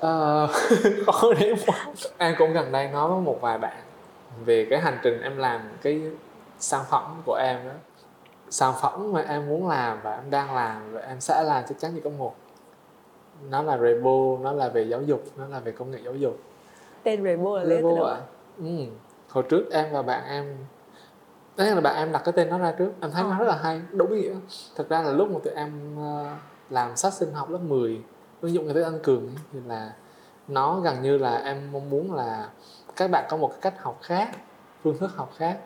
Ờ, 0.00 0.46
khó 1.06 1.32
để 1.40 1.54
quá 1.66 1.86
em 2.18 2.34
cũng 2.38 2.52
gần 2.52 2.72
đây 2.72 2.88
nói 2.88 3.08
với 3.08 3.20
một 3.20 3.38
vài 3.40 3.58
bạn 3.58 3.76
về 4.44 4.66
cái 4.70 4.80
hành 4.80 4.98
trình 5.02 5.22
em 5.22 5.36
làm 5.36 5.60
cái 5.82 6.00
sản 6.58 6.84
phẩm 6.90 7.22
của 7.26 7.34
em 7.34 7.56
đó. 7.64 7.74
Sản 8.50 8.72
phẩm 8.80 9.12
mà 9.12 9.24
em 9.28 9.48
muốn 9.48 9.68
làm 9.68 9.98
và 10.02 10.14
em 10.14 10.30
đang 10.30 10.54
làm 10.54 10.92
và 10.92 11.00
em 11.00 11.20
sẽ 11.20 11.42
làm 11.42 11.64
chắc 11.68 11.78
chắn 11.78 11.92
chỉ 11.94 12.00
có 12.04 12.10
một 12.10 12.34
nó 13.50 13.62
là 13.62 13.78
Rebo 13.78 14.38
nó 14.42 14.52
là 14.52 14.68
về 14.68 14.82
giáo 14.82 15.02
dục 15.02 15.22
nó 15.36 15.46
là 15.46 15.60
về 15.60 15.72
công 15.72 15.90
nghệ 15.90 15.98
giáo 16.04 16.14
dục. 16.14 16.38
Tên 17.02 17.24
Rebo 17.24 17.56
là 17.56 17.64
lấy 17.64 17.78
từ 17.82 17.82
Rebo 17.82 17.96
đâu? 17.96 18.06
ạ? 18.06 18.16
Ừ. 18.58 18.64
hồi 19.28 19.44
trước 19.48 19.64
em 19.72 19.92
và 19.92 20.02
bạn 20.02 20.22
em 20.28 20.56
Đấy 21.56 21.74
là 21.74 21.80
bạn 21.80 21.96
em 21.96 22.12
đặt 22.12 22.22
cái 22.24 22.32
tên 22.32 22.48
nó 22.50 22.58
ra 22.58 22.72
trước 22.78 22.90
Em 23.00 23.10
thấy 23.10 23.22
Ờ. 23.22 23.28
nó 23.30 23.38
rất 23.38 23.44
là 23.44 23.56
hay, 23.62 23.82
đúng 23.92 24.16
nghĩa 24.18 24.34
Thật 24.76 24.88
ra 24.88 25.02
là 25.02 25.10
lúc 25.12 25.30
mà 25.30 25.38
tụi 25.44 25.52
em 25.54 25.96
ờ, 25.98 26.26
làm 26.70 26.96
sách 26.96 27.12
sinh 27.12 27.32
học 27.32 27.50
lớp 27.50 27.58
10 27.58 28.02
Ứng 28.40 28.52
dụng 28.54 28.64
cái 28.64 28.74
tới 28.74 28.82
Anh 28.84 28.98
Cường 29.02 29.26
ấy, 29.26 29.34
Thì 29.52 29.58
là 29.66 29.92
nó 30.48 30.80
gần 30.80 31.02
như 31.02 31.18
là 31.18 31.36
em 31.36 31.72
mong 31.72 31.90
muốn 31.90 32.14
là 32.14 32.48
Các 32.96 33.10
bạn 33.10 33.24
có 33.30 33.36
một 33.36 33.48
cái 33.48 33.58
cách 33.60 33.82
học 33.82 33.98
khác 34.02 34.30
Phương 34.82 34.98
thức 34.98 35.10
học 35.16 35.32
khác 35.36 35.58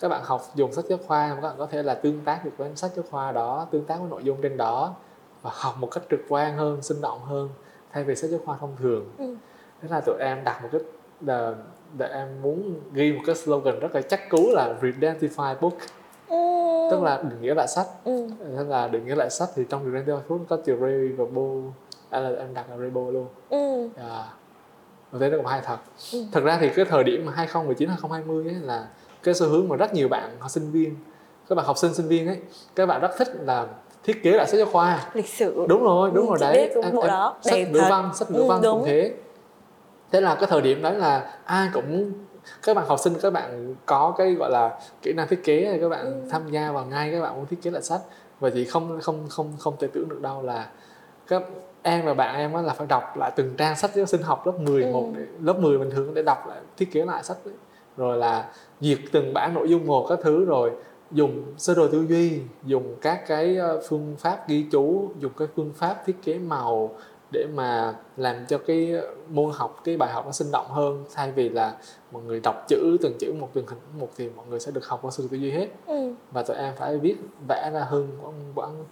Các 0.00 0.08
bạn 0.08 0.22
học 0.24 0.42
dùng 0.54 0.72
sách 0.72 0.84
giáo 0.88 0.98
khoa 1.06 1.28
Các 1.34 1.40
bạn 1.40 1.54
có 1.58 1.66
thể 1.66 1.82
là 1.82 1.94
tương 1.94 2.20
tác 2.24 2.44
được 2.44 2.50
với 2.56 2.70
sách 2.76 2.90
giáo 2.96 3.04
khoa 3.10 3.32
đó 3.32 3.66
Tương 3.70 3.84
tác 3.84 3.96
với 4.00 4.08
nội 4.10 4.24
dung 4.24 4.38
trên 4.42 4.56
đó 4.56 4.94
Và 5.42 5.50
học 5.54 5.74
một 5.78 5.88
cách 5.90 6.04
trực 6.10 6.20
quan 6.28 6.56
hơn, 6.56 6.82
sinh 6.82 7.00
động 7.00 7.20
hơn 7.24 7.48
Thay 7.92 8.04
vì 8.04 8.14
sách 8.16 8.30
giáo 8.30 8.40
khoa 8.44 8.56
thông 8.60 8.76
thường 8.78 9.12
Ừ. 9.18 9.36
Thế 9.82 9.88
là 9.90 10.00
tụi 10.06 10.16
em 10.20 10.44
đặt 10.44 10.62
một 10.62 10.68
cái 10.72 10.80
là, 11.98 12.08
là 12.08 12.14
em 12.14 12.28
muốn 12.42 12.74
ghi 12.92 13.12
một 13.12 13.20
cái 13.26 13.34
slogan 13.34 13.80
rất 13.80 13.94
là 13.94 14.00
chắc 14.00 14.30
cú 14.30 14.50
là 14.52 14.74
Redentify 14.80 15.54
Book. 15.60 15.74
Ừ. 16.28 16.36
tức 16.90 17.02
là 17.02 17.22
định 17.22 17.42
nghĩa 17.42 17.54
lại 17.54 17.68
sách. 17.68 17.86
Ừ. 18.04 18.28
thế 18.56 18.64
là 18.64 18.88
định 18.88 19.06
nghĩa 19.06 19.14
lại 19.14 19.30
sách 19.30 19.48
thì 19.56 19.64
trong 19.70 19.92
Redentify 19.92 20.20
Book 20.28 20.40
có 20.48 20.56
từ 20.64 20.76
Ray 20.80 21.08
và 21.08 21.24
Bo 21.24 21.42
à, 22.10 22.20
là 22.20 22.38
em 22.38 22.54
đặt 22.54 22.64
là 22.70 22.76
Rebo 22.76 23.00
luôn. 23.10 23.26
Ừ. 23.50 23.88
à, 23.96 24.24
và 25.12 25.18
thế 25.18 25.30
nó 25.30 25.36
cũng 25.36 25.46
hay 25.46 25.60
thật. 25.64 25.76
Ừ. 26.12 26.24
thật 26.32 26.40
ra 26.40 26.58
thì 26.60 26.68
cái 26.68 26.84
thời 26.84 27.04
điểm 27.04 27.26
mà 27.26 27.32
2019 27.32 27.88
2020 27.88 28.44
ấy 28.44 28.54
là 28.54 28.86
cái 29.22 29.34
xu 29.34 29.46
hướng 29.48 29.68
mà 29.68 29.76
rất 29.76 29.94
nhiều 29.94 30.08
bạn 30.08 30.30
học 30.38 30.50
sinh 30.50 30.70
viên 30.72 30.96
các 31.48 31.54
bạn 31.54 31.66
học 31.66 31.78
sinh 31.78 31.94
sinh 31.94 32.08
viên 32.08 32.26
ấy 32.26 32.38
các 32.74 32.86
bạn 32.86 33.00
rất 33.00 33.10
thích 33.18 33.28
là 33.40 33.66
thiết 34.04 34.22
kế 34.22 34.30
lại 34.30 34.46
sách 34.46 34.56
giáo 34.58 34.66
khoa. 34.72 35.10
Lịch 35.14 35.28
sử. 35.28 35.66
Đúng 35.68 35.82
rồi 35.82 36.10
đúng 36.14 36.26
Ừ, 36.26 36.28
rồi 36.28 36.38
đấy. 36.40 36.72
cái 36.82 36.92
bộ 36.92 37.06
đó, 37.06 37.36
sách 37.42 37.68
ngữ 37.70 37.80
văn 37.88 38.10
sách 38.14 38.30
ngữ 38.30 38.38
Ừ, 38.38 38.44
văn 38.48 38.60
đúng. 38.62 38.78
cũng 38.78 38.86
thế 38.86 39.12
thế 40.12 40.20
là 40.20 40.34
cái 40.34 40.46
thời 40.46 40.60
điểm 40.60 40.82
đấy 40.82 40.94
là 40.94 41.30
ai 41.44 41.68
cũng 41.74 42.12
các 42.62 42.76
bạn 42.76 42.86
học 42.88 42.98
sinh 43.00 43.12
các 43.22 43.32
bạn 43.32 43.74
có 43.86 44.14
cái 44.18 44.34
gọi 44.34 44.50
là 44.50 44.80
kỹ 45.02 45.12
năng 45.12 45.28
thiết 45.28 45.44
kế 45.44 45.78
các 45.80 45.88
bạn 45.88 46.04
Ừ. 46.04 46.28
tham 46.30 46.50
gia 46.50 46.72
vào 46.72 46.84
ngay 46.84 47.10
các 47.12 47.20
bạn 47.20 47.36
muốn 47.36 47.46
thiết 47.46 47.62
kế 47.62 47.70
lại 47.70 47.82
sách 47.82 48.00
và 48.40 48.50
chị 48.50 48.64
không 48.64 49.00
không 49.00 49.26
không 49.28 49.52
không 49.58 49.74
thể 49.80 49.88
tưởng 49.92 50.08
được 50.08 50.20
đâu 50.22 50.42
là 50.42 50.68
các 51.26 51.42
em 51.82 52.04
và 52.06 52.14
bạn 52.14 52.36
em 52.36 52.64
là 52.64 52.72
phải 52.74 52.86
đọc 52.86 53.16
lại 53.16 53.32
từng 53.36 53.54
trang 53.56 53.76
sách 53.76 53.90
giáo 53.94 54.06
sinh 54.06 54.22
học 54.22 54.46
lớp 54.46 54.52
11 54.60 55.02
Ừ. 55.02 55.12
để, 55.20 55.26
lớp 55.42 55.58
10 55.60 55.78
bình 55.78 55.90
thường 55.90 56.14
để 56.14 56.22
đọc 56.22 56.46
lại 56.48 56.58
thiết 56.76 56.92
kế 56.92 57.04
lại 57.04 57.22
sách 57.22 57.36
đấy. 57.44 57.54
rồi 57.96 58.16
là 58.16 58.48
duyệt 58.80 58.98
từng 59.12 59.34
bản 59.34 59.54
nội 59.54 59.68
dung 59.68 59.86
một 59.86 60.06
các 60.08 60.18
thứ 60.22 60.44
rồi 60.44 60.70
dùng 61.10 61.42
sơ 61.58 61.74
đồ 61.74 61.88
tư 61.88 62.04
duy 62.08 62.40
dùng 62.64 62.94
các 63.00 63.20
cái 63.26 63.56
ờ, 63.56 63.80
phương 63.88 64.16
pháp 64.18 64.48
ghi 64.48 64.66
chú 64.72 65.10
dùng 65.18 65.32
cái 65.38 65.48
phương 65.56 65.72
pháp 65.76 66.02
thiết 66.06 66.16
kế 66.24 66.38
màu 66.38 66.90
để 67.30 67.46
mà 67.54 67.94
làm 68.16 68.46
cho 68.48 68.58
cái 68.58 68.94
môn 69.28 69.50
học 69.54 69.80
cái 69.84 69.96
bài 69.96 70.10
học 70.12 70.26
nó 70.26 70.32
sinh 70.32 70.50
động 70.52 70.66
hơn. 70.68 71.04
Thay 71.14 71.32
vì 71.32 71.48
là 71.48 71.72
mọi 72.12 72.22
người 72.22 72.40
đọc 72.40 72.64
chữ 72.68 72.96
từng 73.02 73.18
chữ 73.18 73.32
một 73.40 73.48
từng 73.54 73.66
hình 73.66 73.78
một 73.98 74.08
thì 74.16 74.28
mọi 74.36 74.46
người 74.50 74.60
sẽ 74.60 74.70
được 74.70 74.86
học 74.86 74.98
qua 75.02 75.10
đồ 75.18 75.24
tư 75.30 75.36
duy 75.36 75.50
hết. 75.50 75.66
Ừ. 75.86 76.12
và 76.32 76.42
tụi 76.42 76.56
em 76.56 76.74
phải 76.76 76.98
viết 76.98 77.16
vẽ 77.48 77.70
ra 77.74 77.80
hơn 77.80 78.08
khoảng, 78.22 78.52
khoảng 78.54 78.84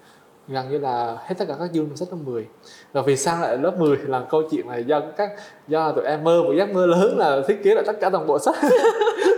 gần 0.49 0.71
như 0.71 0.79
là 0.79 1.19
hết 1.25 1.35
tất 1.39 1.45
cả 1.49 1.55
các 1.59 1.71
chương 1.75 1.87
trong 1.87 1.97
sách 1.97 2.09
lớp 2.11 2.19
10 2.25 2.47
và 2.93 3.03
vì 3.03 3.17
sao 3.17 3.43
lại 3.43 3.57
lớp 3.57 3.79
10 3.79 3.97
là 3.97 4.25
câu 4.31 4.43
chuyện 4.51 4.69
này? 4.69 4.85
Do 4.85 5.01
các 5.17 5.31
do 5.69 5.93
tụi 5.93 6.05
em 6.05 6.25
mơ 6.25 6.43
một 6.43 6.53
giấc 6.59 6.71
mơ 6.71 6.87
lớn 6.87 7.19
là 7.19 7.41
thiết 7.49 7.61
kế 7.65 7.75
lại 7.75 7.85
tất 7.87 7.97
cả 8.01 8.11
toàn 8.11 8.27
bộ 8.27 8.39
sách. 8.39 8.55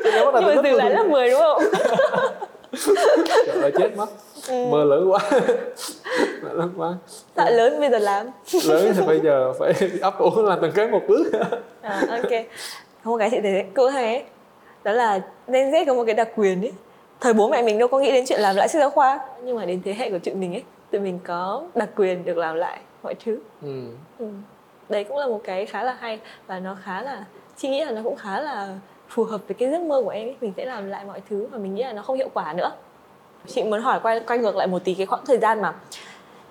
Nhưng 0.04 0.32
mà 0.32 0.40
từ 0.40 0.54
dừng 0.54 0.74
lại 0.74 0.88
10. 0.88 0.94
lớp 0.94 1.06
10 1.10 1.30
đúng 1.30 1.40
không? 1.40 1.62
Trời 3.46 3.62
ơi 3.62 3.72
chết 3.78 3.96
mất 3.96 4.06
Ừ. 4.48 4.66
mơ 4.70 4.84
lớn 4.84 5.10
quá. 5.10 5.18
Lớn 6.42 6.72
quá. 6.76 6.94
Tạ 7.34 7.50
lớn 7.50 7.80
bây 7.80 7.90
giờ 7.90 7.98
làm. 7.98 8.26
Lớn 8.66 8.92
thì 8.96 9.02
bây 9.06 9.20
giờ 9.20 9.52
phải 9.58 9.72
ấp 10.02 10.18
ủ 10.18 10.42
làm 10.42 10.58
từng 10.62 10.72
cái 10.72 10.88
một 10.88 11.02
bước. 11.08 11.32
À, 11.80 12.02
ok. 12.10 12.30
Có 13.04 13.10
một 13.10 13.16
cái 13.18 13.30
chị 13.30 13.40
thấy 13.42 13.64
cũng 13.74 13.90
hay 13.90 14.04
ấy. 14.04 14.24
Đó 14.84 14.92
là 14.92 15.20
Gen 15.48 15.70
Z 15.70 15.86
có 15.86 15.94
một 15.94 16.04
cái 16.06 16.14
đặc 16.14 16.28
quyền 16.36 16.60
ấy. 16.60 16.72
Thời 17.20 17.32
bố 17.32 17.48
mẹ 17.48 17.62
mình 17.62 17.78
đâu 17.78 17.88
có 17.88 17.98
nghĩ 17.98 18.12
đến 18.12 18.24
chuyện 18.28 18.40
làm 18.40 18.56
lại 18.56 18.68
sách 18.68 18.80
giáo 18.80 18.90
khoa. 18.90 19.20
Nhưng 19.42 19.56
mà 19.56 19.64
đến 19.64 19.80
thế 19.84 19.94
hệ 19.94 20.10
của 20.10 20.18
tụi 20.18 20.34
mình 20.34 20.52
ấy 20.54 20.62
tụi 20.90 21.00
mình 21.00 21.18
có 21.24 21.62
đặc 21.74 21.88
quyền 21.96 22.24
được 22.24 22.36
làm 22.36 22.56
lại 22.56 22.78
mọi 23.02 23.14
thứ. 23.24 23.38
Ừ. 23.62 23.82
ừ. 24.18 24.26
đấy 24.88 25.04
cũng 25.04 25.16
là 25.16 25.26
một 25.26 25.40
cái 25.44 25.66
khá 25.66 25.82
là 25.82 25.96
hay 26.00 26.20
và 26.46 26.58
nó 26.58 26.76
khá 26.82 27.02
là 27.02 27.24
chị 27.56 27.68
nghĩ 27.68 27.84
là 27.84 27.90
nó 27.90 28.00
cũng 28.04 28.16
khá 28.16 28.40
là 28.40 28.68
phù 29.08 29.24
hợp 29.24 29.40
với 29.48 29.54
cái 29.54 29.70
giấc 29.70 29.80
mơ 29.80 30.02
của 30.04 30.10
em 30.10 30.28
ấy. 30.28 30.36
Mình 30.40 30.52
sẽ 30.56 30.64
làm 30.64 30.88
lại 30.88 31.04
mọi 31.04 31.22
thứ 31.30 31.46
và 31.50 31.58
mình 31.58 31.74
nghĩ 31.74 31.82
là 31.82 31.92
nó 31.92 32.02
không 32.02 32.16
hiệu 32.16 32.28
quả 32.34 32.52
nữa 32.52 32.70
chị 33.48 33.62
muốn 33.62 33.80
hỏi 33.80 34.00
quay 34.02 34.20
quay 34.20 34.38
ngược 34.38 34.56
lại 34.56 34.66
một 34.66 34.84
tí 34.84 34.94
cái 34.94 35.06
khoảng 35.06 35.24
thời 35.26 35.38
gian 35.38 35.62
mà 35.62 35.74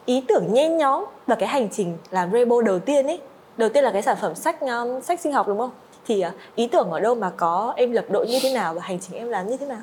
ý 0.05 0.23
tưởng 0.27 0.53
nhen 0.53 0.77
nhóm 0.77 1.05
và 1.27 1.35
cái 1.35 1.49
hành 1.49 1.69
trình 1.69 1.97
làm 2.11 2.31
Rebo 2.31 2.61
đầu 2.61 2.79
tiên 2.79 3.07
ấy 3.07 3.21
đầu 3.57 3.69
tiên 3.69 3.83
là 3.83 3.91
cái 3.91 4.01
sản 4.01 4.17
phẩm 4.21 4.35
sách 4.35 4.61
um, 4.61 5.01
sách 5.01 5.19
sinh 5.19 5.33
học 5.33 5.47
đúng 5.47 5.57
không? 5.57 5.71
Thì 6.05 6.25
uh, 6.27 6.33
ý 6.55 6.67
tưởng 6.67 6.91
ở 6.91 6.99
đâu 6.99 7.15
mà 7.15 7.31
có 7.37 7.73
em 7.75 7.91
lập 7.91 8.05
đội 8.09 8.27
như 8.27 8.39
thế 8.41 8.53
nào 8.53 8.73
và 8.73 8.81
hành 8.81 8.99
trình 8.99 9.17
em 9.17 9.29
làm 9.29 9.47
như 9.47 9.57
thế 9.57 9.65
nào? 9.65 9.81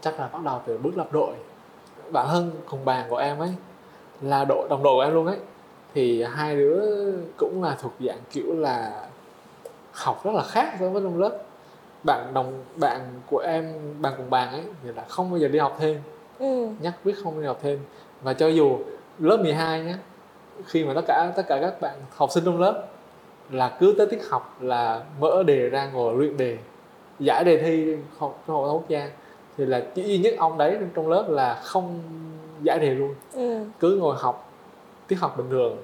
Chắc 0.00 0.20
là 0.20 0.28
bắt 0.32 0.42
đầu 0.44 0.60
từ 0.66 0.78
bước 0.78 0.96
lập 0.96 1.08
đội. 1.12 1.34
Bạn 2.10 2.26
Hân 2.26 2.50
cùng 2.70 2.84
bàn 2.84 3.06
của 3.10 3.16
em 3.16 3.38
ấy 3.38 3.50
là 4.20 4.44
đội 4.44 4.68
đồng 4.68 4.82
đội 4.82 4.94
của 4.94 5.00
em 5.00 5.14
luôn 5.14 5.26
ấy. 5.26 5.38
Thì 5.94 6.22
hai 6.22 6.56
đứa 6.56 6.82
cũng 7.36 7.62
là 7.62 7.76
thuộc 7.82 7.92
dạng 8.00 8.18
kiểu 8.32 8.54
là 8.54 9.06
học 9.92 10.24
rất 10.24 10.34
là 10.34 10.42
khác 10.42 10.76
so 10.80 10.88
với 10.88 11.02
trong 11.02 11.18
lớp 11.18 11.38
bạn 12.02 12.34
đồng 12.34 12.64
bạn 12.76 13.00
của 13.30 13.38
em 13.38 13.74
bạn 14.00 14.12
cùng 14.16 14.30
bàn 14.30 14.52
ấy 14.52 14.62
thì 14.82 14.92
là 14.92 15.04
không 15.08 15.30
bao 15.30 15.38
giờ 15.38 15.48
đi 15.48 15.58
học 15.58 15.76
thêm. 15.80 16.00
Ừ. 16.38 16.68
nhắc 16.80 16.94
quyết 17.04 17.14
không 17.24 17.40
đi 17.40 17.46
học 17.46 17.58
thêm. 17.62 17.78
Và 18.22 18.32
cho 18.32 18.48
dù 18.48 18.78
lớp 19.18 19.36
12 19.36 19.80
nhé 19.80 19.94
khi 20.66 20.84
mà 20.84 20.94
tất 20.94 21.04
cả 21.06 21.32
tất 21.36 21.42
cả 21.48 21.58
các 21.60 21.80
bạn 21.80 21.98
học 22.16 22.30
sinh 22.30 22.44
trong 22.44 22.60
lớp 22.60 22.86
là 23.50 23.76
cứ 23.80 23.94
tới 23.98 24.06
tiết 24.06 24.28
học 24.30 24.56
là 24.60 25.02
mở 25.20 25.42
đề 25.42 25.68
ra 25.68 25.90
ngồi 25.92 26.14
luyện 26.16 26.36
đề 26.36 26.58
giải 27.18 27.44
đề 27.44 27.62
thi 27.62 27.96
học 28.18 28.42
hội 28.46 28.68
thông 28.68 28.76
quốc 28.76 28.88
gia 28.88 29.10
thì 29.56 29.66
là 29.66 29.80
chỉ 29.94 30.02
duy 30.02 30.18
nhất 30.18 30.34
ông 30.38 30.58
đấy 30.58 30.78
trong 30.94 31.08
lớp 31.08 31.26
là 31.28 31.54
không 31.54 32.00
giải 32.62 32.78
đề 32.78 32.90
luôn. 32.90 33.14
Ừ. 33.34 33.64
cứ 33.80 33.96
ngồi 33.96 34.16
học 34.18 34.52
tiết 35.08 35.16
học 35.16 35.36
bình 35.36 35.50
thường. 35.50 35.76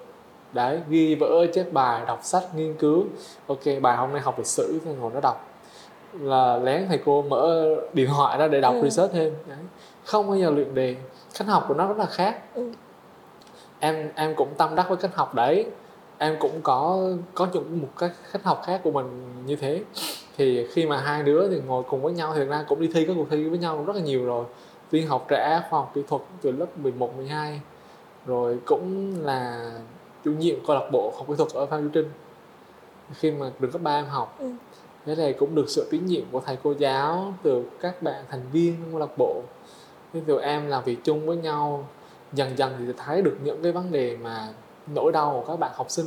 Đấy 0.53 0.81
ghi 0.89 1.15
vỡ 1.15 1.47
chép 1.55 1.73
bài 1.73 2.03
đọc 2.07 2.21
sách 2.23 2.43
nghiên 2.57 2.75
cứu. 2.75 3.05
Ok 3.47 3.61
bài 3.83 3.97
hôm 3.97 4.13
nay 4.13 4.21
học 4.21 4.39
lịch 4.39 4.47
sử 4.47 4.81
thì 4.85 4.91
ngồi 4.95 5.11
nó 5.15 5.21
đọc 5.21 5.54
là 6.21 6.57
lén 6.57 6.87
thầy 6.89 6.99
cô 7.05 7.23
mở 7.23 7.65
điện 7.93 8.09
thoại 8.17 8.39
ra 8.39 8.49
để 8.49 8.61
đọc 8.61 8.75
Ừ. 8.75 8.83
research 8.83 9.13
thêm. 9.13 9.33
Đấy. 9.49 9.59
Không 10.05 10.27
bao 10.29 10.37
giờ 10.37 10.51
luyện 10.51 10.75
đề. 10.75 10.97
Cách 11.39 11.49
học 11.49 11.65
của 11.69 11.75
nó 11.75 11.87
rất 11.89 11.99
là 11.99 12.07
khác. 12.07 12.41
Ừ. 12.55 12.71
em 13.81 14.11
em 14.15 14.35
cũng 14.35 14.49
tâm 14.59 14.75
đắc 14.75 14.89
với 14.89 14.97
cách 14.97 15.15
học 15.15 15.35
đấy. 15.35 15.67
Em 16.19 16.37
cũng 16.41 16.61
có 16.63 17.09
có 17.35 17.47
những 17.53 17.81
một 17.81 17.89
cái 17.99 18.11
cách 18.33 18.43
học 18.45 18.63
khác 18.67 18.81
của 18.85 18.91
mình 18.91 19.07
như 19.47 19.57
thế. 19.57 19.83
Thì 20.37 20.67
khi 20.73 20.87
mà 20.87 20.97
hai 21.01 21.23
đứa 21.23 21.49
thì 21.49 21.61
ngồi 21.67 21.83
cùng 21.83 22.03
với 22.03 22.13
nhau 22.13 22.33
thì 22.37 22.45
ra 22.45 22.65
cũng 22.69 22.81
đi 22.81 22.91
thi 22.95 23.05
các 23.07 23.13
cuộc 23.17 23.27
thi 23.31 23.49
với 23.49 23.59
nhau 23.59 23.85
rất 23.87 23.97
là 23.97 24.03
nhiều 24.03 24.25
rồi. 24.25 24.45
Tuyên 24.91 25.07
học 25.09 25.27
trẻ 25.29 25.63
khoa 25.71 25.79
học 25.81 25.91
kỹ 25.95 26.03
thuật 26.09 26.23
từ 26.43 26.53
lớp 26.53 26.67
11, 26.79 27.17
12 27.17 27.61
rồi 28.27 28.59
cũng 28.67 29.15
là 29.23 29.71
chủ 30.25 30.31
nhiệm 30.31 30.67
câu 30.67 30.77
lạc 30.77 30.89
bộ 30.93 31.13
học 31.17 31.25
kỹ 31.29 31.35
thuật 31.39 31.51
ở 31.55 31.67
Phan 31.67 31.83
Chu 31.83 31.89
Trinh. 31.95 32.11
Khi 33.15 33.31
mà 33.31 33.51
trường 33.61 33.71
cấp 33.71 33.81
3 33.83 33.95
em 33.97 34.07
học. 34.07 34.37
Ừ. 34.39 34.51
thế 35.07 35.15
này 35.15 35.33
cũng 35.33 35.55
được 35.55 35.65
sự 35.69 35.89
tín 35.91 36.07
nhiệm 36.07 36.25
của 36.33 36.41
thầy 36.41 36.59
cô 36.63 36.75
giáo 36.79 37.35
từ 37.43 37.65
các 37.81 38.03
bạn 38.03 38.25
thành 38.31 38.43
viên 38.53 38.77
trong 38.81 38.91
câu 38.91 39.01
lạc 39.01 39.19
bộ. 39.19 39.43
Thế 40.13 40.21
tụi 40.27 40.43
em 40.43 40.67
làm 40.67 40.85
việc 40.85 41.05
chung 41.05 41.27
với 41.27 41.37
nhau 41.37 41.89
dần 42.33 42.59
dần 42.59 42.73
thì 42.79 42.93
thấy 42.97 43.23
được 43.23 43.37
những 43.43 43.63
cái 43.63 43.73
vấn 43.73 43.93
đề 43.93 44.17
mà 44.17 44.49
nỗi 44.87 45.13
đau 45.13 45.31
của 45.31 45.53
các 45.53 45.59
bạn 45.59 45.71
học 45.75 45.91
sinh 45.91 46.07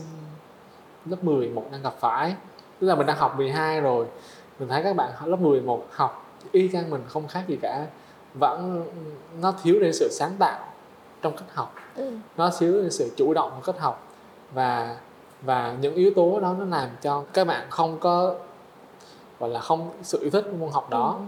lớp 1.06 1.24
11 1.24 1.66
đang 1.72 1.82
gặp 1.82 1.94
phải. 2.00 2.36
Tức 2.80 2.88
là 2.88 2.96
mình 2.96 3.06
đang 3.06 3.18
học 3.18 3.38
12 3.38 3.82
rồi 3.82 4.06
mình 4.60 4.70
thấy 4.70 4.84
các 4.84 4.96
bạn 4.96 5.12
lớp 5.26 5.40
11 5.40 5.86
học 5.92 6.40
y 6.52 6.70
chang 6.74 6.90
mình 6.90 7.02
không 7.08 7.28
khác 7.28 7.44
gì 7.48 7.58
cả. 7.62 7.86
Vẫn 8.34 8.86
nó 9.42 9.54
thiếu 9.64 9.80
đi 9.80 9.94
sự 9.94 10.10
sáng 10.12 10.32
tạo 10.40 10.60
trong 11.22 11.38
cách 11.38 11.54
học. 11.54 11.76
Ừ. 11.96 12.12
nó 12.38 12.52
thiếu 12.60 12.82
đi 12.82 12.90
sự 12.90 13.12
chủ 13.18 13.34
động 13.34 13.50
trong 13.52 13.62
cách 13.76 13.82
học. 13.82 14.08
Và 14.54 14.98
và 15.42 15.76
những 15.82 15.96
yếu 15.96 16.12
tố 16.16 16.40
đó 16.40 16.56
nó 16.60 16.66
làm 16.66 16.90
cho 17.02 17.24
các 17.34 17.48
bạn 17.48 17.68
không 17.70 18.00
có 18.00 18.36
gọi 19.40 19.50
là 19.50 19.60
không 19.60 19.90
sự 20.02 20.20
yêu 20.22 20.30
thích 20.30 20.54
môn 20.60 20.70
học 20.72 20.90
đó. 20.90 21.20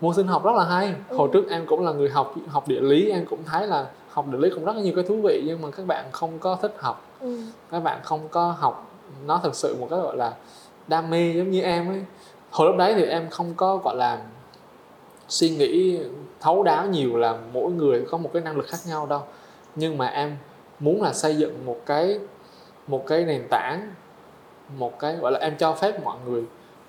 Môn 0.00 0.14
sinh 0.14 0.26
học 0.26 0.44
rất 0.44 0.52
là 0.56 0.64
hay. 0.64 0.94
Ừ. 1.08 1.16
hồi 1.16 1.28
trước 1.32 1.50
em 1.50 1.66
cũng 1.66 1.84
là 1.84 1.92
người 1.92 2.10
học 2.10 2.34
học 2.48 2.68
địa 2.68 2.80
lý 2.80 3.10
em 3.10 3.26
cũng 3.30 3.44
thấy 3.44 3.66
là 3.66 3.86
học 4.10 4.26
địa 4.28 4.38
lý 4.38 4.50
cũng 4.54 4.64
rất 4.64 4.76
là 4.76 4.82
nhiều 4.82 4.92
cái 4.96 5.04
thú 5.04 5.20
vị 5.22 5.42
nhưng 5.46 5.62
mà 5.62 5.70
các 5.70 5.86
bạn 5.86 6.04
không 6.12 6.38
có 6.38 6.56
thích 6.62 6.74
học. 6.78 7.04
Ừ. 7.20 7.38
các 7.70 7.80
bạn 7.80 8.00
không 8.02 8.28
có 8.30 8.54
học 8.58 8.90
nó 9.26 9.40
thực 9.42 9.54
sự 9.54 9.76
một 9.80 9.86
cái 9.90 9.98
gọi 9.98 10.16
là 10.16 10.32
đam 10.86 11.10
mê 11.10 11.32
giống 11.32 11.50
như 11.50 11.60
em 11.60 11.88
ấy. 11.88 12.04
Hồi 12.50 12.68
lúc 12.68 12.76
đấy 12.76 12.94
thì 12.96 13.04
em 13.04 13.30
không 13.30 13.54
có 13.56 13.76
gọi 13.76 13.96
là 13.96 14.18
suy 15.28 15.50
nghĩ 15.50 16.00
thấu 16.40 16.62
đáo 16.62 16.86
nhiều 16.86 17.16
là 17.16 17.38
mỗi 17.52 17.72
người 17.72 18.04
có 18.10 18.18
một 18.18 18.30
cái 18.32 18.42
năng 18.42 18.56
lực 18.56 18.66
khác 18.68 18.78
nhau 18.86 19.06
đâu. 19.06 19.22
Nhưng 19.74 19.98
mà 19.98 20.06
em 20.06 20.36
muốn 20.80 21.02
là 21.02 21.12
xây 21.12 21.36
dựng 21.36 21.66
một 21.66 21.80
cái 21.86 22.18
một 22.86 23.06
cái 23.06 23.24
nền 23.24 23.42
tảng 23.50 23.94
một 24.78 24.98
cái 24.98 25.16
gọi 25.16 25.32
là 25.32 25.38
em 25.38 25.56
cho 25.58 25.72
phép 25.72 26.04
mọi 26.04 26.16
người 26.26 26.42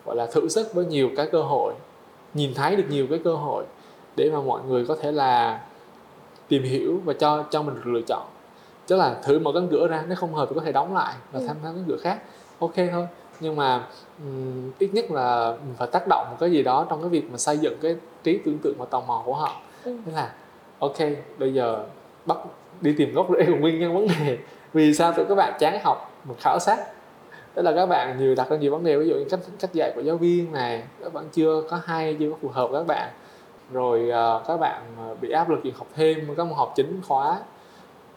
gọi 0.07 0.15
là 0.15 0.25
thử 0.25 0.47
sức 0.49 0.73
với 0.73 0.85
nhiều 0.85 1.09
cái 1.17 1.27
cơ 1.31 1.41
hội 1.41 1.73
nhìn 2.33 2.53
thấy 2.53 2.75
được 2.75 2.83
nhiều 2.89 3.07
cái 3.09 3.19
cơ 3.23 3.33
hội 3.33 3.63
để 4.15 4.29
mà 4.33 4.39
mọi 4.41 4.61
người 4.67 4.85
có 4.85 4.95
thể 5.01 5.11
là 5.11 5.59
tìm 6.47 6.63
hiểu 6.63 7.01
và 7.05 7.13
cho 7.13 7.43
cho 7.51 7.61
mình 7.61 7.75
được 7.75 7.81
lựa 7.91 8.01
chọn. 8.07 8.25
Tức 8.87 8.95
là 8.95 9.15
thử 9.23 9.39
mở 9.39 9.51
cánh 9.53 9.67
cửa 9.71 9.87
ra 9.87 10.03
nếu 10.07 10.15
không 10.15 10.33
hợp 10.33 10.45
thì 10.49 10.55
có 10.55 10.61
thể 10.61 10.71
đóng 10.71 10.95
lại 10.95 11.13
và 11.31 11.39
Ừ. 11.39 11.45
tham 11.47 11.57
gia 11.63 11.69
cánh 11.69 11.83
cửa 11.87 11.97
khác. 11.97 12.19
Ok 12.59 12.73
thôi. 12.91 13.07
Nhưng 13.39 13.55
mà 13.55 13.83
ừm, 14.23 14.71
ít 14.79 14.89
nhất 14.93 15.11
là 15.11 15.51
mình 15.65 15.75
phải 15.77 15.87
tác 15.91 16.03
động 16.09 16.27
một 16.31 16.37
cái 16.39 16.51
gì 16.51 16.63
đó 16.63 16.85
trong 16.89 17.01
cái 17.01 17.09
việc 17.09 17.31
mà 17.31 17.37
xây 17.37 17.57
dựng 17.57 17.77
cái 17.81 17.95
trí 18.23 18.37
tưởng 18.45 18.57
tượng 18.63 18.75
và 18.77 18.85
tò 18.85 19.01
mò 19.01 19.21
của 19.25 19.33
họ. 19.33 19.55
Ừ. 19.83 19.97
thế 20.05 20.11
là 20.11 20.31
ok 20.79 20.97
bây 21.37 21.53
giờ 21.53 21.83
bắt 22.25 22.37
đi 22.81 22.93
tìm 22.97 23.13
gốc 23.13 23.27
rễ 23.37 23.45
của 23.45 23.55
nguyên 23.59 23.79
nhân 23.79 23.93
vấn 23.95 24.07
đề. 24.07 24.37
Vì 24.73 24.93
sao 24.93 25.13
tụi 25.13 25.25
các 25.25 25.35
bạn 25.35 25.53
chán 25.59 25.79
học 25.83 26.11
mình 26.23 26.37
khảo 26.39 26.59
sát 26.59 26.77
tức 27.57 27.63
là 27.63 27.73
các 27.73 27.85
bạn 27.85 28.17
nhiều 28.19 28.35
đặt 28.35 28.49
ra 28.49 28.57
nhiều 28.57 28.71
vấn 28.71 28.83
đề 28.83 28.97
ví 28.97 29.07
dụ 29.07 29.15
như 29.15 29.25
cách 29.29 29.39
cách 29.59 29.73
dạy 29.73 29.91
của 29.95 30.01
giáo 30.01 30.17
viên 30.17 30.51
này 30.51 30.83
các 31.03 31.13
bạn 31.13 31.25
chưa 31.33 31.63
có 31.69 31.79
hay 31.85 32.15
chưa 32.19 32.29
có 32.29 32.37
phù 32.41 32.49
hợp 32.49 32.69
các 32.73 32.87
bạn. 32.87 33.09
Rồi 33.71 34.09
ờ, 34.09 34.43
các 34.47 34.57
bạn 34.57 34.81
ờ, 34.97 35.15
bị 35.21 35.31
áp 35.31 35.49
lực 35.49 35.59
việc 35.63 35.77
học 35.77 35.87
thêm 35.95 36.35
các 36.37 36.47
môn 36.47 36.57
học 36.57 36.73
chính 36.75 37.01
khóa 37.07 37.39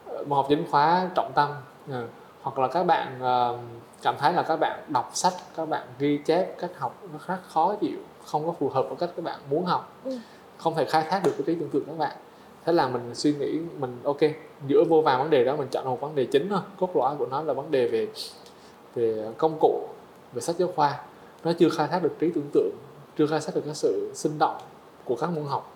ờ, 0.07 0.25
môn 0.29 0.37
học 0.37 0.47
chính 0.49 0.65
khóa 0.71 1.09
trọng 1.15 1.33
tâm. 1.35 1.49
Ờ, 1.91 2.07
hoặc 2.43 2.59
là 2.59 2.69
các 2.69 2.85
bạn 2.85 3.19
ờ, 3.21 3.59
cảm 4.03 4.15
thấy 4.19 4.33
là 4.33 4.43
các 4.43 4.57
bạn 4.61 4.81
đọc 4.89 5.11
sách 5.15 5.33
các 5.57 5.69
bạn 5.69 5.87
ghi 5.99 6.19
chép 6.25 6.59
cách 6.59 6.71
học 6.79 6.99
nó 7.13 7.19
rất 7.27 7.39
khó 7.49 7.75
chịu 7.81 7.99
không 8.25 8.47
có 8.47 8.53
phù 8.61 8.69
hợp 8.69 8.83
với 8.89 8.97
cách 8.97 9.11
các 9.17 9.25
bạn 9.25 9.41
muốn 9.51 9.65
học. 9.65 9.93
Ừ. 10.05 10.19
không 10.59 10.75
thể 10.75 10.85
khai 10.85 11.05
thác 11.11 11.21
được 11.25 11.33
cái 11.39 11.43
trí 11.47 11.55
tưởng 11.55 11.71
tượng 11.71 11.85
các 11.87 11.99
bạn. 11.99 12.17
Thế 12.65 12.73
là 12.73 12.89
mình 12.89 13.15
suy 13.15 13.33
nghĩ 13.33 13.59
mình 13.79 14.01
ok 14.05 14.21
giữa 14.67 14.85
vô 14.89 15.03
vàn 15.03 15.19
vấn 15.19 15.31
đề 15.31 15.45
đó 15.45 15.57
mình 15.57 15.69
chọn 15.71 15.85
một 15.85 16.01
vấn 16.01 16.15
đề 16.15 16.25
chính 16.25 16.49
thôi 16.49 16.61
cốt 16.79 16.97
lõi 16.97 17.17
của 17.19 17.27
nó 17.31 17.43
là 17.43 17.53
vấn 17.53 17.71
đề 17.71 17.89
về 17.89 18.09
về 18.95 19.29
công 19.39 19.59
cụ 19.61 19.89
về 20.33 20.41
sách 20.41 20.57
giáo 20.59 20.69
khoa. 20.77 21.01
Nó 21.45 21.53
chưa 21.53 21.69
khai 21.69 21.89
thác 21.89 22.03
được 22.03 22.13
trí 22.19 22.31
tưởng 22.35 22.51
tượng 22.53 22.71
chưa 23.19 23.27
khai 23.27 23.41
thác 23.47 23.55
được 23.55 23.63
cái 23.65 23.75
sự 23.75 24.11
sinh 24.15 24.39
động 24.39 24.57
của 25.05 25.17
các 25.17 25.31
môn 25.31 25.45
học. 25.45 25.73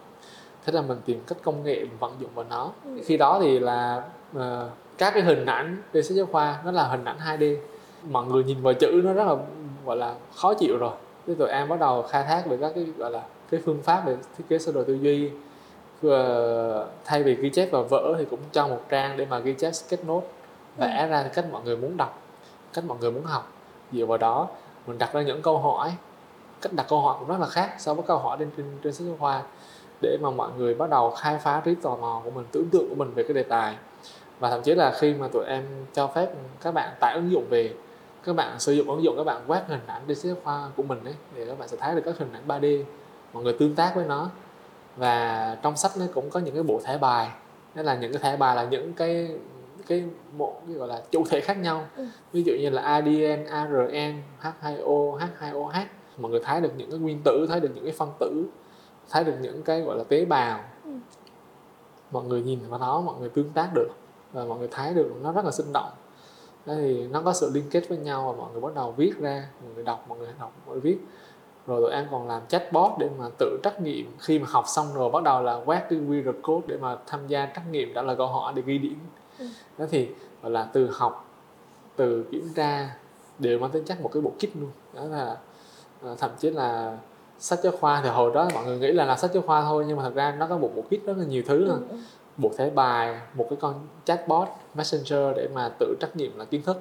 Thế 0.66 0.72
là 0.72 0.82
mình 0.82 0.98
tìm 1.04 1.20
cách 1.26 1.38
công 1.42 1.64
nghệ 1.64 1.80
mình 1.80 1.98
vận 1.98 2.12
dụng 2.20 2.30
vào 2.34 2.44
nó. 2.50 2.70
Ừ. 2.84 2.90
khi 3.04 3.16
đó 3.16 3.38
thì 3.42 3.58
là 3.58 4.02
ờ, 4.34 4.70
các 4.98 5.14
cái 5.14 5.22
hình 5.22 5.46
ảnh 5.46 5.82
trên 5.92 6.04
sách 6.04 6.16
giáo 6.16 6.26
khoa 6.26 6.62
nó 6.64 6.70
là 6.70 6.88
hình 6.88 7.04
ảnh 7.04 7.18
2D 7.18 7.56
mọi 8.10 8.26
người 8.26 8.44
nhìn 8.44 8.62
vào 8.62 8.74
chữ 8.74 9.00
nó 9.04 9.12
rất 9.12 9.24
là 9.24 9.36
gọi 9.86 9.96
là 9.96 10.14
khó 10.34 10.54
chịu 10.54 10.76
rồi. 10.76 10.92
Thế 11.26 11.34
tụi 11.34 11.48
em 11.48 11.68
bắt 11.68 11.80
đầu 11.80 12.02
khai 12.02 12.24
thác 12.24 12.46
về 12.46 12.56
các 12.56 12.72
cái 12.74 12.84
gọi 12.96 13.10
là 13.10 13.22
cái 13.50 13.60
phương 13.64 13.82
pháp 13.82 14.06
về 14.06 14.16
thiết 14.38 14.44
kế 14.48 14.58
sơ 14.58 14.72
đồ 14.72 14.84
tư 14.84 14.94
duy. 14.94 15.30
Vừa 16.00 16.88
thay 17.04 17.22
vì 17.22 17.34
ghi 17.34 17.50
chép 17.50 17.70
vào 17.70 17.84
vở 17.84 18.14
thì 18.18 18.24
cũng 18.30 18.40
cho 18.52 18.68
một 18.68 18.80
trang 18.88 19.16
để 19.16 19.26
mà 19.30 19.38
ghi 19.38 19.52
chép 19.52 19.72
sketch 19.72 20.06
note 20.06 20.26
vẽ 20.76 21.06
ra 21.10 21.30
cách 21.34 21.44
mọi 21.52 21.62
người 21.64 21.76
muốn 21.76 21.96
đọc 21.96 22.23
cách 22.74 22.84
mọi 22.84 22.98
người 23.00 23.10
muốn 23.10 23.24
học. 23.24 23.52
Dựa 23.92 24.06
vào 24.06 24.18
đó 24.18 24.48
mình 24.86 24.98
đặt 24.98 25.12
ra 25.12 25.22
những 25.22 25.42
câu 25.42 25.58
hỏi. 25.58 25.94
Cách 26.60 26.72
đặt 26.72 26.86
câu 26.88 27.00
hỏi 27.00 27.16
cũng 27.18 27.28
rất 27.28 27.40
là 27.40 27.46
khác 27.46 27.74
so 27.78 27.94
với 27.94 28.04
câu 28.06 28.18
hỏi 28.18 28.36
trên 28.40 28.50
trên, 28.56 28.66
trên 28.84 28.92
sách 28.92 29.06
giáo 29.06 29.16
khoa. 29.18 29.42
Để 30.02 30.18
mà 30.22 30.30
mọi 30.30 30.50
người 30.56 30.74
bắt 30.74 30.90
đầu 30.90 31.10
khai 31.10 31.38
phá 31.38 31.62
trí 31.64 31.74
tò 31.74 31.96
mò 31.96 32.20
của 32.24 32.30
mình 32.30 32.44
tưởng 32.52 32.68
tượng 32.70 32.88
của 32.88 32.94
mình 32.94 33.14
về 33.14 33.22
cái 33.22 33.34
đề 33.34 33.42
tài. 33.42 33.76
Và 34.38 34.50
thậm 34.50 34.62
chí 34.62 34.74
là 34.74 34.92
khi 34.98 35.14
mà 35.14 35.28
tụi 35.28 35.44
em 35.44 35.86
cho 35.92 36.06
phép 36.06 36.28
các 36.62 36.74
bạn 36.74 36.94
tải 37.00 37.14
ứng 37.14 37.30
dụng 37.30 37.46
về 37.50 37.74
các 38.24 38.36
bạn 38.36 38.60
sử 38.60 38.72
dụng 38.72 38.90
ứng 38.90 39.02
dụng 39.02 39.16
các 39.16 39.24
bạn 39.24 39.42
quét 39.46 39.62
hình 39.68 39.86
ảnh 39.86 40.02
trên 40.08 40.16
sách 40.16 40.24
giáo 40.24 40.36
khoa 40.44 40.68
của 40.76 40.82
mình 40.82 41.04
ấy 41.04 41.14
thì 41.34 41.46
các 41.46 41.58
bạn 41.58 41.68
sẽ 41.68 41.76
thấy 41.76 41.94
được 41.94 42.02
các 42.04 42.18
hình 42.18 42.32
ảnh 42.32 42.48
3D 42.48 42.84
mọi 43.32 43.44
người 43.44 43.56
tương 43.58 43.74
tác 43.74 43.92
với 43.94 44.04
nó. 44.04 44.30
Và 44.96 45.56
trong 45.62 45.76
sách 45.76 45.92
nó 45.96 46.04
cũng 46.14 46.30
có 46.30 46.40
những 46.40 46.54
cái 46.54 46.62
bộ 46.62 46.80
thẻ 46.84 46.98
bài. 46.98 47.28
Đó 47.74 47.82
là 47.82 47.94
những 47.94 48.12
cái 48.12 48.22
thẻ 48.22 48.36
bài 48.36 48.56
là 48.56 48.64
những 48.64 48.92
cái 48.92 49.28
cái 49.86 50.04
bộ 50.38 50.54
cái 50.66 50.76
gọi 50.76 50.88
là 50.88 51.02
chủ 51.10 51.24
thể 51.30 51.40
khác 51.40 51.58
nhau. 51.58 51.86
Ừ. 51.96 52.06
ví 52.32 52.42
dụ 52.42 52.52
như 52.60 52.70
là 52.70 52.82
ADN, 52.82 53.46
ARN, 53.46 54.22
H2O, 54.42 55.18
H2OH 55.18 55.84
mọi 56.18 56.30
người 56.30 56.40
thấy 56.44 56.60
được 56.60 56.72
những 56.76 56.90
cái 56.90 56.98
nguyên 56.98 57.20
tử 57.24 57.46
thấy 57.48 57.60
được 57.60 57.70
những 57.74 57.84
cái 57.84 57.92
phân 57.92 58.08
tử 58.20 58.44
thấy 59.10 59.24
được 59.24 59.34
những 59.40 59.62
cái 59.62 59.80
gọi 59.80 59.98
là 59.98 60.04
tế 60.04 60.24
bào. 60.24 60.60
Ừ. 60.84 60.90
mọi 62.10 62.24
người 62.24 62.42
nhìn 62.42 62.58
vào 62.68 62.80
nó 62.80 63.00
mọi 63.00 63.14
người 63.20 63.28
tương 63.28 63.50
tác 63.50 63.70
được 63.74 63.88
và 64.32 64.44
mọi 64.44 64.58
người 64.58 64.68
thấy 64.70 64.94
được 64.94 65.12
nó 65.22 65.32
rất 65.32 65.44
là 65.44 65.50
sinh 65.50 65.72
động. 65.72 65.90
Thế 66.66 66.74
thì 66.80 67.06
nó 67.06 67.22
có 67.22 67.32
sự 67.32 67.50
liên 67.54 67.64
kết 67.70 67.88
với 67.88 67.98
nhau 67.98 68.32
và 68.32 68.42
mọi 68.42 68.52
người 68.52 68.60
bắt 68.60 68.74
đầu 68.74 68.92
viết 68.92 69.12
ra 69.20 69.48
mọi 69.62 69.74
người 69.74 69.84
đọc 69.84 70.04
mọi 70.08 70.18
người 70.18 70.28
đọc 70.40 70.52
mọi 70.66 70.72
người 70.72 70.80
viết. 70.80 70.98
Rồi 71.66 71.80
tụi 71.80 71.90
em 71.90 72.06
còn 72.10 72.28
làm 72.28 72.46
chatbot 72.48 72.92
để 72.98 73.08
mà 73.18 73.24
tự 73.38 73.58
trắc 73.62 73.80
nghiệm. 73.80 74.12
Khi 74.18 74.38
mà 74.38 74.46
học 74.50 74.64
xong 74.68 74.86
rồi 74.94 75.10
bắt 75.10 75.22
đầu 75.22 75.42
là 75.42 75.60
quét 75.64 75.86
cái 75.90 75.98
QR 75.98 76.40
code 76.42 76.66
để 76.66 76.76
mà 76.80 76.96
tham 77.06 77.26
gia 77.26 77.46
trắc 77.46 77.70
nghiệm 77.70 77.94
trả 77.94 78.02
lời 78.02 78.16
câu 78.16 78.26
hỏi 78.26 78.52
để 78.56 78.62
ghi 78.66 78.78
điểm 78.78 78.98
Ừ. 79.38 79.44
đó 79.78 79.84
thì 79.90 80.08
gọi 80.42 80.50
là 80.52 80.68
từ 80.72 80.90
học 80.92 81.30
từ 81.96 82.24
kiểm 82.32 82.48
tra 82.56 82.90
đều 83.38 83.58
mang 83.58 83.70
tính 83.70 83.84
chất 83.84 84.00
một 84.00 84.10
cái 84.12 84.20
bộ 84.22 84.30
kit 84.38 84.56
luôn 84.56 84.70
đó 84.94 85.04
là 85.04 85.36
à, 86.04 86.10
thậm 86.18 86.30
chí 86.38 86.50
là 86.50 86.98
sách 87.38 87.58
giáo 87.62 87.72
khoa 87.80 88.00
thì 88.04 88.08
hồi 88.08 88.30
đó 88.34 88.48
mọi 88.54 88.64
người 88.64 88.78
nghĩ 88.78 88.92
là 88.92 89.04
là 89.04 89.16
sách 89.16 89.30
giáo 89.34 89.42
khoa 89.46 89.62
thôi 89.62 89.84
nhưng 89.88 89.96
mà 89.96 90.02
thật 90.02 90.14
ra 90.14 90.34
nó 90.38 90.46
có 90.46 90.58
một 90.58 90.70
bộ 90.76 90.82
kit 90.82 91.06
rất 91.06 91.16
là 91.18 91.24
nhiều 91.24 91.42
thứ 91.46 91.58
Ừ. 91.58 91.64
nữa 91.68 91.96
bộ 92.36 92.50
thẻ 92.58 92.70
bài 92.70 93.20
một 93.34 93.46
cái 93.50 93.58
con 93.60 93.74
chatbot 94.04 94.48
messenger 94.74 95.36
để 95.36 95.48
mà 95.54 95.68
tự 95.78 95.94
trắc 96.00 96.16
nghiệm 96.16 96.38
là 96.38 96.44
kiến 96.44 96.62
thức 96.62 96.80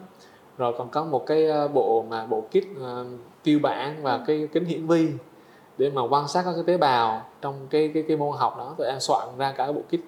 rồi 0.57 0.73
còn 0.77 0.89
có 0.89 1.03
một 1.05 1.25
cái 1.25 1.47
ờ, 1.47 1.67
bộ 1.67 2.05
mà 2.09 2.25
bộ 2.25 2.41
kit 2.41 2.63
ờ, 2.81 3.05
tiêu 3.43 3.59
bản 3.63 3.95
và 4.03 4.13
Ừ. 4.13 4.19
cái 4.27 4.47
kính 4.53 4.65
hiển 4.65 4.87
vi 4.87 5.09
để 5.77 5.89
mà 5.89 6.01
quan 6.09 6.27
sát 6.27 6.41
các 6.45 6.51
cái 6.53 6.63
tế 6.67 6.77
bào 6.77 7.21
trong 7.41 7.67
cái 7.69 7.91
cái 7.93 8.03
cái 8.07 8.17
môn 8.17 8.37
học 8.37 8.55
đó 8.57 8.75
tụi 8.77 8.87
em 8.87 8.99
soạn 8.99 9.27
ra 9.37 9.51
cả 9.51 9.63
cái 9.65 9.73
bộ 9.73 9.81
kit 9.87 9.99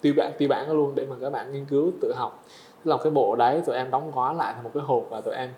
tiêu 0.00 0.14
bản 0.16 0.32
tiêu 0.38 0.48
bản 0.48 0.70
luôn 0.70 0.94
để 0.94 1.06
mà 1.10 1.16
các 1.20 1.30
bạn 1.30 1.52
nghiên 1.52 1.64
cứu 1.64 1.92
tự 2.00 2.12
học. 2.16 2.44
Thế 2.84 2.88
là 2.88 2.96
cái 3.02 3.10
bộ 3.10 3.36
đấy 3.36 3.62
tụi 3.66 3.76
em 3.76 3.90
đóng 3.90 4.12
gói 4.14 4.34
lại 4.34 4.52
thành 4.54 4.64
một 4.64 4.70
cái 4.74 4.82
hộp 4.82 5.06
và 5.10 5.20
tụi 5.20 5.34
em 5.34 5.50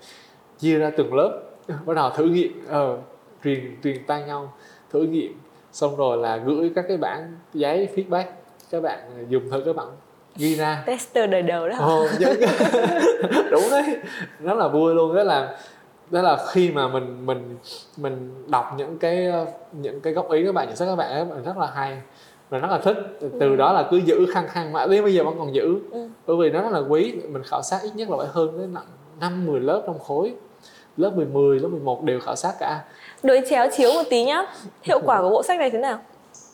chia 0.58 0.78
ra 0.78 0.90
từng 0.96 1.14
lớp. 1.14 1.40
Bắt 1.86 1.94
đầu 1.94 2.10
thử 2.10 2.24
nghiệm 2.24 2.64
ờ, 2.68 2.98
truyền 3.44 3.76
truyền 3.82 4.04
tay 4.06 4.22
nhau 4.22 4.52
thử 4.92 5.02
nghiệm. 5.02 5.32
Xong 5.72 5.96
rồi 5.96 6.16
là 6.16 6.36
gửi 6.36 6.72
các 6.74 6.84
cái 6.88 6.96
bản 6.96 7.38
giấy 7.54 7.88
feedback. 7.94 8.24
Các 8.70 8.82
bạn 8.82 9.26
dùng 9.28 9.50
thử 9.50 9.62
các 9.66 9.76
bạn 9.76 9.86
ghi 10.36 10.54
ra. 10.54 10.82
Tester 10.86 11.30
đời 11.30 11.42
đầu 11.42 11.68
đó? 11.68 11.76
Ồ, 11.78 12.06
những 12.18 12.40
đúng 13.50 13.62
đấy. 13.70 13.96
Rất 14.40 14.54
là 14.54 14.68
vui 14.68 14.94
luôn. 14.94 15.14
Đó 15.14 15.22
là 15.22 15.58
đó 16.12 16.22
là 16.22 16.38
khi 16.50 16.70
mà 16.70 16.88
mình 16.88 17.26
mình 17.26 17.56
mình 17.96 18.44
đọc 18.50 18.74
những 18.76 18.98
cái 18.98 19.26
ờ, 19.26 19.46
những 19.72 20.00
cái 20.00 20.12
góp 20.12 20.30
ý 20.30 20.44
các 20.44 20.54
bạn 20.54 20.66
nhận 20.66 20.76
xét 20.76 20.88
các 20.88 20.96
bạn 20.96 21.10
ấy 21.10 21.24
mình 21.24 21.42
rất 21.42 21.58
là 21.58 21.66
hay 21.74 22.02
mình 22.52 22.60
rất 22.60 22.68
là 22.70 22.78
thích 22.78 22.96
từ, 23.20 23.50
Ừ. 23.50 23.56
đó 23.56 23.72
là 23.72 23.88
cứ 23.90 23.96
giữ 23.96 24.26
khăng 24.32 24.48
khăng 24.48 24.72
mãi 24.72 24.88
đến 24.88 25.02
bây 25.04 25.14
giờ 25.14 25.24
vẫn 25.24 25.34
còn 25.38 25.54
giữ 25.54 25.78
Ừ. 25.90 26.08
bởi 26.26 26.36
vì 26.36 26.50
nó 26.50 26.62
rất 26.62 26.70
là 26.72 26.78
quý 26.88 27.14
mình 27.28 27.42
khảo 27.42 27.62
sát 27.62 27.78
ít 27.82 27.90
nhất 27.94 28.10
là 28.10 28.16
phải 28.16 28.26
hơn 28.32 28.58
đến 28.58 28.74
năm 28.74 28.82
năm 29.20 29.46
mười 29.46 29.60
lớp 29.60 29.82
trong 29.86 29.98
khối 29.98 30.34
lớp 30.96 31.10
10, 31.32 31.58
lớp 31.60 31.68
11 31.68 32.02
đều 32.04 32.20
khảo 32.20 32.36
sát 32.36 32.52
cả 32.60 32.84
đối 33.22 33.40
chéo 33.50 33.66
chiếu 33.76 33.92
một 33.92 34.02
tí 34.10 34.24
nhá 34.24 34.42
hiệu 34.82 35.00
quả 35.06 35.20
của 35.22 35.30
bộ 35.30 35.42
sách 35.42 35.58
này 35.58 35.70
thế 35.70 35.78
nào 35.78 35.98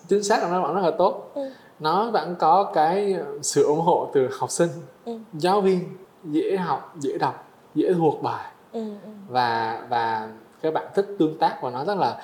chính 0.09 0.23
xác 0.23 0.43
là 0.43 0.49
nó 0.51 0.63
vẫn 0.63 0.75
rất 0.75 0.81
là 0.81 0.91
tốt 0.99 1.31
Ừ. 1.35 1.43
nó 1.81 2.11
vẫn 2.11 2.35
có 2.39 2.71
cái 2.75 3.17
sự 3.43 3.65
ủng 3.65 3.81
hộ 3.81 4.11
từ 4.15 4.29
học 4.39 4.51
sinh 4.51 4.69
Ừ. 5.05 5.13
giáo 5.33 5.61
viên 5.61 5.81
dễ 6.25 6.57
học 6.57 6.95
dễ 6.99 7.19
đọc 7.19 7.45
dễ 7.75 7.93
thuộc 7.95 8.23
bài 8.23 8.45
ừ, 8.73 8.81
ừ. 8.81 9.11
và 9.29 9.79
và 9.91 10.29
các 10.63 10.75
bạn 10.75 10.87
thích 10.95 11.07
tương 11.19 11.39
tác 11.39 11.59
và 11.63 11.71
nó 11.71 11.85
rất 11.85 11.99
là 11.99 12.23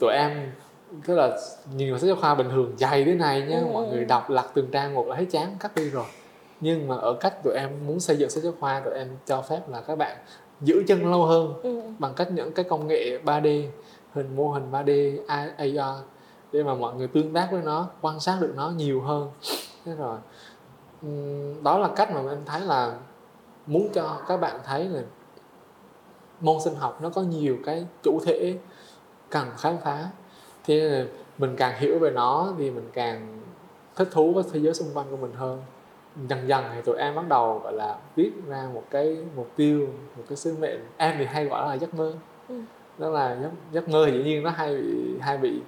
tụi 0.00 0.12
em 0.12 0.52
tức 1.06 1.14
là 1.14 1.28
vào 1.90 1.98
sách 1.98 2.06
giáo 2.08 2.16
khoa 2.20 2.34
bình 2.34 2.48
thường 2.50 2.72
dày 2.78 3.04
thế 3.04 3.14
này 3.14 3.42
nhá 3.42 3.58
Ừ, 3.60 3.66
mọi 3.72 3.88
người 3.88 4.04
đọc 4.04 4.30
lật 4.30 4.44
từng 4.54 4.68
trang 4.72 4.94
một 4.94 5.06
là 5.06 5.16
thấy 5.16 5.24
chán 5.26 5.56
cắt 5.60 5.74
đi 5.74 5.90
rồi. 5.90 6.04
Nhưng 6.60 6.88
mà 6.88 6.96
ở 6.96 7.16
cách 7.20 7.42
tụi 7.44 7.54
em 7.54 7.70
muốn 7.86 8.00
xây 8.00 8.16
dựng 8.16 8.30
sách 8.30 8.42
giáo 8.44 8.52
khoa 8.60 8.80
tụi 8.80 8.94
em 8.94 9.08
cho 9.26 9.42
phép 9.42 9.60
là 9.68 9.80
các 9.80 9.98
bạn 9.98 10.16
giữ 10.60 10.82
chân 10.88 11.10
lâu 11.10 11.24
hơn 11.24 11.54
Ừ. 11.62 11.80
bằng 11.98 12.14
cách 12.14 12.28
những 12.32 12.52
cái 12.52 12.64
công 12.64 12.86
nghệ 12.86 13.18
3D 13.24 13.68
hình 14.14 14.36
mô 14.36 14.48
hình 14.52 14.70
3D 14.72 15.18
AR 15.26 16.02
để 16.52 16.62
mà 16.62 16.74
mọi 16.74 16.94
người 16.94 17.08
tương 17.08 17.32
tác 17.34 17.48
với 17.52 17.62
nó 17.62 17.88
quan 18.00 18.20
sát 18.20 18.36
được 18.40 18.52
nó 18.56 18.70
nhiều 18.70 19.00
hơn. 19.00 19.30
Thế 19.84 19.92
rồi 19.94 20.18
đó 21.62 21.78
là 21.78 21.88
cách 21.96 22.12
mà 22.12 22.20
em 22.30 22.38
thấy 22.46 22.60
là 22.60 22.94
muốn 23.66 23.88
cho 23.94 24.18
các 24.28 24.40
bạn 24.40 24.60
thấy 24.64 24.84
là 24.84 25.00
môn 26.40 26.56
sinh 26.64 26.74
học 26.74 26.98
nó 27.02 27.08
có 27.08 27.22
nhiều 27.22 27.56
cái 27.66 27.86
chủ 28.02 28.20
thể 28.24 28.54
cần 29.30 29.46
khám 29.58 29.76
phá 29.84 30.08
thế 30.66 31.06
mình 31.38 31.56
càng 31.56 31.74
hiểu 31.78 31.98
về 31.98 32.10
nó 32.10 32.52
thì 32.58 32.70
mình 32.70 32.88
càng 32.92 33.38
thích 33.96 34.08
thú 34.12 34.32
với 34.32 34.44
thế 34.52 34.60
giới 34.60 34.74
xung 34.74 34.88
quanh 34.94 35.06
của 35.10 35.16
mình 35.16 35.32
hơn 35.36 35.62
dần 36.28 36.48
dần 36.48 36.64
thì 36.74 36.80
tụi 36.82 36.96
em 36.98 37.14
bắt 37.14 37.28
đầu 37.28 37.60
gọi 37.64 37.72
là 37.72 37.96
viết 38.16 38.30
ra 38.48 38.68
một 38.74 38.82
cái 38.90 39.16
mục 39.36 39.48
tiêu 39.56 39.86
một 40.16 40.24
cái 40.28 40.36
sứ 40.36 40.56
mệnh 40.60 40.80
em 40.96 41.14
thì 41.18 41.24
hay 41.24 41.44
gọi 41.44 41.68
là 41.68 41.74
giấc 41.74 41.94
mơ 41.94 42.12
Ừ. 42.48 42.54
đó 42.98 43.08
là 43.08 43.36
giấc, 43.42 43.50
giấc 43.72 43.88
mơ 43.88 44.06
thì 44.06 44.12
dĩ 44.12 44.22
nhiên 44.24 44.42
nó 44.42 44.50
hay 44.50 44.74
bị 44.76 45.18
hay 45.20 45.38
bị 45.38 45.60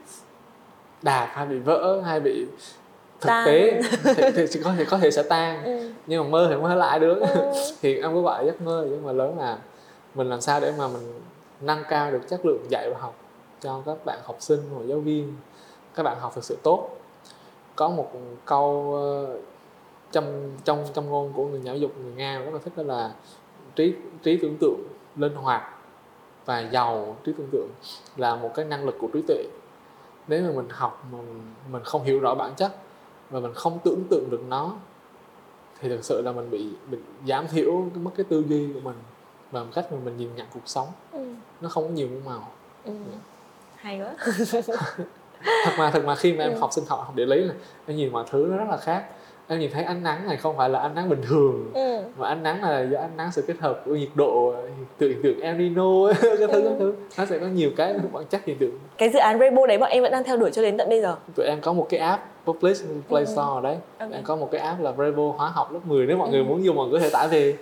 đạp 1.02 1.28
hay 1.32 1.46
bị 1.46 1.58
vỡ 1.58 2.00
hay 2.04 2.20
bị 2.20 2.46
thực 3.20 3.28
Tan. 3.28 3.46
tế 3.46 3.80
thì, 4.04 4.22
thì, 4.34 4.46
thì 4.52 4.60
có 4.64 4.72
thể 4.78 4.84
có 4.84 4.98
thể 4.98 5.10
sẽ 5.10 5.22
tan 5.22 5.64
ừ. 5.64 5.90
nhưng 6.06 6.24
mà 6.24 6.30
mơ 6.30 6.46
thì 6.50 6.56
mơ 6.56 6.74
lại 6.74 7.00
được 7.00 7.20
Ừ. 7.20 7.52
thì 7.82 7.94
em 8.00 8.14
có 8.14 8.20
gọi 8.20 8.38
là 8.44 8.46
giấc 8.46 8.60
mơ 8.62 8.86
nhưng 8.90 9.06
mà 9.06 9.12
lớn 9.12 9.38
là 9.38 9.58
mình 10.14 10.28
làm 10.30 10.40
sao 10.40 10.60
để 10.60 10.72
mà 10.78 10.88
mình 10.88 11.20
nâng 11.60 11.82
cao 11.88 12.10
được 12.10 12.28
chất 12.28 12.46
lượng 12.46 12.66
dạy 12.70 12.90
và 12.94 13.00
học 13.00 13.14
cho 13.62 13.82
các 13.86 14.04
bạn 14.04 14.20
học 14.24 14.36
sinh 14.40 14.60
và 14.70 14.84
giáo 14.84 15.00
viên. 15.00 15.34
Các 15.94 16.02
bạn 16.02 16.20
học 16.20 16.32
thực 16.34 16.44
sự 16.44 16.56
tốt. 16.62 16.88
Có 17.76 17.88
một 17.88 18.10
câu 18.44 18.94
ờ, 18.94 19.38
trong 20.12 20.50
trong 20.64 20.84
trong 20.94 21.10
ngôn 21.10 21.32
của 21.32 21.46
người 21.46 21.60
giáo 21.60 21.76
dục 21.76 21.92
người 22.02 22.12
nga 22.12 22.38
rất 22.38 22.50
là 22.54 22.58
thích 22.64 22.72
đó 22.76 22.82
là 22.82 23.14
trí 23.74 23.94
trí 24.22 24.36
tưởng 24.36 24.56
tượng 24.60 24.80
linh 25.16 25.34
hoạt 25.34 25.62
và 26.44 26.60
giàu 26.60 27.16
trí 27.24 27.32
tưởng 27.38 27.48
tượng 27.52 27.68
là 28.16 28.36
một 28.36 28.50
cái 28.54 28.64
năng 28.64 28.84
lực 28.84 28.96
của 29.00 29.08
trí 29.12 29.22
tuệ. 29.28 29.44
Nếu 30.28 30.42
mà 30.42 30.50
mình 30.54 30.68
học 30.70 31.04
mà 31.12 31.18
mình, 31.18 31.54
mình 31.72 31.82
không 31.84 32.02
hiểu 32.02 32.20
rõ 32.20 32.34
bản 32.34 32.54
chất 32.56 32.72
và 33.30 33.40
mình 33.40 33.54
không 33.54 33.78
tưởng 33.84 34.04
tượng 34.10 34.30
được 34.30 34.42
nó 34.48 34.76
thì 35.80 35.88
thực 35.88 36.04
sự 36.04 36.22
là 36.22 36.32
mình 36.32 36.50
bị 36.50 36.68
bị 36.90 36.98
giảm 37.28 37.48
thiểu 37.48 37.84
cái 37.94 38.02
mất 38.02 38.10
cái 38.16 38.24
tư 38.28 38.44
duy 38.48 38.72
của 38.72 38.80
mình 38.80 38.96
và 39.50 39.64
cách 39.74 39.92
mà 39.92 39.98
mình 40.04 40.16
nhìn 40.16 40.28
nhận 40.36 40.46
cuộc 40.54 40.60
sống. 40.66 40.88
Ừ. 41.12 41.34
nó 41.60 41.68
không 41.68 41.84
có 41.84 41.90
nhiều 41.90 42.08
muôn 42.08 42.24
màu. 42.24 42.48
Ừ. 42.84 42.92
hay 43.82 44.00
quá 44.00 44.14
thật 45.64 45.72
mà 45.78 45.90
thật 45.90 46.02
mà 46.04 46.14
khi 46.14 46.32
mà 46.32 46.44
em 46.44 46.52
Ừ. 46.54 46.58
học 46.60 46.70
sinh 46.72 46.84
học 46.88 46.98
học 47.04 47.16
địa 47.16 47.26
lý 47.26 47.36
là 47.40 47.54
em 47.86 47.96
nhìn 47.96 48.12
mọi 48.12 48.24
thứ 48.30 48.46
nó 48.50 48.56
rất 48.56 48.64
là 48.70 48.76
khác 48.76 49.04
em 49.48 49.58
nhìn 49.58 49.70
thấy 49.72 49.84
ánh 49.84 50.02
nắng 50.02 50.26
này 50.26 50.36
không 50.36 50.56
phải 50.56 50.68
là 50.68 50.78
ánh 50.78 50.94
nắng 50.94 51.08
bình 51.08 51.20
thường 51.28 51.70
ừ. 51.74 52.00
mà 52.16 52.28
ánh 52.28 52.42
nắng 52.42 52.62
là 52.62 52.80
do 52.80 52.98
ánh 52.98 53.16
nắng 53.16 53.32
sự 53.32 53.44
kết 53.46 53.56
hợp 53.60 53.82
của 53.84 53.94
nhiệt 53.94 54.08
độ 54.14 54.54
hiện 54.76 54.86
tượng 54.98 55.08
hiện 55.10 55.20
tượng 55.22 55.40
El 55.40 55.56
Nino 55.56 56.04
ấy, 56.04 56.14
cái 56.22 56.36
thứ 56.38 56.60
Ừ. 56.62 56.62
cái 56.68 56.74
thứ 56.78 56.94
nó 57.18 57.24
sẽ 57.26 57.38
có 57.38 57.46
nhiều 57.46 57.70
cái 57.76 57.94
bản 58.12 58.24
chất 58.30 58.40
hiện 58.44 58.58
tượng 58.58 58.78
cái 58.98 59.08
dự 59.10 59.18
án 59.18 59.38
Rainbow 59.38 59.66
đấy 59.66 59.78
bọn 59.78 59.90
em 59.90 60.02
vẫn 60.02 60.12
đang 60.12 60.24
theo 60.24 60.36
đuổi 60.36 60.50
cho 60.50 60.62
đến 60.62 60.76
tận 60.78 60.88
bây 60.88 61.00
giờ 61.02 61.16
tụi 61.34 61.46
em 61.46 61.60
có 61.60 61.72
một 61.72 61.86
cái 61.90 62.00
app 62.00 62.22
publish 62.46 62.84
Play 63.08 63.24
Ừ. 63.24 63.32
Store 63.32 63.60
đấy 63.62 63.78
Ok. 63.98 64.10
em 64.12 64.24
có 64.24 64.36
một 64.36 64.48
cái 64.52 64.60
app 64.60 64.80
là 64.80 64.92
Bravo 64.92 65.22
hóa 65.36 65.48
học 65.48 65.72
lớp 65.72 65.80
10 65.84 66.06
nếu 66.06 66.16
mọi 66.16 66.28
người 66.30 66.40
Ừ. 66.40 66.44
muốn 66.44 66.64
dùng 66.64 66.76
mọi 66.76 66.88
người 66.88 67.00
có 67.00 67.04
thể 67.04 67.10
tải 67.10 67.28
về 67.28 67.56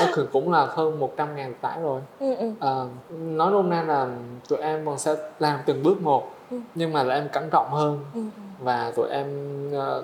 nó 0.00 0.06
cũng 0.32 0.52
là 0.52 0.66
hơn 0.66 0.98
100 0.98 1.36
ngàn 1.36 1.54
tải 1.60 1.80
rồi 1.80 2.00
ừ, 2.20 2.34
ừ. 2.34 2.50
à, 2.60 2.70
nói 3.18 3.50
nôm 3.50 3.70
na 3.70 3.82
là 3.82 4.08
tụi 4.48 4.58
em 4.58 4.86
còn 4.86 4.98
sẽ 4.98 5.14
làm 5.38 5.60
từng 5.66 5.82
bước 5.82 6.02
một 6.02 6.30
Ừ. 6.50 6.56
nhưng 6.74 6.92
mà 6.92 7.02
là 7.02 7.14
em 7.14 7.28
cẩn 7.32 7.50
trọng 7.50 7.70
hơn 7.70 8.00
Ừ. 8.14 8.20
và 8.60 8.92
tụi 8.96 9.08
em 9.08 9.26
ờ, 9.72 10.02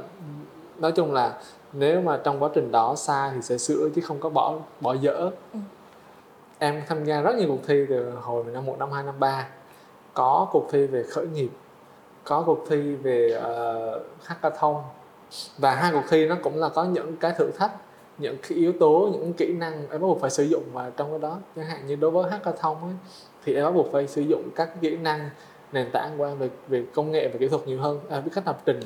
nói 0.79 0.93
chung 0.93 1.13
là 1.13 1.35
nếu 1.73 2.01
mà 2.01 2.19
trong 2.25 2.43
quá 2.43 2.49
trình 2.55 2.73
đó 2.73 2.95
sai 2.97 3.31
thì 3.35 3.43
sẽ 3.43 3.59
sửa 3.59 3.89
chứ 3.95 4.01
không 4.01 4.19
có 4.21 4.29
bỏ 4.29 4.55
bỏ 4.81 4.93
dở 4.95 5.31
Ừ. 5.53 5.59
em 6.59 6.83
tham 6.89 7.05
gia 7.05 7.21
rất 7.21 7.37
nhiều 7.37 7.49
cuộc 7.49 7.67
thi 7.67 7.85
từ 7.89 8.11
hồi 8.23 8.45
năm 8.53 8.67
một 8.67 8.77
năm 8.79 8.93
hai 8.93 9.03
năm 9.05 9.15
ba 9.21 9.47
có 10.15 10.47
cuộc 10.53 10.67
thi 10.73 10.87
về 10.87 11.03
khởi 11.03 11.27
nghiệp 11.27 11.49
có 12.31 12.43
cuộc 12.47 12.65
thi 12.69 12.95
về 12.95 13.39
uh, 13.39 14.03
hackathon 14.25 14.77
và 15.59 15.75
hai 15.75 15.93
cuộc 15.93 16.05
thi 16.09 16.27
nó 16.27 16.37
cũng 16.43 16.57
là 16.57 16.69
có 16.69 16.85
những 16.85 17.17
cái 17.17 17.33
thử 17.39 17.51
thách 17.59 17.73
những 18.19 18.37
cái 18.49 18.59
yếu 18.59 18.73
tố 18.81 19.09
những 19.13 19.33
kỹ 19.33 19.53
năng 19.53 19.73
em 19.73 19.89
bắt 19.91 19.99
buộc 19.99 20.21
phải 20.21 20.31
sử 20.31 20.45
dụng 20.45 20.63
vào 20.73 20.91
trong 20.97 21.11
cái 21.11 21.19
đó. 21.19 21.39
Chẳng 21.57 21.65
hạn 21.65 21.87
như 21.87 21.97
đối 21.97 22.11
với 22.11 22.31
hackathon 22.31 22.77
ấy, 22.77 22.95
thì 23.45 23.55
em 23.55 23.65
bắt 23.65 23.71
buộc 23.71 23.93
phải 23.93 24.07
sử 24.07 24.23
dụng 24.23 24.51
các 24.57 24.81
kỹ 24.81 24.97
năng 24.97 25.31
nền 25.73 25.91
tảng 25.93 26.19
em 26.19 26.39
về 26.39 26.51
về 26.69 26.85
công 26.95 27.13
nghệ 27.13 27.29
và 27.29 27.39
kỹ 27.39 27.49
thuật 27.49 27.67
nhiều 27.67 27.81
hơn 27.81 28.01
à, 28.11 28.21
biết 28.21 28.31
cách 28.35 28.47
lập 28.47 28.59
trình 28.65 28.81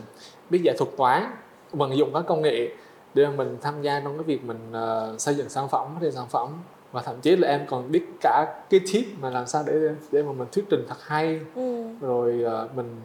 biết 0.51 0.61
giải 0.65 0.77
thuật 0.79 0.91
toán 0.97 1.31
vận 1.73 1.97
dụng 1.97 2.11
các 2.15 2.25
công 2.27 2.43
nghệ 2.43 2.69
để 3.15 3.27
mình 3.27 3.57
tham 3.61 3.83
gia 3.83 4.01
trong 4.01 4.19
cái 4.19 4.25
việc 4.25 4.45
mình 4.45 4.59
ờ, 4.73 5.15
xây 5.19 5.35
dựng 5.35 5.49
sản 5.49 5.69
phẩm 5.69 5.97
triển 6.01 6.13
sản 6.13 6.27
phẩm. 6.31 6.49
Và 6.93 7.03
thậm 7.03 7.21
chí 7.21 7.37
là 7.37 7.49
em 7.49 7.67
còn 7.67 7.93
biết 7.93 8.07
cả 8.21 8.63
cái 8.71 8.81
tip 8.93 9.05
mà 9.21 9.31
làm 9.31 9.47
sao 9.47 9.65
để 9.67 9.73
để 10.11 10.23
mà 10.23 10.33
mình 10.33 10.49
thuyết 10.53 10.65
trình 10.71 10.85
thật 10.89 10.97
hay. 11.01 11.41
Ừ. 11.55 11.85
rồi 12.01 12.43
ờ, 12.43 12.69
mình 12.77 12.97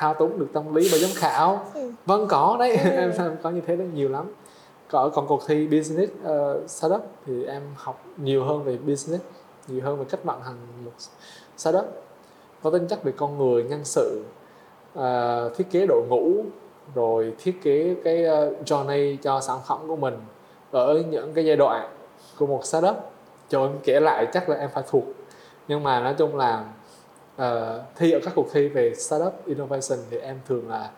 thao 0.00 0.14
túng 0.14 0.38
được 0.38 0.48
tâm 0.52 0.74
lý 0.74 0.88
và 0.92 0.98
giám 0.98 1.10
khảo. 1.14 1.64
Ừ. 1.74 1.92
vâng 2.06 2.26
có 2.28 2.56
đấy. 2.58 2.76
Ừ. 2.76 2.90
em 2.90 3.12
em 3.18 3.36
có 3.42 3.50
như 3.50 3.60
thế 3.66 3.76
đó 3.76 3.84
nhiều 3.94 4.08
lắm. 4.08 4.24
Còn 4.90 5.10
còn 5.10 5.26
cuộc 5.26 5.42
thi 5.46 5.66
business 5.66 6.12
uh, 6.12 6.70
startup 6.70 7.00
thì 7.26 7.44
em 7.44 7.62
học 7.76 8.04
nhiều 8.16 8.44
hơn 8.44 8.64
về 8.64 8.76
business 8.76 9.24
nhiều 9.68 9.84
hơn 9.84 9.98
về 9.98 10.04
cách 10.10 10.24
vận 10.24 10.42
hành 10.42 10.56
một 10.84 10.90
startup. 11.56 11.84
Có 12.62 12.70
tính 12.70 12.86
chất 12.88 13.04
về 13.04 13.12
con 13.16 13.38
người 13.38 13.62
nhân 13.62 13.84
sự 13.84 14.24
ờ, 14.94 15.50
thiết 15.56 15.70
kế 15.70 15.86
đội 15.86 16.02
ngũ 16.08 16.44
rồi 16.94 17.34
thiết 17.38 17.62
kế 17.62 17.96
cái 18.04 18.24
ờ, 18.24 18.52
journey 18.66 19.16
cho 19.22 19.40
sản 19.40 19.58
phẩm 19.66 19.78
của 19.88 19.96
mình 19.96 20.18
ở 20.70 21.02
những 21.10 21.32
cái 21.34 21.44
giai 21.44 21.56
đoạn 21.56 21.88
của 22.38 22.46
một 22.46 22.64
startup. 22.64 22.96
Cho 23.48 23.62
em 23.62 23.78
kể 23.84 24.00
lại 24.00 24.26
chắc 24.32 24.48
là 24.48 24.56
em 24.56 24.70
phải 24.74 24.84
thuộc. 24.90 25.04
Nhưng 25.68 25.82
mà 25.82 26.00
nói 26.00 26.14
chung 26.18 26.36
là 26.36 26.64
ờ, 27.40 27.82
thi 27.96 28.12
ở 28.12 28.20
các 28.24 28.32
cuộc 28.34 28.52
thi 28.52 28.68
về 28.68 28.94
startup 28.94 29.32
innovation 29.46 29.98
thì 30.10 30.18
em 30.18 30.40
thường 30.48 30.68
là 30.68 30.90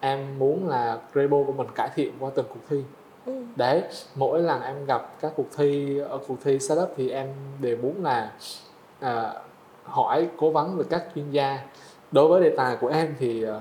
em 0.00 0.38
muốn 0.38 0.68
là 0.68 0.98
Grebo 1.12 1.36
của 1.46 1.52
mình 1.52 1.66
cải 1.74 1.90
thiện 1.94 2.12
qua 2.20 2.30
từng 2.34 2.46
cuộc 2.48 2.60
thi. 2.70 2.82
Ừ. 3.26 3.32
đấy 3.56 3.82
mỗi 4.14 4.40
lần 4.40 4.62
em 4.62 4.86
gặp 4.86 5.20
các 5.20 5.32
cuộc 5.36 5.46
thi 5.56 5.98
ở 5.98 6.18
cuộc 6.28 6.36
thi 6.44 6.58
startup 6.58 6.88
thì 6.96 7.10
em 7.10 7.28
đều 7.60 7.76
muốn 7.76 8.04
là 8.04 8.32
à, 9.00 9.32
hỏi 9.84 10.28
cố 10.36 10.50
vấn 10.50 10.76
về 10.76 10.84
các 10.90 11.04
chuyên 11.14 11.30
gia. 11.30 11.58
Đối 12.12 12.28
với 12.28 12.40
đề 12.40 12.56
tài 12.56 12.76
của 12.76 12.88
em 12.88 13.14
thì 13.18 13.42
ờ, 13.42 13.60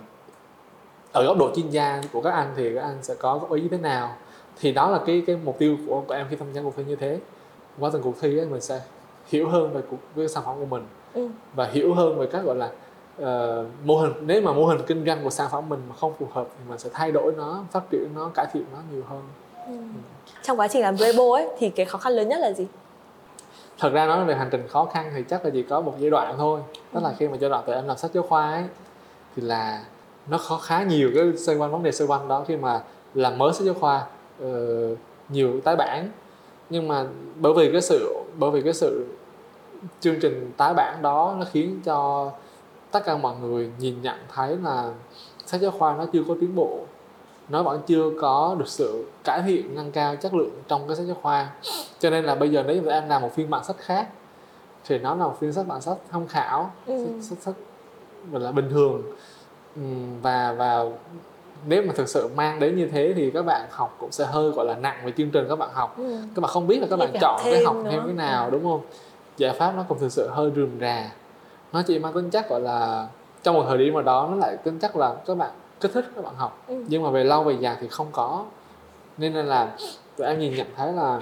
ở 1.12 1.26
góc 1.26 1.38
độ 1.38 1.52
chuyên 1.56 1.70
gia 1.70 2.02
của 2.14 2.22
các 2.22 2.32
anh 2.32 2.54
thì 2.56 2.76
các 2.76 2.82
anh 2.82 2.98
sẽ 3.02 3.16
có 3.16 3.38
góp 3.38 3.52
ý 3.52 3.62
như 3.62 3.70
thế 3.70 3.78
nào? 3.78 4.16
Thì 4.60 4.72
đó 4.72 4.90
là 4.90 5.00
cái 5.06 5.24
cái 5.28 5.38
mục 5.44 5.60
tiêu 5.60 5.78
của, 5.88 6.04
của 6.08 6.14
em 6.14 6.28
khi 6.30 6.36
tham 6.36 6.54
gia 6.54 6.62
cuộc 6.62 6.74
thi 6.78 6.84
như 6.84 6.96
thế. 6.96 7.20
Qua 7.80 7.90
từng 7.94 8.02
cuộc 8.02 8.16
thi 8.22 8.38
ấy, 8.38 8.46
mình 8.46 8.62
sẽ 8.62 8.82
hiểu 9.28 9.50
hơn 9.50 9.74
về 9.74 9.82
cuộc 9.90 9.98
về 10.16 10.28
sản 10.28 10.44
phẩm 10.46 10.56
của 10.60 10.66
mình 10.66 10.84
Ừ. 11.14 11.28
và 11.56 11.66
hiểu 11.72 11.94
hơn 11.94 12.20
về 12.20 12.28
các 12.32 12.40
gọi 12.44 12.56
là 12.56 12.70
ờ, 13.18 13.66
mô 13.84 13.98
hình. 13.98 14.12
Nếu 14.22 14.42
mà 14.42 14.54
mô 14.54 14.66
hình 14.66 14.80
kinh 14.88 15.06
doanh 15.06 15.24
của 15.24 15.30
sản 15.30 15.48
phẩm 15.52 15.70
mình 15.70 15.80
mà 15.90 15.96
không 15.96 16.14
phù 16.20 16.28
hợp 16.34 16.48
thì 16.58 16.70
mình 16.70 16.80
sẽ 16.80 16.90
thay 16.94 17.12
đổi 17.12 17.34
nó 17.38 17.64
phát 17.72 17.82
triển 17.92 18.08
nó 18.16 18.32
cải 18.34 18.46
thiện 18.54 18.64
nó 18.74 18.78
nhiều 18.94 19.04
hơn. 19.10 19.22
Ừ. 19.68 19.74
trong 20.44 20.60
quá 20.60 20.68
trình 20.68 20.82
làm 20.82 20.96
Rainbow 20.96 21.32
ấy 21.32 21.48
thì 21.58 21.70
cái 21.70 21.86
khó 21.86 21.98
khăn 21.98 22.14
lớn 22.14 22.30
nhất 22.30 22.40
là 22.40 22.52
gì? 22.52 22.68
Thật 23.80 23.90
ra 23.94 24.06
nói 24.06 24.26
về 24.26 24.36
hành 24.36 24.48
trình 24.52 24.68
khó 24.68 24.86
khăn 24.86 25.12
thì 25.16 25.24
chắc 25.30 25.46
là 25.46 25.52
chỉ 25.54 25.64
có 25.64 25.82
một 25.82 25.94
giai 26.00 26.10
đoạn 26.10 26.36
thôi. 26.38 26.62
Đó 26.94 27.02
là 27.04 27.14
khi 27.18 27.28
mà 27.28 27.38
giai 27.38 27.50
đoạn 27.50 27.64
tụi 27.66 27.76
em 27.76 27.88
làm 27.88 27.98
sách 27.98 28.12
giáo 28.14 28.24
khoa 28.24 28.52
ấy 28.52 28.64
thì 29.36 29.42
là 29.42 29.84
nó 30.28 30.38
khó 30.38 30.58
khá 30.58 30.84
nhiều 30.84 31.12
cái 31.16 31.38
xoay 31.38 31.58
quanh 31.58 31.72
vấn 31.72 31.84
đề 31.84 31.92
xoay 31.92 32.08
quanh 32.08 32.28
đó. 32.28 32.44
Khi 32.48 32.58
mà 32.58 32.82
làm 33.14 33.38
mới 33.38 33.54
sách 33.54 33.66
giáo 33.66 33.74
khoa 33.74 34.06
ờ, 34.42 34.88
nhiều 35.30 35.62
tái 35.64 35.76
bản. 35.76 36.10
Nhưng 36.70 36.88
mà 36.88 37.06
bởi 37.36 37.54
vì 37.54 37.72
cái 37.72 37.82
sự 37.82 38.16
bởi 38.38 38.52
vì 38.52 38.62
cái 38.62 38.74
sự 38.74 39.06
chương 40.00 40.20
trình 40.22 40.52
tái 40.58 40.74
bản 40.74 41.02
đó 41.02 41.36
nó 41.40 41.46
khiến 41.52 41.80
cho 41.86 42.32
tất 42.92 43.00
cả 43.06 43.18
mọi 43.18 43.36
người 43.42 43.72
nhìn 43.80 44.02
nhận 44.02 44.16
thấy 44.36 44.58
là 44.64 44.90
sách 45.46 45.62
giáo 45.62 45.72
khoa 45.72 45.96
nó 45.98 46.06
chưa 46.14 46.24
có 46.28 46.36
tiến 46.42 46.56
bộ 46.56 46.80
nó 47.50 47.64
vẫn 47.64 47.82
chưa 47.88 48.04
có 48.22 48.56
được 48.60 48.68
sự 48.68 49.06
cải 49.24 49.42
thiện 49.42 49.76
nâng 49.76 49.92
cao 49.92 50.16
chất 50.16 50.34
lượng 50.34 50.52
trong 50.68 50.88
cái 50.88 50.96
sách 50.98 51.06
giáo 51.06 51.18
khoa 51.22 51.50
cho 52.00 52.10
nên 52.10 52.26
là 52.26 52.36
bây 52.36 52.50
giờ 52.50 52.64
nếu 52.68 52.82
mà 52.82 52.92
em 52.94 53.10
làm 53.10 53.22
một 53.22 53.34
phiên 53.36 53.50
bản 53.50 53.64
sách 53.64 53.78
khác 53.80 54.08
thì 54.86 54.98
nó 55.00 55.16
là 55.16 55.24
một 55.26 55.38
phiên 55.40 55.54
sách 55.54 55.68
bản 55.68 55.82
sách 55.82 55.98
tham 56.12 56.28
khảo 56.28 56.72
Ừ. 56.86 57.04
sách, 57.04 57.24
sách, 57.30 57.38
sách 57.42 57.56
gọi 58.32 58.42
là 58.42 58.52
bình 58.52 58.70
thường 58.70 59.02
Ừm, 59.76 60.22
và 60.22 60.54
và 60.58 60.86
nếu 61.68 61.84
mà 61.84 61.94
thực 61.96 62.10
sự 62.10 62.30
mang 62.36 62.60
đến 62.60 62.76
như 62.76 62.88
thế 62.88 63.14
thì 63.16 63.32
các 63.32 63.46
bạn 63.46 63.68
học 63.72 63.96
cũng 64.00 64.12
sẽ 64.12 64.26
hơi 64.26 64.52
gọi 64.52 64.66
là 64.66 64.76
nặng 64.76 65.02
về 65.06 65.12
chương 65.18 65.30
trình 65.32 65.46
các 65.50 65.56
bạn 65.60 65.70
học 65.74 65.98
ừ. 65.98 66.18
các 66.36 66.42
bạn 66.42 66.52
không 66.52 66.68
biết 66.68 66.80
là 66.82 66.88
các 66.90 66.96
Như 67.00 67.06
bạn 67.06 67.14
chọn 67.22 67.42
cái 67.44 67.64
học 67.66 67.76
nữa. 67.76 67.90
thêm 67.92 68.02
cái 68.06 68.14
nào 68.14 68.46
Ừ. 68.46 68.50
đúng 68.52 68.64
không 68.64 68.82
giải 69.40 69.54
pháp 69.54 69.76
nó 69.76 69.86
cũng 69.90 70.00
thực 70.00 70.12
sự 70.12 70.30
hơi 70.30 70.52
rườm 70.56 70.80
rà. 70.80 71.12
Nó 71.74 71.82
chỉ 71.88 72.00
mang 72.00 72.14
tính 72.14 72.30
chất 72.30 72.50
gọi 72.50 72.62
là 72.62 73.08
trong 73.44 73.56
một 73.56 73.66
thời 73.68 73.78
điểm 73.78 73.94
nào 73.94 74.04
đó 74.04 74.28
nó 74.32 74.36
lại 74.36 74.58
tính 74.58 74.80
chất 74.80 74.96
là 74.96 75.16
các 75.26 75.38
bạn 75.38 75.52
kích 75.80 75.92
thích 75.94 76.06
các 76.16 76.26
bạn 76.26 76.36
học. 76.36 76.64
Ừ. 76.68 76.84
nhưng 76.88 77.04
mà 77.04 77.10
về 77.10 77.24
lâu 77.24 77.44
về 77.44 77.58
dài 77.60 77.78
thì 77.82 77.88
không 77.88 78.08
có. 78.12 78.46
Nên 79.18 79.34
là 79.34 79.76
tụi 80.18 80.28
em 80.28 80.40
nhìn 80.40 80.56
nhận 80.56 80.68
thấy 80.76 80.94
là 80.94 81.22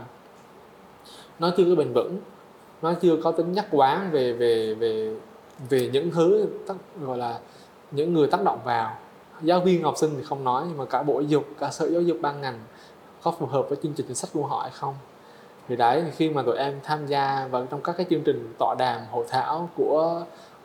nó 1.40 1.52
chưa 1.58 1.64
có 1.70 1.76
bền 1.76 1.94
vững. 1.94 2.18
Nó 2.82 2.94
chưa 2.94 3.18
có 3.24 3.32
tính 3.32 3.52
nhắc 3.52 3.68
quán 3.72 4.10
về 4.12 4.34
về 4.34 4.74
về 4.74 5.16
về 5.70 5.90
những 5.94 6.12
thứ 6.12 6.48
tác, 6.68 6.76
gọi 7.02 7.18
là 7.18 7.40
những 7.92 8.14
người 8.14 8.28
tác 8.28 8.44
động 8.44 8.60
vào. 8.64 8.96
Giáo 9.42 9.60
viên 9.60 9.84
học 9.84 9.98
sinh 9.98 10.10
thì 10.18 10.24
không 10.24 10.44
nói 10.44 10.64
nhưng 10.68 10.78
mà 10.78 10.86
cả 10.86 11.04
bộ 11.04 11.14
giáo 11.14 11.30
dục 11.30 11.46
cả 11.60 11.70
sở 11.70 11.90
giáo 11.90 12.02
dục 12.02 12.18
ban 12.22 12.42
ngành 12.42 12.60
có 13.24 13.32
phù 13.32 13.46
hợp 13.46 13.66
với 13.70 13.78
chương 13.84 13.94
trình 13.94 14.06
chính 14.06 14.16
sách 14.16 14.30
của 14.34 14.46
họ 14.46 14.60
hay 14.62 14.72
không 14.72 14.94
thì 15.68 15.76
đấy 15.76 16.02
thì 16.06 16.12
khi 16.12 16.30
mà 16.30 16.42
tụi 16.42 16.58
em 16.58 16.74
tham 16.84 17.06
gia 17.08 17.48
vào 17.52 17.68
trong 17.72 17.82
các 17.82 17.98
cái 17.98 18.06
chương 18.10 18.22
trình 18.22 18.54
tọa 18.60 18.76
đàm 18.80 19.02
hội 19.12 19.26
thảo 19.30 19.70
của 19.76 20.22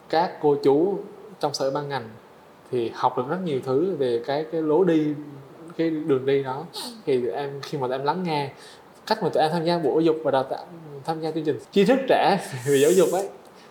các 0.09 0.31
cô 0.43 0.57
chú 0.63 0.99
trong 1.41 1.55
sở 1.55 1.71
ban 1.71 1.89
ngành 1.89 2.09
thì 2.71 2.91
học 2.95 3.17
được 3.19 3.25
rất 3.29 3.37
nhiều 3.45 3.61
thứ 3.65 3.97
về 3.99 4.23
cái 4.27 4.45
cái 4.53 4.63
lối 4.63 4.87
đi 4.87 5.15
cái 5.77 5.91
đường 5.91 6.27
đi 6.27 6.43
đó 6.43 6.65
thì 7.07 7.21
tụi 7.21 7.31
em 7.31 7.61
khi 7.63 7.79
mà 7.79 7.87
tụi 7.87 7.97
em 7.97 8.05
lắng 8.05 8.23
nghe 8.23 8.51
cách 9.07 9.23
mà 9.23 9.29
tụi 9.29 9.43
em 9.43 9.53
tham 9.53 9.65
gia 9.65 9.79
bộ 9.79 9.91
giáo 9.91 10.01
dục 10.01 10.17
và 10.25 10.31
đào 10.31 10.43
tạo 10.43 10.65
tham 11.05 11.21
gia 11.21 11.31
chương 11.31 11.45
trình 11.45 11.59
tri 11.73 11.85
thức 11.85 11.99
trẻ 12.09 12.39
về 12.67 12.77
giáo 12.79 12.91
dục 12.91 13.09
ấy 13.13 13.29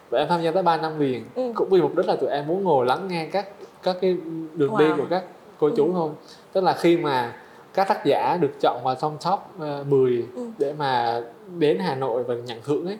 tụi 0.09 0.19
em 0.19 0.29
tham 0.29 0.41
gia 0.41 0.51
tới 0.51 0.63
3 0.63 0.77
năm 0.77 0.99
liền 0.99 1.25
Ừ. 1.35 1.51
cũng 1.55 1.69
vì 1.69 1.81
mục 1.81 1.95
đích 1.95 2.05
là 2.07 2.15
tụi 2.15 2.29
em 2.29 2.47
muốn 2.47 2.63
ngồi 2.63 2.85
lắng 2.85 3.07
nghe 3.07 3.25
các 3.31 3.47
các 3.83 3.97
cái 4.01 4.17
đường 4.53 4.77
đi 4.77 4.85
Wow. 4.85 4.97
của 4.97 5.05
các 5.09 5.23
cô 5.59 5.69
chú 5.77 5.85
Ừ. 5.85 5.91
thôi 5.93 6.09
tức 6.53 6.63
là 6.63 6.73
khi 6.73 6.97
mà 6.97 7.33
các 7.73 7.87
tác 7.87 8.05
giả 8.05 8.37
được 8.41 8.51
chọn 8.61 8.81
vào 8.83 8.95
trong 9.01 9.17
top 9.25 9.39
uh, 9.81 9.87
10 9.87 10.25
Ừ. 10.35 10.47
để 10.57 10.73
mà 10.73 11.21
đến 11.57 11.79
Hà 11.79 11.95
Nội 11.95 12.23
và 12.23 12.35
nhận 12.35 12.61
thưởng 12.63 12.85
ấy 12.85 12.97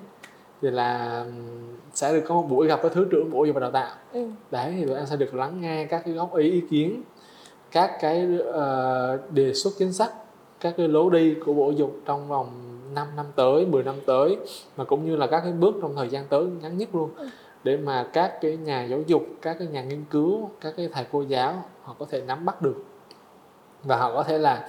thì 0.62 0.70
là 0.70 1.24
sẽ 1.94 2.14
được 2.14 2.24
có 2.28 2.36
một 2.36 2.46
buổi 2.50 2.68
gặp 2.68 2.82
với 2.82 2.92
thứ 2.94 3.08
trưởng 3.12 3.32
bộ 3.32 3.38
giáo 3.38 3.46
dục 3.46 3.54
và 3.54 3.60
đào 3.62 3.72
tạo 3.72 3.96
ừ. 4.14 4.28
đấy 4.52 4.74
thì 4.78 4.86
tụi 4.86 4.96
em 4.96 5.06
sẽ 5.06 5.16
được 5.16 5.36
lắng 5.36 5.62
nghe 5.62 5.86
các 5.86 6.02
cái 6.06 6.14
góp 6.14 6.36
ý 6.36 6.52
ý 6.52 6.62
kiến 6.70 7.04
các 7.72 7.92
cái 8.02 8.28
uh, 8.50 9.32
đề 9.32 9.54
xuất 9.54 9.74
chính 9.78 9.94
sách 9.94 10.14
các 10.60 10.74
cái 10.78 10.88
lối 10.88 11.12
đi 11.12 11.36
của 11.46 11.54
bộ 11.54 11.72
dục 11.72 11.96
trong 12.06 12.28
vòng 12.28 12.48
5 12.94 13.08
năm 13.16 13.26
tới 13.36 13.66
10 13.66 13.84
năm 13.84 13.96
tới 14.06 14.38
mà 14.78 14.84
cũng 14.84 15.06
như 15.06 15.16
là 15.16 15.28
các 15.28 15.42
cái 15.44 15.52
bước 15.52 15.76
trong 15.82 15.96
thời 15.96 16.10
gian 16.10 16.26
tới 16.30 16.46
ngắn 16.62 16.78
nhất 16.78 16.96
luôn 16.96 17.10
ừ. 17.18 17.28
để 17.64 17.78
mà 17.78 18.08
các 18.14 18.42
cái 18.42 18.58
nhà 18.58 18.84
giáo 18.84 19.00
dục 19.08 19.24
các 19.42 19.56
cái 19.60 19.68
nhà 19.68 19.84
nghiên 19.84 20.04
cứu 20.10 20.50
các 20.62 20.74
cái 20.78 20.90
thầy 20.94 21.06
cô 21.12 21.22
giáo 21.22 21.64
họ 21.82 21.96
có 22.00 22.06
thể 22.10 22.22
nắm 22.22 22.46
bắt 22.46 22.62
được 22.62 22.84
và 23.84 23.98
họ 23.98 24.14
có 24.14 24.24
thể 24.24 24.38
là 24.38 24.68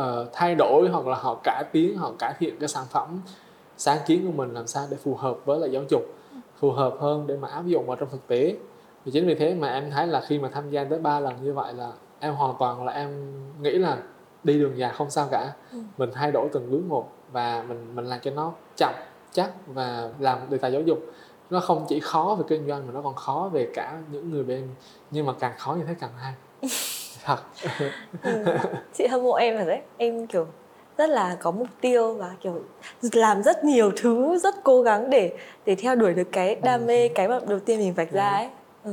uh, 0.00 0.04
thay 0.32 0.54
đổi 0.54 0.88
hoặc 0.92 1.06
là 1.06 1.16
họ 1.16 1.40
cải 1.44 1.64
tiến 1.72 1.96
họ 1.96 2.12
cải 2.18 2.34
thiện 2.38 2.58
cái 2.58 2.68
sản 2.68 2.84
phẩm 2.90 3.20
sáng 3.76 3.98
kiến 4.06 4.26
của 4.26 4.32
mình 4.32 4.54
làm 4.54 4.66
sao 4.66 4.86
để 4.90 4.96
phù 4.96 5.14
hợp 5.14 5.36
với 5.44 5.58
lại 5.58 5.70
giáo 5.70 5.82
dục 5.90 6.02
phù 6.64 6.70
hợp 6.70 6.94
hơn 7.00 7.26
để 7.26 7.36
mà 7.36 7.48
áp 7.48 7.66
dụng 7.66 7.86
vào 7.86 7.96
trong 7.96 8.08
thực 8.10 8.26
tế. 8.26 8.56
Thì 9.04 9.10
chính 9.12 9.26
vì 9.26 9.34
thế 9.34 9.54
mà 9.54 9.72
em 9.72 9.90
thấy 9.90 10.06
là 10.06 10.20
khi 10.20 10.38
mà 10.38 10.48
tham 10.48 10.70
gia 10.70 10.84
tới 10.84 10.98
ba 10.98 11.20
lần 11.20 11.42
như 11.42 11.52
vậy 11.52 11.72
là 11.72 11.92
em 12.20 12.34
hoàn 12.34 12.54
toàn 12.58 12.84
là 12.84 12.92
em 12.92 13.32
nghĩ 13.62 13.70
là 13.70 13.98
đi 14.44 14.58
đường 14.58 14.78
dài 14.78 14.92
không 14.94 15.10
sao 15.10 15.28
cả. 15.30 15.52
Ừ. 15.72 15.78
mình 15.98 16.10
thay 16.12 16.32
đổi 16.32 16.48
từng 16.52 16.70
bước 16.70 16.82
một 16.88 17.12
và 17.32 17.64
mình 17.68 17.94
mình 17.94 18.04
làm 18.04 18.20
cho 18.20 18.30
nó 18.30 18.52
chậm 18.76 18.94
chắc 19.32 19.50
và 19.66 20.10
làm 20.18 20.38
đề 20.50 20.58
tài 20.58 20.72
giáo 20.72 20.82
dục. 20.82 20.98
Nó 21.50 21.60
không 21.60 21.86
chỉ 21.88 22.00
khó 22.00 22.36
về 22.38 22.44
kinh 22.48 22.68
doanh 22.68 22.86
mà 22.86 22.92
nó 22.92 23.02
còn 23.02 23.14
khó 23.14 23.50
về 23.52 23.70
cả 23.74 23.98
những 24.10 24.30
người 24.30 24.44
bên 24.44 24.68
nhưng 25.10 25.26
mà 25.26 25.32
càng 25.38 25.52
khó 25.58 25.74
như 25.74 25.84
thế 25.84 25.94
càng 26.00 26.10
hay 26.18 26.34
thật 27.24 27.38
ừ. 28.22 28.44
chị 28.94 29.06
hâm 29.06 29.22
mộ 29.22 29.32
em 29.32 29.56
rồi 29.56 29.66
đấy 29.66 29.80
em 29.96 30.26
kiểu 30.26 30.46
rất 30.98 31.10
là 31.10 31.36
có 31.40 31.50
mục 31.50 31.68
tiêu 31.80 32.14
và 32.14 32.30
kiểu 32.40 32.62
làm 33.12 33.42
rất 33.42 33.64
nhiều 33.64 33.92
thứ 33.96 34.38
rất 34.38 34.54
cố 34.64 34.82
gắng 34.82 35.10
để 35.10 35.32
để 35.66 35.74
theo 35.74 35.94
đuổi 35.94 36.14
được 36.14 36.28
cái 36.32 36.54
đam 36.54 36.86
mê 36.86 37.08
ừ. 37.08 37.12
cái 37.14 37.28
mà 37.28 37.40
đầu 37.48 37.58
tiên 37.58 37.78
mình 37.78 37.94
vạch 37.94 38.12
ra 38.12 38.30
ừ. 38.30 38.34
ấy 38.34 38.48
ừ. 38.84 38.92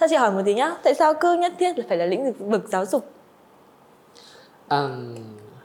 sao 0.00 0.08
chị 0.08 0.16
hỏi 0.16 0.32
một 0.32 0.42
tí 0.44 0.54
nhá 0.54 0.74
tại 0.82 0.94
sao 0.94 1.14
cứ 1.20 1.34
nhất 1.34 1.52
thiết 1.58 1.78
là 1.78 1.84
phải 1.88 1.98
là 1.98 2.06
lĩnh 2.06 2.32
vực 2.32 2.64
giáo 2.68 2.86
dục 2.86 3.10
à, 4.68 4.88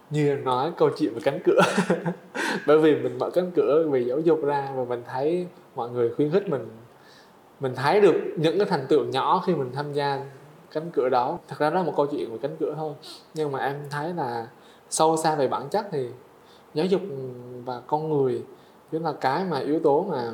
như 0.10 0.38
nói 0.43 0.72
câu 0.78 0.89
chuyện 0.97 1.14
về 1.14 1.22
cánh 1.24 1.39
cửa 1.45 1.62
bởi 2.68 2.78
vì 2.78 2.95
mình 2.95 3.18
mở 3.20 3.30
cánh 3.34 3.52
cửa 3.56 3.88
về 3.91 3.99
giáo 3.99 4.20
dục 4.20 4.39
ra 4.43 4.70
và 4.76 4.84
mình 4.84 5.04
thấy 5.08 5.47
mọi 5.76 5.89
người 5.89 6.10
khuyến 6.16 6.32
khích 6.32 6.49
mình 6.49 6.68
mình 7.60 7.76
thấy 7.76 8.02
được 8.02 8.16
những 8.38 8.58
cái 8.58 8.68
thành 8.70 8.86
tựu 8.89 9.06
nhỏ 9.06 9.43
khi 9.45 9.56
mình 9.56 9.72
tham 9.74 9.93
gia 9.93 10.20
cánh 10.72 10.91
cửa 10.93 11.09
đó. 11.09 11.38
Thật 11.47 11.59
ra 11.59 11.69
đó 11.69 11.76
là 11.76 11.84
một 11.84 11.93
câu 11.97 12.05
chuyện 12.05 12.32
về 12.32 12.38
cánh 12.41 12.55
cửa 12.59 12.74
thôi. 12.78 12.93
Nhưng 13.34 13.51
mà 13.51 13.59
em 13.59 13.84
thấy 13.89 14.13
là 14.13 14.47
sâu 14.89 15.17
xa 15.17 15.36
về 15.36 15.47
bản 15.47 15.69
chất 15.69 15.86
thì 15.91 16.09
giáo 16.74 16.86
dục 16.86 17.01
và 17.65 17.82
con 17.88 18.09
người 18.09 18.43
chính 18.91 19.03
là 19.03 19.13
cái 19.13 19.43
mà 19.43 19.59
yếu 19.59 19.80
tố 19.80 20.05
mà 20.09 20.32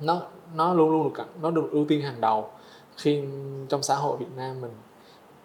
nó 0.00 0.20
nó 0.54 0.74
luôn 0.74 0.90
luôn 0.90 1.12
được, 1.14 1.24
nó 1.42 1.50
được 1.50 1.68
ưu 1.70 1.84
tiên 1.88 2.02
hàng 2.02 2.20
đầu 2.20 2.50
khi 2.96 3.24
trong 3.68 3.82
xã 3.82 3.94
hội 3.94 4.16
Việt 4.16 4.36
Nam 4.36 4.60
mình. 4.60 4.72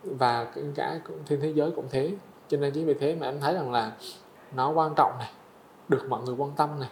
Và 0.03 0.47
cả 0.75 0.99
trên 1.29 1.41
thế 1.41 1.51
giới 1.55 1.71
cũng 1.71 1.85
thế. 1.89 2.11
Cho 2.47 2.57
nên 2.57 2.73
chính 2.73 2.85
vì 2.85 2.93
thế 2.93 3.15
mà 3.15 3.27
em 3.27 3.39
thấy 3.39 3.53
rằng 3.53 3.71
là 3.71 3.91
nó 4.55 4.69
quan 4.69 4.93
trọng 4.95 5.11
này, 5.19 5.29
được 5.89 6.05
mọi 6.09 6.21
người 6.25 6.35
quan 6.37 6.51
tâm 6.57 6.79
này. 6.79 6.89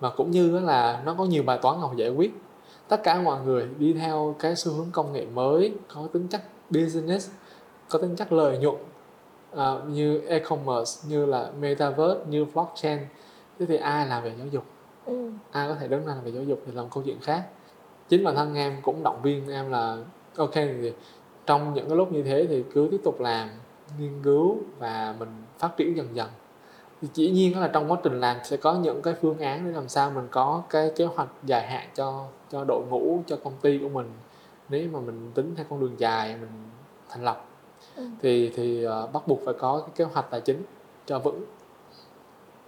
Và 0.00 0.10
cũng 0.10 0.30
như 0.30 0.60
là 0.60 1.02
nó 1.04 1.14
có 1.14 1.24
nhiều 1.24 1.42
bài 1.42 1.58
toán 1.62 1.80
ngọc 1.80 1.96
giải 1.96 2.10
quyết 2.10 2.34
tất 2.88 3.02
cả 3.02 3.20
mọi 3.20 3.40
người 3.44 3.68
đi 3.78 3.92
theo 3.92 4.34
cái 4.38 4.56
xu 4.56 4.72
hướng 4.72 4.88
công 4.92 5.12
nghệ 5.12 5.26
mới 5.26 5.74
có 5.94 6.08
tính 6.12 6.28
chất 6.28 6.42
business 6.70 7.30
có 7.88 7.98
tính 7.98 8.16
chất 8.16 8.32
lợi 8.32 8.58
nhuận 8.58 8.76
uh, 9.52 9.88
như 9.88 10.20
e-commerce 10.28 11.08
như 11.08 11.26
là 11.26 11.50
metaverse 11.60 12.20
như 12.28 12.44
blockchain. 12.44 12.98
Thế 13.58 13.66
thì 13.66 13.76
ai 13.76 14.06
làm 14.06 14.22
về 14.22 14.32
giáo 14.38 14.46
dục? 14.46 14.64
Ừ. 15.06 15.30
ai 15.50 15.68
có 15.68 15.74
thể 15.74 15.88
đứng 15.88 16.06
ra 16.06 16.14
làm 16.14 16.24
về 16.24 16.30
giáo 16.30 16.44
dục 16.44 16.62
thì 16.66 16.72
làm 16.72 16.90
câu 16.90 17.02
chuyện 17.06 17.20
khác. 17.20 17.42
Chính 18.08 18.24
bản 18.24 18.36
thân 18.36 18.54
em 18.54 18.76
cũng 18.82 19.02
động 19.02 19.22
viên 19.22 19.48
em 19.48 19.70
là 19.70 19.96
ok 20.36 20.54
thì 20.54 20.92
trong 21.46 21.74
những 21.74 21.88
cái 21.88 21.96
lúc 21.96 22.12
như 22.12 22.22
thế 22.22 22.46
thì 22.48 22.64
cứ 22.74 22.88
tiếp 22.90 23.00
tục 23.04 23.20
làm 23.20 23.48
nghiên 23.98 24.22
cứu 24.22 24.56
và 24.78 25.14
mình 25.18 25.28
phát 25.58 25.76
triển 25.76 25.96
dần 25.96 26.08
dần. 26.16 26.28
Thì 27.02 27.08
chỉ 27.12 27.30
nhiên 27.30 27.60
là 27.60 27.68
trong 27.68 27.92
quá 27.92 27.98
trình 28.02 28.20
làm 28.20 28.36
sẽ 28.44 28.56
có 28.56 28.74
những 28.74 29.02
cái 29.02 29.14
phương 29.20 29.38
án 29.38 29.64
để 29.66 29.72
làm 29.72 29.88
sao 29.88 30.10
mình 30.10 30.28
có 30.30 30.62
cái 30.70 30.90
kế 30.96 31.04
hoạch 31.04 31.28
dài 31.44 31.66
hạn 31.66 31.88
cho 31.94 32.24
cho 32.50 32.64
đội 32.64 32.84
ngũ 32.88 33.22
cho 33.26 33.36
công 33.44 33.54
ty 33.62 33.78
của 33.78 33.88
mình 33.88 34.10
nếu 34.68 34.88
mà 34.92 35.00
mình 35.00 35.30
tính 35.34 35.54
theo 35.56 35.66
con 35.70 35.80
đường 35.80 35.94
dài 35.98 36.36
mình 36.40 36.50
thành 37.08 37.24
lập 37.24 37.44
ừ. 37.96 38.06
thì 38.22 38.52
thì 38.56 38.86
uh, 38.86 39.12
bắt 39.12 39.28
buộc 39.28 39.40
phải 39.44 39.54
có 39.58 39.80
cái 39.80 39.90
kế 39.96 40.04
hoạch 40.04 40.30
tài 40.30 40.40
chính 40.40 40.62
cho 41.06 41.18
vững 41.18 41.44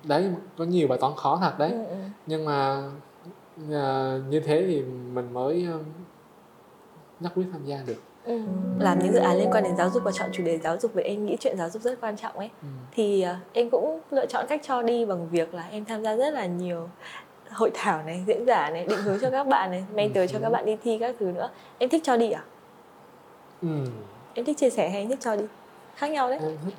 đấy 0.04 0.30
có 0.58 0.64
nhiều 0.64 0.88
bài 0.88 0.98
toán 0.98 1.12
khó 1.16 1.38
thật 1.40 1.58
đấy 1.58 1.70
ừ, 1.70 1.84
ừ. 1.84 1.96
nhưng 2.26 2.44
mà 2.44 2.90
uh, 3.64 4.30
như 4.30 4.40
thế 4.40 4.64
thì 4.68 4.82
mình 5.12 5.32
mới 5.32 5.66
uh, 5.74 5.86
nhất 7.20 7.32
quyết 7.34 7.46
tham 7.52 7.64
gia 7.64 7.82
được 7.86 8.02
Ừ. 8.28 8.40
làm 8.78 8.98
những 8.98 9.12
dự 9.12 9.18
án 9.18 9.38
liên 9.38 9.50
quan 9.50 9.64
đến 9.64 9.76
giáo 9.76 9.90
dục 9.90 10.02
và 10.04 10.12
chọn 10.12 10.30
chủ 10.32 10.44
đề 10.44 10.58
giáo 10.58 10.76
dục 10.80 10.90
vì 10.94 11.02
em 11.02 11.26
nghĩ 11.26 11.36
chuyện 11.40 11.56
giáo 11.58 11.70
dục 11.70 11.82
rất 11.82 12.00
quan 12.00 12.16
trọng 12.16 12.36
ấy 12.38 12.50
ừ. 12.62 12.68
thì 12.92 13.26
uh, 13.30 13.52
em 13.52 13.70
cũng 13.70 14.00
lựa 14.10 14.26
chọn 14.26 14.46
cách 14.48 14.60
cho 14.64 14.82
đi 14.82 15.04
bằng 15.04 15.28
việc 15.28 15.54
là 15.54 15.62
em 15.70 15.84
tham 15.84 16.02
gia 16.02 16.16
rất 16.16 16.34
là 16.34 16.46
nhiều 16.46 16.88
hội 17.50 17.70
thảo 17.74 18.02
này 18.02 18.24
diễn 18.26 18.44
giả 18.46 18.70
này 18.70 18.84
định 18.88 18.98
hướng 18.98 19.18
cho 19.20 19.30
các 19.30 19.46
bạn 19.46 19.70
này 19.70 19.84
mentor 19.94 20.16
ừ. 20.16 20.26
cho 20.26 20.38
các 20.42 20.50
bạn 20.50 20.64
đi 20.64 20.76
thi 20.84 20.98
các 20.98 21.16
thứ 21.18 21.26
nữa. 21.26 21.50
Em 21.78 21.90
thích 21.90 22.02
cho 22.04 22.16
đi 22.16 22.30
à? 22.30 22.44
Ừ. 23.62 23.68
em 24.34 24.44
thích 24.44 24.56
chia 24.58 24.70
sẻ 24.70 24.88
hay 24.90 25.00
em 25.00 25.08
thích 25.08 25.18
cho 25.20 25.36
đi? 25.36 25.44
Khác 25.96 26.10
nhau 26.10 26.30
đấy. 26.30 26.38
Em 26.42 26.56
thích. 26.64 26.74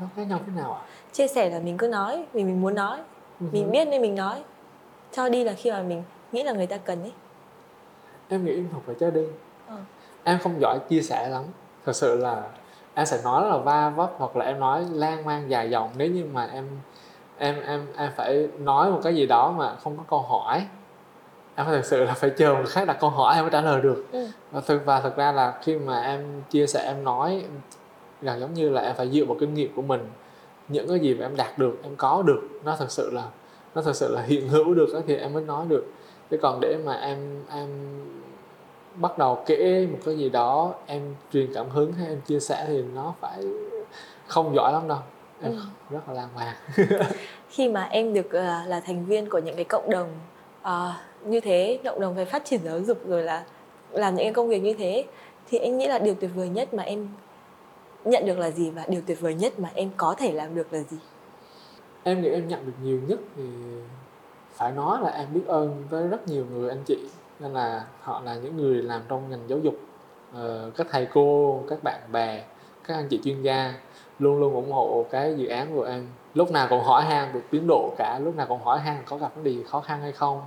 Nó 0.00 0.06
khác 0.16 0.22
nhau 0.28 0.40
thế 0.46 0.52
nào 0.56 0.72
ạ? 0.72 0.80
À? 0.80 0.88
chia 1.12 1.28
sẻ 1.28 1.50
là 1.50 1.58
mình 1.58 1.76
cứ 1.76 1.86
nói 1.86 2.24
vì 2.32 2.44
mình 2.44 2.60
muốn 2.60 2.74
nói. 2.74 2.98
Ừ. 3.40 3.46
mình 3.52 3.70
biết 3.70 3.88
nên 3.88 4.02
mình 4.02 4.14
nói. 4.14 4.42
Cho 5.12 5.28
đi 5.28 5.44
là 5.44 5.52
khi 5.52 5.70
mà 5.70 5.82
mình 5.82 6.02
nghĩ 6.32 6.42
là 6.42 6.52
người 6.52 6.66
ta 6.66 6.76
cần 6.76 7.02
ấy. 7.02 7.12
Em 8.28 8.44
nghĩ 8.44 8.52
em 8.52 8.68
thuộc 8.72 8.86
về 8.86 8.94
cho 9.00 9.10
đi. 9.10 9.24
Ừ 9.68 9.74
em 10.24 10.38
không 10.38 10.60
giỏi 10.60 10.78
chia 10.88 11.02
sẻ 11.02 11.28
lắm. 11.28 11.44
Thật 11.86 11.92
sự 11.92 12.16
là 12.16 12.42
em 12.94 13.06
sẽ 13.06 13.20
nói 13.24 13.42
rất 13.42 13.50
là 13.50 13.56
va 13.56 13.90
vấp 13.90 14.12
hoặc 14.18 14.36
là 14.36 14.44
em 14.44 14.60
nói 14.60 14.84
lan 14.92 15.24
man 15.24 15.50
dài 15.50 15.70
dòng. 15.70 15.90
Nếu 15.96 16.10
như 16.10 16.24
mà 16.32 16.46
em 16.52 16.68
em 17.40 17.62
em 17.66 17.86
em 17.96 18.10
phải 18.16 18.48
nói 18.58 18.90
một 18.90 19.00
cái 19.02 19.14
gì 19.14 19.26
đó 19.26 19.54
mà 19.58 19.74
không 19.74 19.96
có 19.96 20.02
câu 20.10 20.20
hỏi. 20.20 20.66
Em 21.56 21.66
phải 21.66 21.76
thực 21.76 21.84
sự 21.84 22.04
là 22.04 22.14
phải 22.14 22.30
chờ 22.30 22.54
người 22.54 22.66
khác 22.66 22.84
đặt 22.86 22.96
câu 23.00 23.10
hỏi 23.10 23.34
em 23.34 23.44
mới 23.44 23.50
trả 23.50 23.60
lời 23.60 23.80
được. 23.80 24.04
Ừ. 24.12 24.26
và 24.50 24.60
thực 24.60 24.84
và 24.84 25.00
thực 25.00 25.16
ra 25.16 25.32
là 25.32 25.58
khi 25.62 25.78
mà 25.78 26.00
em 26.00 26.42
chia 26.50 26.66
sẻ 26.66 26.82
em 26.84 27.04
nói 27.04 27.44
gần 28.22 28.40
giống 28.40 28.54
như 28.54 28.68
là 28.68 28.80
em 28.80 28.96
phải 28.96 29.08
dựa 29.08 29.24
vào 29.24 29.36
kinh 29.40 29.54
nghiệm 29.54 29.74
của 29.74 29.82
mình. 29.82 30.00
Những 30.68 30.88
cái 30.88 30.98
gì 30.98 31.14
mà 31.14 31.26
em 31.26 31.36
đạt 31.36 31.58
được 31.58 31.78
em 31.82 31.96
có 31.96 32.22
được 32.26 32.40
nó 32.64 32.76
thật 32.76 32.90
sự 32.90 33.10
là 33.10 33.24
nó 33.74 33.82
thật 33.82 33.96
sự 33.96 34.14
là 34.14 34.22
hiện 34.22 34.48
hữu 34.48 34.74
được 34.74 35.02
thì 35.06 35.16
em 35.16 35.32
mới 35.32 35.42
nói 35.42 35.66
được. 35.68 35.86
Chứ 36.30 36.36
còn 36.42 36.60
để 36.60 36.78
mà 36.84 36.94
em 36.94 37.44
em 37.52 37.68
bắt 38.94 39.18
đầu 39.18 39.42
kể 39.46 39.88
một 39.92 39.98
cái 40.04 40.18
gì 40.18 40.28
đó 40.28 40.74
em 40.86 41.14
truyền 41.32 41.54
cảm 41.54 41.68
hứng 41.70 41.92
hay 41.92 42.08
em 42.08 42.20
chia 42.20 42.40
sẻ 42.40 42.64
thì 42.68 42.82
nó 42.82 43.14
phải 43.20 43.44
không 44.26 44.54
giỏi 44.54 44.72
lắm 44.72 44.88
đâu 44.88 44.98
ừ. 45.42 45.56
rất 45.90 46.08
là 46.08 46.14
lan 46.14 46.28
man. 46.34 46.54
Khi 47.48 47.68
mà 47.68 47.82
em 47.82 48.14
được 48.14 48.26
uh, 48.26 48.68
là 48.68 48.80
thành 48.86 49.04
viên 49.04 49.28
của 49.28 49.38
những 49.38 49.56
cái 49.56 49.64
cộng 49.64 49.90
đồng 49.90 50.08
uh, 50.62 50.68
như 51.24 51.40
thế 51.40 51.78
cộng 51.84 52.00
đồng 52.00 52.14
về 52.14 52.24
phát 52.24 52.44
triển 52.44 52.60
giáo 52.64 52.80
dục 52.80 53.08
rồi 53.08 53.22
là 53.22 53.44
làm 53.90 54.14
những 54.14 54.24
cái 54.24 54.32
công 54.32 54.48
việc 54.48 54.62
như 54.62 54.74
thế 54.74 55.04
thì 55.48 55.58
anh 55.58 55.78
nghĩ 55.78 55.86
là 55.86 55.98
điều 55.98 56.14
tuyệt 56.14 56.30
vời 56.34 56.48
nhất 56.48 56.74
mà 56.74 56.82
em 56.82 57.08
nhận 58.04 58.26
được 58.26 58.38
là 58.38 58.50
gì 58.50 58.70
và 58.70 58.84
điều 58.88 59.00
tuyệt 59.06 59.20
vời 59.20 59.34
nhất 59.34 59.58
mà 59.58 59.70
em 59.74 59.90
có 59.96 60.14
thể 60.18 60.32
làm 60.32 60.54
được 60.54 60.72
là 60.72 60.78
gì? 60.78 60.96
Em 62.02 62.22
nghĩ 62.22 62.28
em 62.28 62.48
nhận 62.48 62.66
được 62.66 62.72
nhiều 62.82 63.00
nhất 63.08 63.18
thì 63.36 63.42
phải 64.54 64.72
nói 64.72 64.98
là 65.02 65.10
em 65.10 65.26
biết 65.34 65.46
ơn 65.46 65.84
với 65.90 66.08
rất 66.08 66.28
nhiều 66.28 66.46
người 66.52 66.68
anh 66.68 66.82
chị 66.86 66.98
nên 67.40 67.52
là 67.52 67.84
họ 68.00 68.22
là 68.24 68.34
những 68.34 68.56
người 68.56 68.82
làm 68.82 69.02
trong 69.08 69.30
ngành 69.30 69.48
giáo 69.48 69.58
dục 69.58 69.74
ờ, 70.34 70.70
các 70.76 70.86
thầy 70.90 71.06
cô 71.14 71.62
các 71.68 71.78
bạn 71.82 72.00
bè 72.12 72.44
các 72.84 72.94
anh 72.94 73.08
chị 73.08 73.20
chuyên 73.24 73.42
gia 73.42 73.74
luôn 74.20 74.40
luôn 74.40 74.54
ủng 74.54 74.72
hộ 74.72 75.04
cái 75.10 75.34
dự 75.36 75.46
án 75.46 75.74
của 75.74 75.82
em. 75.82 76.06
Lúc 76.34 76.50
nào 76.50 76.66
còn 76.70 76.84
hỏi 76.84 77.02
han 77.04 77.32
được 77.32 77.40
tiến 77.50 77.66
độ 77.66 77.94
cả 77.98 78.18
lúc 78.18 78.36
nào 78.36 78.46
còn 78.48 78.64
hỏi 78.64 78.78
han 78.78 78.96
có 79.06 79.16
gặp 79.16 79.34
vấn 79.34 79.44
đề 79.44 79.54
khó 79.68 79.80
khăn 79.80 80.00
hay 80.02 80.12
không. 80.12 80.40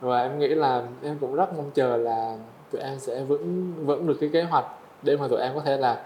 Và 0.00 0.22
em 0.22 0.38
nghĩ 0.38 0.48
là 0.48 0.82
em 1.02 1.18
cũng 1.20 1.34
rất 1.34 1.56
mong 1.56 1.70
chờ 1.74 1.96
là 1.96 2.36
tụi 2.72 2.80
em 2.80 2.98
sẽ 2.98 3.22
vững 3.22 3.72
vững 3.86 4.06
được 4.06 4.16
cái 4.20 4.30
kế 4.32 4.42
hoạch 4.42 4.64
để 5.02 5.16
mà 5.16 5.28
tụi 5.28 5.40
em 5.40 5.54
có 5.54 5.60
thể 5.60 5.76
là 5.76 6.02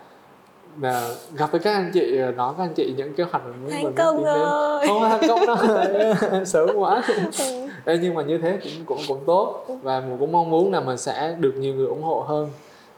là 0.81 1.15
gặp 1.35 1.51
với 1.53 1.61
các 1.61 1.73
anh 1.73 1.91
chị 1.95 2.19
nói 2.37 2.55
các 2.59 2.65
anh 2.65 2.75
chị 2.75 2.95
những 2.97 3.15
kế 3.15 3.25
hoạch 3.25 3.43
mình 3.47 3.71
thành 3.71 3.93
công 3.95 4.25
rồi. 4.25 4.87
Không 4.89 5.03
thành 5.03 5.29
công 5.29 5.47
đâu. 5.47 5.57
Sớm 6.45 6.77
quá. 6.77 7.03
Ừ. 7.85 7.99
nhưng 8.03 8.15
mà 8.15 8.23
như 8.23 8.39
thế 8.39 8.59
cũng 8.63 8.85
cũng 8.87 8.99
cũng 9.09 9.25
tốt. 9.27 9.67
Và 9.83 10.01
mình 10.01 10.17
cũng 10.19 10.33
mong 10.33 10.51
muốn 10.51 10.73
là 10.73 10.81
mình 10.81 10.99
sẽ 10.99 11.37
được 11.41 11.53
nhiều 11.57 11.75
người 11.75 11.87
ủng 11.87 12.03
hộ 12.03 12.25
hơn 12.29 12.49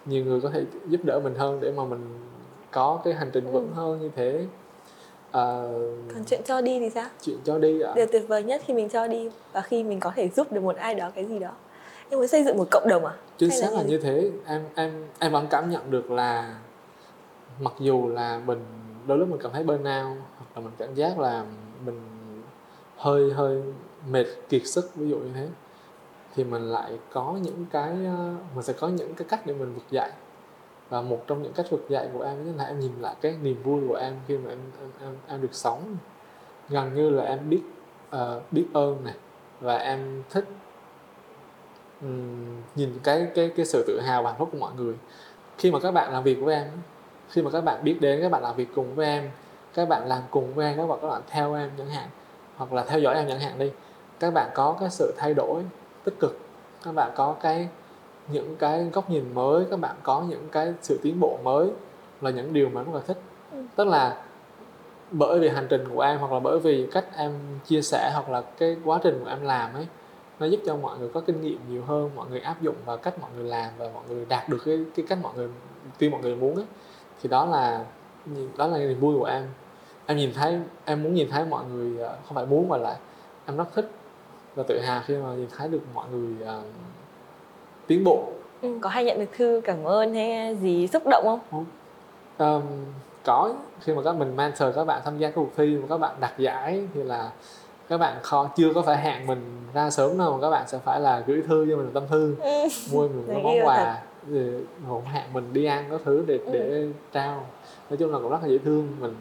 nhiều 0.06 0.24
người 0.24 0.40
có 0.40 0.50
thể 0.50 0.62
giúp 0.88 1.00
đỡ 1.04 1.20
mình 1.24 1.34
hơn 1.34 1.60
để 1.60 1.72
mà 1.76 1.84
mình 1.84 2.00
có 2.72 3.00
cái 3.04 3.14
hành 3.14 3.30
trình 3.32 3.52
vững 3.52 3.68
ừ. 3.68 3.74
hơn 3.74 4.00
như 4.00 4.10
thế. 4.16 4.46
À, 5.32 5.62
còn 6.14 6.24
chuyện 6.26 6.40
cho 6.44 6.60
đi 6.60 6.80
thì 6.80 6.90
sao? 6.90 7.06
Chuyện 7.22 7.36
cho 7.44 7.58
đi 7.58 7.80
ạ. 7.80 7.90
À? 7.90 7.94
điều 7.96 8.06
tuyệt 8.06 8.24
vời 8.28 8.42
nhất 8.42 8.62
khi 8.66 8.74
mình 8.74 8.88
cho 8.88 9.06
đi 9.06 9.30
và 9.52 9.60
khi 9.60 9.84
mình 9.84 10.00
có 10.00 10.12
thể 10.14 10.28
giúp 10.28 10.52
được 10.52 10.60
một 10.60 10.76
ai 10.76 10.94
đó 10.94 11.10
cái 11.14 11.24
gì 11.24 11.38
đó. 11.38 11.50
Em 12.10 12.18
muốn 12.20 12.28
xây 12.28 12.44
dựng 12.44 12.56
một 12.56 12.68
cộng 12.70 12.88
đồng 12.88 13.06
à? 13.06 13.14
Chính 13.38 13.50
xác 13.50 13.72
là, 13.72 13.76
là 13.76 13.82
như 13.82 13.98
thế. 13.98 14.30
Em 14.46 14.64
em 14.74 15.06
em 15.18 15.32
vẫn 15.32 15.46
cảm 15.50 15.70
nhận 15.70 15.90
được 15.90 16.10
là 16.10 16.54
mặc 17.60 17.72
dù 17.78 18.08
là 18.08 18.40
mình 18.46 18.64
đôi 19.06 19.18
lúc 19.18 19.28
mình 19.28 19.40
cảm 19.42 19.52
thấy 19.52 19.64
burn 19.64 19.78
out 19.78 20.18
hoặc 20.36 20.46
là 20.54 20.60
mình 20.60 20.72
cảm 20.78 20.94
giác 20.94 21.18
là 21.18 21.44
mình 21.86 22.00
hơi 22.96 23.32
hơi 23.32 23.62
mệt 24.10 24.26
kiệt 24.48 24.62
sức 24.64 24.94
ví 24.94 25.08
dụ 25.08 25.16
như 25.16 25.30
thế 25.34 25.48
thì 26.34 26.44
mình 26.44 26.62
lại 26.62 26.98
có 27.12 27.38
những 27.42 27.66
cái 27.70 27.90
ờ, 27.90 28.34
mình 28.54 28.62
sẽ 28.62 28.72
có 28.72 28.88
những 28.88 29.14
cái 29.14 29.26
cách 29.28 29.46
để 29.46 29.54
mình 29.54 29.74
vực 29.74 29.84
dậy 29.90 30.10
và 30.92 31.00
một 31.00 31.24
trong 31.26 31.42
những 31.42 31.52
cách 31.52 31.66
vực 31.70 31.86
dậy 31.88 32.08
của 32.12 32.22
em 32.22 32.46
đó 32.46 32.52
là 32.56 32.64
em 32.64 32.80
nhìn 32.80 32.92
lại 33.00 33.14
cái 33.20 33.34
niềm 33.42 33.62
vui 33.62 33.88
của 33.88 33.94
em 33.94 34.14
khi 34.28 34.38
mà 34.38 34.50
em 34.50 34.58
em 34.80 34.90
em, 35.00 35.16
em 35.28 35.40
được 35.40 35.54
sống. 35.54 35.96
Gần 36.68 36.94
như 36.94 37.10
là 37.10 37.24
em 37.24 37.50
biết 37.50 37.62
uh, 38.16 38.52
biết 38.52 38.66
ơn 38.72 39.04
này 39.04 39.14
và 39.60 39.76
em 39.76 40.22
thích 40.30 40.44
um, 42.02 42.62
nhìn 42.74 42.98
cái 43.02 43.26
cái 43.34 43.50
cái 43.56 43.66
sự 43.66 43.84
tự 43.86 44.00
hào 44.00 44.22
và 44.22 44.30
hạnh 44.30 44.38
phúc 44.38 44.48
của 44.52 44.58
mọi 44.58 44.72
người. 44.76 44.94
Khi 45.58 45.70
mà 45.70 45.78
các 45.78 45.90
bạn 45.90 46.12
làm 46.12 46.22
việc 46.22 46.34
với 46.34 46.54
em 46.54 46.68
khi 47.28 47.42
mà 47.42 47.50
các 47.50 47.60
bạn 47.60 47.84
biết 47.84 48.00
đến 48.00 48.20
các 48.22 48.28
bạn 48.28 48.42
làm 48.42 48.56
việc 48.56 48.68
cùng 48.74 48.94
với 48.94 49.06
em 49.06 49.30
các 49.74 49.88
bạn 49.88 50.08
làm 50.08 50.22
cùng 50.30 50.54
với 50.54 50.66
em 50.66 50.76
các 50.76 50.86
bạn 50.86 50.98
các 51.02 51.08
bạn 51.08 51.22
theo 51.28 51.54
em 51.54 51.70
chẳng 51.78 51.88
hạn 51.88 52.08
hoặc 52.56 52.72
là 52.72 52.84
theo 52.84 53.00
dõi 53.00 53.14
em 53.14 53.28
chẳng 53.28 53.40
hạn 53.40 53.58
đi 53.58 53.70
các 54.20 54.34
bạn 54.34 54.50
có 54.54 54.76
cái 54.80 54.90
sự 54.90 55.14
thay 55.18 55.34
đổi 55.34 55.62
tích 56.04 56.14
cực 56.20 56.38
các 56.84 56.94
bạn 56.94 57.12
có 57.14 57.36
cái 57.42 57.68
những 58.32 58.56
cái 58.56 58.84
góc 58.92 59.10
nhìn 59.10 59.34
mới 59.34 59.64
các 59.70 59.80
bạn 59.80 59.96
có 60.02 60.24
những 60.28 60.48
cái 60.52 60.74
sự 60.82 61.00
tiến 61.02 61.20
bộ 61.20 61.38
mới 61.42 61.70
là 62.20 62.30
những 62.30 62.52
điều 62.52 62.68
mà 62.68 62.80
em 62.80 62.86
rất 62.86 62.94
là 62.94 63.00
thích. 63.06 63.18
Ừ. 63.52 63.58
tức 63.76 63.86
là 63.86 64.16
bởi 65.10 65.38
vì 65.38 65.48
hành 65.48 65.66
trình 65.70 65.84
của 65.94 66.00
em 66.00 66.18
hoặc 66.18 66.32
là 66.32 66.40
bởi 66.40 66.58
vì 66.58 66.88
cách 66.92 67.04
em 67.16 67.32
chia 67.66 67.82
sẻ 67.82 68.10
hoặc 68.14 68.28
là 68.28 68.40
cái 68.58 68.76
quá 68.84 69.00
trình 69.02 69.20
của 69.24 69.30
em 69.30 69.42
làm 69.42 69.74
ấy 69.74 69.86
nó 70.40 70.46
giúp 70.46 70.60
cho 70.66 70.76
mọi 70.76 70.98
người 70.98 71.08
có 71.08 71.20
kinh 71.20 71.40
nghiệm 71.40 71.58
nhiều 71.70 71.82
hơn 71.86 72.10
mọi 72.14 72.30
người 72.30 72.40
áp 72.40 72.62
dụng 72.62 72.74
vào 72.84 72.96
cách 72.96 73.18
mọi 73.20 73.30
người 73.36 73.44
làm 73.44 73.70
và 73.78 73.88
mọi 73.94 74.02
người 74.08 74.24
đạt 74.24 74.48
được 74.48 74.58
cái 74.64 74.84
cái 74.94 75.06
cách 75.08 75.18
mọi 75.22 75.32
người 75.36 75.48
tiêu 75.98 76.10
mọi 76.10 76.20
người 76.22 76.36
muốn 76.36 76.56
ấy. 76.56 76.64
Thì 77.22 77.28
đó 77.28 77.46
là 77.46 77.84
đó 78.56 78.66
là 78.66 78.78
niềm 78.78 79.00
vui 79.00 79.18
của 79.18 79.24
em. 79.24 79.46
Em 80.06 80.16
nhìn 80.16 80.32
thấy 80.34 80.58
em 80.84 81.02
muốn 81.02 81.14
nhìn 81.14 81.30
thấy 81.30 81.44
mọi 81.44 81.64
người 81.64 82.02
ờ, 82.02 82.16
không 82.26 82.34
phải 82.34 82.46
muốn 82.46 82.68
mà 82.68 82.76
là 82.76 82.96
em 83.46 83.56
rất 83.56 83.74
thích 83.74 83.90
và 84.54 84.62
tự 84.68 84.80
hào 84.80 85.02
khi 85.06 85.16
mà 85.16 85.34
nhìn 85.34 85.48
thấy 85.56 85.68
được 85.68 85.80
mọi 85.94 86.08
người 86.10 86.34
uh, 86.42 86.64
tiến 87.92 88.04
bộ. 88.04 88.28
Ừ, 88.62 88.78
có 88.80 88.88
hay 88.88 89.04
nhận 89.04 89.18
được 89.18 89.30
thư 89.36 89.60
cảm 89.64 89.84
ơn 89.84 90.14
hay 90.14 90.56
gì 90.62 90.86
xúc 90.92 91.02
động 91.10 91.24
không? 91.24 91.64
Um, 92.38 92.62
có. 93.24 93.54
Khi 93.80 93.94
mà 93.94 94.02
các 94.02 94.16
mình 94.16 94.36
mentor 94.36 94.68
các 94.76 94.84
bạn 94.84 95.02
tham 95.04 95.18
gia 95.18 95.28
cái 95.28 95.34
cuộc 95.34 95.50
thi 95.56 95.76
mà 95.76 95.86
các 95.88 95.98
bạn 95.98 96.14
đạt 96.20 96.38
giải 96.38 96.82
thì 96.94 97.02
là 97.02 97.30
các 97.88 97.98
bạn 97.98 98.16
khó 98.22 98.50
chưa 98.56 98.72
có 98.74 98.82
phải 98.82 98.96
hẹn 98.96 99.26
mình 99.26 99.60
ra 99.74 99.90
sớm 99.90 100.18
đâu 100.18 100.32
mà 100.32 100.38
các 100.40 100.50
bạn 100.50 100.68
sẽ 100.68 100.78
phải 100.78 101.00
là 101.00 101.22
gửi 101.26 101.42
thư 101.48 101.66
cho 101.70 101.76
mình 101.76 101.90
tâm 101.94 102.02
thư 102.10 102.34
ừ. 102.40 102.68
mua 102.92 103.08
mình 103.08 103.26
một 103.26 103.40
món 103.42 103.66
quà 103.66 103.98
để 104.26 104.50
hẹn 104.88 105.04
hẹn 105.04 105.24
mình 105.32 105.52
đi 105.52 105.64
ăn 105.64 105.84
có 105.90 105.98
thứ 106.04 106.24
để 106.26 106.38
để 106.52 106.60
Ừ. 106.60 106.92
trao. 107.12 107.46
Nói 107.90 107.96
chung 107.96 108.12
là 108.12 108.18
cũng 108.18 108.30
rất 108.30 108.38
là 108.42 108.48
dễ 108.48 108.58
thương 108.58 108.88
mình. 109.00 109.14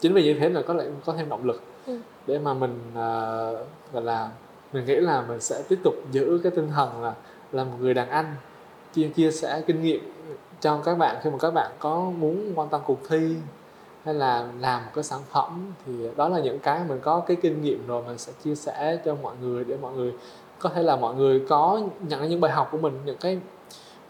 Chính 0.00 0.14
vì 0.14 0.22
như 0.22 0.34
thế 0.40 0.48
là 0.48 0.62
có 0.62 0.74
lẽ 0.74 0.84
có 1.06 1.12
thêm 1.12 1.28
động 1.28 1.44
lực 1.44 1.62
Ừ. 1.86 1.98
để 2.26 2.38
mà 2.38 2.54
mình 2.54 2.80
uh, 2.90 3.66
gọi 3.92 4.02
là 4.02 4.28
mình 4.72 4.84
nghĩ 4.84 4.96
là 4.96 5.22
mình 5.28 5.40
sẽ 5.40 5.62
tiếp 5.68 5.78
tục 5.84 5.94
giữ 6.12 6.40
cái 6.42 6.52
tinh 6.56 6.68
thần 6.68 7.02
là 7.02 7.14
là 7.52 7.64
một 7.64 7.76
người 7.80 7.94
đàn 7.94 8.10
anh, 8.10 8.34
chia 8.92 9.08
chia 9.08 9.30
sẻ 9.30 9.62
kinh 9.66 9.82
nghiệm 9.82 10.12
cho 10.60 10.78
các 10.84 10.98
bạn 10.98 11.16
khi 11.22 11.30
mà 11.30 11.38
các 11.38 11.50
bạn 11.50 11.70
có 11.78 12.10
muốn 12.18 12.52
quan 12.54 12.68
tâm 12.68 12.80
cuộc 12.86 13.08
thi 13.08 13.36
hay 14.04 14.14
là 14.14 14.48
làm 14.60 14.84
một 14.84 14.90
cái 14.94 15.04
sản 15.04 15.20
phẩm 15.30 15.72
thì 15.86 15.92
đó 16.16 16.28
là 16.28 16.40
những 16.40 16.58
cái 16.58 16.80
mình 16.88 17.00
có 17.02 17.20
cái 17.20 17.36
kinh 17.42 17.62
nghiệm 17.62 17.86
rồi 17.86 18.02
mình 18.06 18.18
sẽ 18.18 18.32
chia 18.44 18.54
sẻ 18.54 18.98
cho 19.04 19.14
mọi 19.22 19.34
người 19.42 19.64
để 19.64 19.76
mọi 19.80 19.92
người 19.92 20.12
có 20.58 20.68
thể 20.68 20.82
là 20.82 20.96
mọi 20.96 21.14
người 21.14 21.44
có 21.48 21.80
nhận 22.08 22.28
những 22.28 22.40
bài 22.40 22.52
học 22.52 22.68
của 22.72 22.78
mình, 22.78 23.00
những 23.04 23.16
cái, 23.20 23.38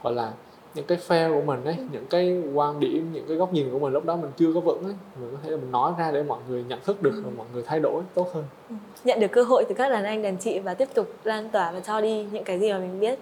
gọi 0.03 0.14
là 0.14 0.32
những 0.74 0.84
cái 0.84 0.98
fail 1.08 1.34
của 1.34 1.40
mình 1.40 1.64
ấy 1.64 1.74
Ừ. 1.78 1.84
những 1.92 2.06
cái 2.10 2.42
quan 2.54 2.80
điểm 2.80 3.10
những 3.12 3.24
cái 3.28 3.36
góc 3.36 3.52
nhìn 3.52 3.70
của 3.72 3.78
mình 3.78 3.92
lúc 3.92 4.04
đó 4.04 4.16
mình 4.16 4.30
chưa 4.38 4.52
có 4.54 4.60
vững 4.60 4.84
ấy 4.84 4.94
mình 5.20 5.28
có 5.32 5.38
thể 5.44 5.50
là 5.50 5.56
mình 5.56 5.72
nói 5.72 5.92
ra 5.98 6.10
để 6.10 6.22
mọi 6.22 6.38
người 6.48 6.64
nhận 6.68 6.78
thức 6.84 7.02
được 7.02 7.12
Ừ. 7.14 7.22
và 7.24 7.30
mọi 7.36 7.46
người 7.54 7.62
thay 7.66 7.80
đổi 7.80 8.02
tốt 8.14 8.26
hơn 8.34 8.44
nhận 9.04 9.20
được 9.20 9.32
cơ 9.32 9.42
hội 9.42 9.64
từ 9.68 9.74
các 9.74 9.88
đàn 9.88 10.04
anh 10.04 10.22
đàn 10.22 10.36
chị 10.36 10.58
và 10.58 10.74
tiếp 10.74 10.88
tục 10.94 11.06
lan 11.24 11.48
tỏa 11.52 11.72
và 11.72 11.80
cho 11.80 12.00
đi 12.00 12.26
những 12.32 12.44
cái 12.44 12.58
gì 12.58 12.72
mà 12.72 12.78
mình 12.78 13.00
biết 13.00 13.18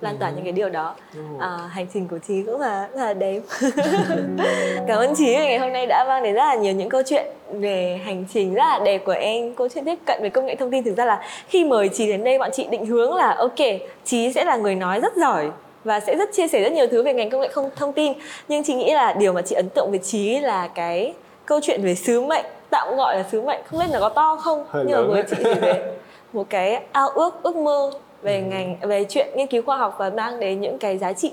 lan 0.00 0.16
tỏa 0.18 0.28
Ừ. 0.28 0.32
những 0.36 0.44
cái 0.44 0.52
điều 0.52 0.70
đó 0.70 0.94
à, 1.38 1.48
hành 1.70 1.86
trình 1.92 2.08
của 2.08 2.18
trí 2.18 2.42
cũng 2.42 2.60
là 2.60 2.88
rất 2.94 3.00
là 3.00 3.14
đẹp 3.14 3.40
cảm 4.88 4.98
ơn 4.98 5.14
trí 5.14 5.34
ngày 5.34 5.58
hôm 5.58 5.72
nay 5.72 5.86
đã 5.86 6.04
mang 6.08 6.22
đến 6.22 6.34
rất 6.34 6.44
là 6.44 6.54
nhiều 6.54 6.72
những 6.74 6.88
câu 6.88 7.02
chuyện 7.06 7.26
về 7.52 8.00
hành 8.04 8.24
trình 8.32 8.54
rất 8.54 8.62
là 8.64 8.80
đẹp 8.84 9.02
của 9.04 9.12
em 9.12 9.54
câu 9.54 9.68
chuyện 9.68 9.84
tiếp 9.84 9.98
cận 10.06 10.22
về 10.22 10.28
công 10.30 10.46
nghệ 10.46 10.54
thông 10.56 10.70
tin 10.70 10.84
thực 10.84 10.96
ra 10.96 11.04
là 11.04 11.22
khi 11.48 11.64
mời 11.64 11.88
trí 11.88 12.06
đến 12.06 12.24
đây 12.24 12.38
bọn 12.38 12.50
chị 12.52 12.66
định 12.70 12.86
hướng 12.86 13.14
là 13.14 13.34
ok 13.38 13.58
trí 14.04 14.32
sẽ 14.32 14.44
là 14.44 14.56
người 14.56 14.74
nói 14.74 15.00
rất 15.00 15.16
giỏi 15.16 15.50
và 15.84 16.00
sẽ 16.00 16.16
rất 16.16 16.28
chia 16.32 16.48
sẻ 16.48 16.62
rất 16.62 16.72
nhiều 16.72 16.86
thứ 16.90 17.02
về 17.02 17.14
ngành 17.14 17.30
công 17.30 17.40
nghệ 17.40 17.48
không 17.48 17.70
thông 17.76 17.92
tin. 17.92 18.12
Nhưng 18.48 18.64
chị 18.64 18.74
nghĩ 18.74 18.94
là 18.94 19.12
điều 19.12 19.32
mà 19.32 19.42
chị 19.42 19.54
ấn 19.54 19.68
tượng 19.68 19.90
với 19.90 19.98
trí 19.98 20.38
là 20.38 20.68
cái 20.74 21.14
câu 21.46 21.60
chuyện 21.62 21.82
về 21.84 21.94
sứ 21.94 22.20
mệnh 22.20 22.44
tạm 22.70 22.96
gọi 22.96 23.16
là 23.16 23.24
sứ 23.32 23.40
mệnh. 23.42 23.60
Không 23.70 23.80
biết 23.80 23.86
là 23.90 24.00
có 24.00 24.08
to 24.08 24.36
không 24.36 24.64
Hơi 24.68 24.84
nhưng 24.88 24.96
mà 24.96 25.02
với 25.14 25.22
chị 25.30 25.36
thì 25.44 25.54
về 25.54 25.92
một 26.32 26.46
cái 26.50 26.82
ao 26.92 27.08
ước 27.08 27.42
ước 27.42 27.56
mơ 27.56 27.90
về 28.22 28.36
Ừ. 28.36 28.42
ngành 28.50 28.76
về 28.82 29.04
chuyện 29.08 29.26
nghiên 29.34 29.46
cứu 29.46 29.62
khoa 29.62 29.76
học 29.76 29.94
và 29.98 30.10
mang 30.10 30.40
đến 30.40 30.60
những 30.60 30.78
cái 30.78 30.98
giá 30.98 31.12
trị 31.12 31.32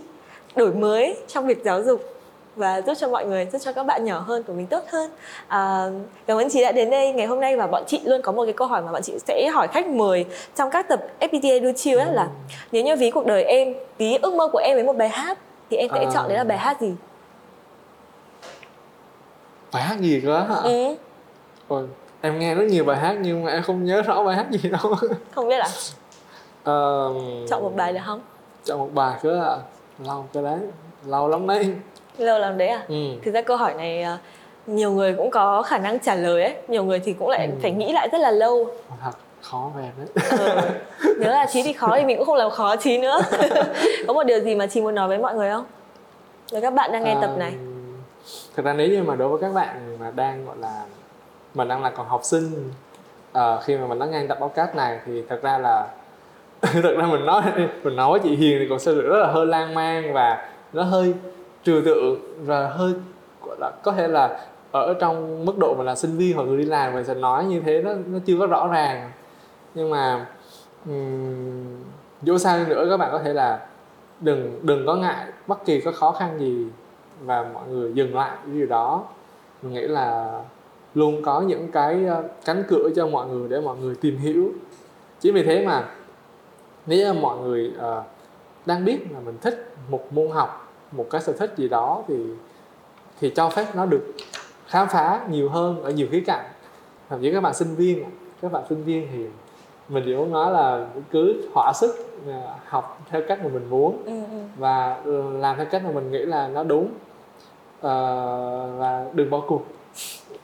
đổi 0.55 0.71
mới 0.73 1.15
trong 1.27 1.47
việc 1.47 1.63
giáo 1.63 1.81
dục 1.83 2.01
và 2.55 2.81
giúp 2.81 2.93
cho 2.97 3.07
mọi 3.07 3.25
người 3.25 3.45
giúp 3.51 3.59
cho 3.61 3.71
các 3.73 3.83
bạn 3.83 4.05
nhỏ 4.05 4.19
hơn 4.19 4.43
của 4.43 4.53
mình 4.53 4.67
tốt 4.67 4.83
hơn. 4.91 5.11
À, 5.47 5.85
cảm 6.27 6.37
ơn 6.37 6.49
chị 6.49 6.61
đã 6.63 6.71
đến 6.71 6.89
đây 6.89 7.13
ngày 7.13 7.27
hôm 7.27 7.39
nay 7.39 7.57
và 7.57 7.67
bọn 7.67 7.83
chị 7.87 8.01
luôn 8.05 8.21
có 8.21 8.31
một 8.31 8.43
cái 8.45 8.53
câu 8.53 8.67
hỏi 8.67 8.81
mà 8.81 8.91
bọn 8.91 9.01
chị 9.01 9.13
sẽ 9.27 9.49
hỏi 9.53 9.67
khách 9.67 9.87
mời 9.87 10.25
trong 10.55 10.69
các 10.69 10.87
tập 10.87 10.99
FPT 11.19 11.49
Edu 11.51 11.71
Chill 11.75 11.99
ấy 11.99 12.13
là 12.13 12.27
nếu 12.71 12.83
như 12.83 12.95
ví 12.95 13.11
cuộc 13.11 13.25
đời 13.25 13.43
em 13.43 13.73
ví 13.97 14.17
ước 14.21 14.33
mơ 14.33 14.47
của 14.47 14.59
em 14.59 14.75
với 14.75 14.83
một 14.83 14.97
bài 14.97 15.09
hát 15.09 15.37
thì 15.69 15.77
em 15.77 15.89
sẽ 15.93 15.99
À. 16.05 16.11
chọn 16.13 16.27
đấy 16.27 16.37
là 16.37 16.43
bài 16.43 16.57
hát 16.57 16.81
gì? 16.81 16.93
Bài 19.73 19.83
hát 19.83 19.99
gì 19.99 20.21
cơ? 20.25 20.39
Hả 20.39 20.55
ừ, 20.55 20.95
Ôi, 21.67 21.83
em 22.21 22.39
nghe 22.39 22.55
rất 22.55 22.63
nhiều 22.65 22.83
bài 22.83 22.97
hát 22.97 23.15
nhưng 23.21 23.43
mà 23.43 23.51
em 23.51 23.63
không 23.63 23.83
nhớ 23.85 24.01
rõ 24.01 24.23
bài 24.23 24.35
hát 24.35 24.45
gì 24.51 24.69
đâu. 24.69 24.95
Không 25.35 25.47
biết 25.49 25.57
là 25.57 25.67
Ờ, 26.63 27.09
chọn 27.49 27.63
một 27.63 27.75
bài 27.75 27.93
được 27.93 27.99
không? 28.05 28.21
chọn 28.65 28.79
một 28.79 28.89
bài 28.93 29.19
cơ 29.23 29.41
ạ. 29.43 29.55
Lâu 30.05 30.25
cái 30.33 30.43
đấy 30.43 30.57
lâu 31.05 31.27
lắm 31.27 31.47
đấy 31.47 31.75
lâu 32.21 32.39
lắm 32.39 32.57
đấy 32.57 32.67
à? 32.67 32.81
Ừ. 32.87 32.95
thực 33.25 33.33
ra 33.33 33.41
câu 33.41 33.57
hỏi 33.57 33.73
này 33.73 34.01
à, 34.01 34.17
nhiều 34.67 34.91
người 34.91 35.13
cũng 35.13 35.29
có 35.31 35.61
khả 35.61 35.77
năng 35.77 35.99
trả 35.99 36.15
lời 36.15 36.43
ấy. 36.43 36.55
Nhiều 36.67 36.83
người 36.83 36.99
thì 36.99 37.13
cũng 37.13 37.29
lại 37.29 37.45
Ừ. 37.47 37.53
phải 37.61 37.71
nghĩ 37.71 37.91
lại 37.93 38.09
rất 38.11 38.17
là 38.21 38.31
lâu. 38.31 38.67
Thật 39.03 39.11
khó 39.41 39.71
về 39.77 39.89
đấy. 39.97 40.25
Ờ, 40.39 40.69
nếu 41.19 41.31
là 41.31 41.45
trí 41.53 41.63
thì 41.63 41.73
khó 41.73 41.95
thì 41.97 42.03
mình 42.05 42.17
cũng 42.17 42.25
không 42.25 42.35
làm 42.35 42.51
khó 42.51 42.75
trí 42.75 42.97
nữa. 42.97 43.19
Có 44.07 44.13
một 44.13 44.23
điều 44.23 44.39
gì 44.39 44.55
mà 44.55 44.67
chị 44.67 44.81
muốn 44.81 44.95
nói 44.95 45.07
với 45.07 45.17
mọi 45.17 45.35
người 45.35 45.51
không? 45.51 45.65
Với 46.51 46.61
các 46.61 46.73
bạn 46.73 46.91
đang 46.91 47.03
nghe 47.03 47.15
tập 47.21 47.31
này. 47.37 47.53
Thực 48.55 48.65
ra 48.65 48.73
nếu 48.73 48.87
như 48.89 49.03
mà 49.03 49.15
đối 49.15 49.27
với 49.29 49.39
các 49.41 49.53
bạn 49.53 49.97
mà 49.99 50.11
đang 50.15 50.45
gọi 50.45 50.55
là 50.59 50.81
mình 51.53 51.67
đang 51.67 51.83
là 51.83 51.89
còn 51.89 52.07
học 52.07 52.21
sinh 52.23 52.71
ờ, 53.33 53.59
khi 53.63 53.77
mà 53.77 53.87
mình 53.87 53.99
lắng 53.99 54.11
nghe 54.11 54.25
tập 54.29 54.37
podcast 54.41 54.75
này 54.75 54.99
thì 55.05 55.23
thật 55.29 55.39
ra 55.41 55.57
là 55.57 55.87
thực 56.61 56.97
ra 56.97 57.05
mình 57.05 57.25
nói 57.25 57.41
mình 57.83 57.95
nói 57.95 58.11
với 58.11 58.19
chị 58.23 58.35
Hiền 58.35 58.57
thì 58.59 58.65
còn 58.69 58.79
sẽ 58.79 58.91
rất 58.91 59.17
là 59.19 59.27
hơi 59.27 59.45
lan 59.45 59.73
man 59.73 60.13
và 60.13 60.49
nó 60.73 60.83
hơi 60.83 61.13
trừu 61.63 61.81
tượng 61.85 62.19
và 62.45 62.67
hơi 62.67 62.93
gọi 63.45 63.57
là 63.59 63.71
có 63.83 63.91
thể 63.91 64.07
là 64.07 64.45
ở 64.71 64.93
trong 64.93 65.45
mức 65.45 65.57
độ 65.57 65.75
mà 65.77 65.83
là 65.83 65.95
sinh 65.95 66.17
viên 66.17 66.35
hoặc 66.35 66.43
người 66.43 66.57
đi 66.57 66.65
làm 66.65 66.93
mình 66.93 67.05
sẽ 67.05 67.13
nói 67.13 67.45
như 67.45 67.59
thế 67.59 67.81
nó 67.81 67.93
nó 67.93 68.19
chưa 68.25 68.39
có 68.39 68.47
rõ 68.47 68.67
ràng. 68.67 69.11
Nhưng 69.75 69.89
mà 69.89 70.25
um, 70.85 71.83
dù 72.21 72.37
sao 72.37 72.59
nữa 72.67 72.87
các 72.89 72.97
bạn 72.97 73.09
có 73.11 73.19
thể 73.19 73.33
là 73.33 73.67
đừng 74.19 74.59
đừng 74.61 74.85
có 74.85 74.95
ngại 74.95 75.25
bất 75.47 75.65
kỳ 75.65 75.81
có 75.81 75.91
khó 75.91 76.11
khăn 76.11 76.39
gì 76.39 76.67
và 77.21 77.45
mọi 77.53 77.67
người 77.67 77.93
dừng 77.93 78.15
lại 78.15 78.31
cái 78.45 78.53
điều 78.53 78.67
đó. 78.67 79.03
Mình 79.61 79.73
nghĩ 79.73 79.81
là 79.81 80.39
luôn 80.95 81.21
có 81.23 81.41
những 81.41 81.71
cái 81.71 82.05
cánh 82.45 82.63
cửa 82.67 82.89
cho 82.95 83.07
mọi 83.07 83.27
người 83.27 83.49
để 83.49 83.61
mọi 83.61 83.77
người 83.77 83.95
tìm 83.95 84.17
hiểu. 84.17 84.51
Chính 85.19 85.33
vì 85.33 85.43
thế 85.43 85.65
mà 85.65 85.83
nếu 86.85 87.13
mọi 87.13 87.37
người 87.37 87.73
uh, 87.77 88.03
đang 88.65 88.85
biết 88.85 88.99
là 89.11 89.19
mình 89.19 89.37
thích 89.41 89.73
một 89.89 90.13
môn 90.13 90.29
học 90.29 90.68
một 90.91 91.05
cái 91.09 91.21
sở 91.21 91.33
thích 91.33 91.53
gì 91.57 91.69
đó 91.69 92.03
thì 92.07 92.15
thì 93.19 93.29
cho 93.35 93.49
phép 93.49 93.65
nó 93.75 93.85
được 93.85 94.13
khám 94.67 94.87
phá 94.87 95.21
nhiều 95.29 95.49
hơn 95.49 95.83
ở 95.83 95.91
nhiều 95.91 96.07
khía 96.11 96.23
cạnh 96.25 96.45
thậm 97.09 97.21
chí 97.21 97.31
các 97.31 97.41
bạn 97.41 97.53
sinh 97.53 97.75
viên 97.75 98.03
các 98.41 98.51
bạn 98.51 98.63
sinh 98.69 98.83
viên 98.83 99.07
thì 99.11 99.25
mình 99.89 100.03
chỉ 100.05 100.15
muốn 100.15 100.31
nói 100.31 100.51
là 100.51 100.87
cứ 101.11 101.49
thỏa 101.53 101.73
sức 101.73 101.95
ờ, 102.27 102.41
học 102.65 103.01
theo 103.09 103.21
cách 103.27 103.39
mà 103.43 103.49
mình 103.53 103.69
muốn 103.69 104.03
ừ, 104.05 104.11
ừ. 104.31 104.37
và 104.57 105.01
làm 105.33 105.57
theo 105.57 105.65
cách 105.65 105.83
mà 105.85 105.91
mình 105.91 106.11
nghĩ 106.11 106.19
là 106.19 106.47
nó 106.47 106.63
đúng 106.63 106.91
Ờ, 107.81 108.71
và 108.77 109.05
đừng 109.13 109.29
bỏ 109.29 109.41
cuộc 109.47 109.61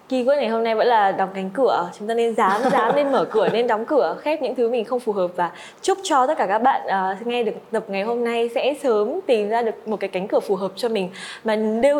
Kỳ 0.09 0.23
quyết 0.23 0.35
ngày 0.35 0.47
hôm 0.47 0.63
nay 0.63 0.75
vẫn 0.75 0.87
là 0.87 1.11
đóng 1.11 1.29
cánh 1.33 1.49
cửa. 1.49 1.89
Chúng 1.99 2.07
ta 2.07 2.13
nên 2.13 2.35
dám 2.35 2.61
dám 2.71 2.95
nên 2.95 3.11
mở 3.11 3.25
cửa 3.25 3.49
nên 3.49 3.67
đóng 3.67 3.85
cửa 3.85 4.15
khép 4.21 4.41
những 4.41 4.55
thứ 4.55 4.69
mình 4.69 4.85
không 4.85 4.99
phù 4.99 5.11
hợp 5.11 5.31
và 5.35 5.51
chúc 5.81 5.97
cho 6.03 6.27
tất 6.27 6.37
cả 6.37 6.47
các 6.47 6.59
bạn 6.59 6.81
uh, 6.85 7.27
nghe 7.27 7.43
được 7.43 7.51
tập 7.71 7.83
ngày 7.87 8.03
hôm 8.03 8.23
nay 8.23 8.49
sẽ 8.55 8.73
sớm 8.83 9.19
tìm 9.25 9.49
ra 9.49 9.61
được 9.61 9.87
một 9.87 9.99
cái 9.99 10.07
cánh 10.07 10.27
cửa 10.27 10.39
phù 10.39 10.55
hợp 10.55 10.71
cho 10.75 10.89
mình. 10.89 11.09
Mà 11.43 11.55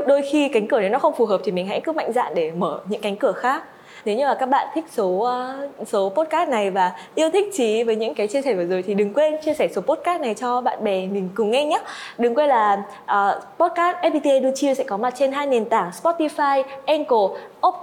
đôi 0.07 0.21
khi 0.31 0.49
cánh 0.49 0.67
cửa 0.67 0.79
đấy 0.79 0.89
nó 0.89 0.99
không 0.99 1.13
phù 1.13 1.25
hợp 1.25 1.41
thì 1.43 1.51
mình 1.51 1.67
hãy 1.67 1.81
cứ 1.81 1.91
mạnh 1.91 2.13
dạn 2.13 2.35
để 2.35 2.51
mở 2.51 2.79
những 2.89 3.01
cánh 3.01 3.15
cửa 3.15 3.31
khác 3.31 3.63
nếu 4.05 4.17
như 4.17 4.25
mà 4.25 4.35
các 4.39 4.45
bạn 4.45 4.67
thích 4.75 4.85
số 4.91 5.07
uh, 5.07 5.87
số 5.87 6.09
podcast 6.09 6.49
này 6.49 6.71
và 6.71 6.91
yêu 7.15 7.29
thích 7.29 7.49
trí 7.53 7.83
với 7.83 7.95
những 7.95 8.15
cái 8.15 8.27
chia 8.27 8.41
sẻ 8.41 8.53
vừa 8.53 8.65
rồi 8.65 8.83
thì 8.87 8.93
đừng 8.93 9.13
quên 9.13 9.35
chia 9.45 9.53
sẻ 9.53 9.67
số 9.67 9.81
podcast 9.81 10.21
này 10.21 10.33
cho 10.33 10.61
bạn 10.61 10.83
bè 10.83 11.05
mình 11.05 11.29
cùng 11.35 11.51
nghe 11.51 11.65
nhé. 11.65 11.79
Đừng 12.17 12.35
quên 12.35 12.49
là 12.49 12.83
uh, 13.03 13.43
podcast 13.59 13.97
FPT 13.97 14.31
Edu 14.31 14.49
Chill 14.55 14.73
sẽ 14.73 14.83
có 14.83 14.97
mặt 14.97 15.13
trên 15.17 15.31
hai 15.31 15.47
nền 15.47 15.65
tảng 15.65 15.89
Spotify, 16.03 16.63
Anchor, 16.85 17.31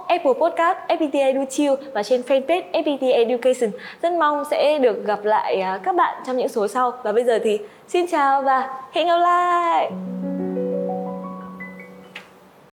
Apple 0.07 0.33
Podcast, 0.33 0.77
FPT 0.87 1.19
Edu 1.19 1.45
Chill 1.49 1.73
và 1.93 2.03
trên 2.03 2.21
fanpage 2.21 2.71
FPT 2.71 3.13
Education. 3.13 3.71
Rất 4.01 4.13
mong 4.13 4.43
sẽ 4.51 4.79
được 4.79 5.05
gặp 5.05 5.25
lại 5.25 5.63
uh, 5.75 5.83
các 5.83 5.95
bạn 5.95 6.23
trong 6.27 6.37
những 6.37 6.49
số 6.49 6.67
sau. 6.67 6.91
Và 7.03 7.11
bây 7.11 7.23
giờ 7.23 7.39
thì 7.43 7.59
xin 7.87 8.05
chào 8.07 8.41
và 8.41 8.69
hẹn 8.91 9.07
gặp 9.07 9.17
lại! 9.17 9.91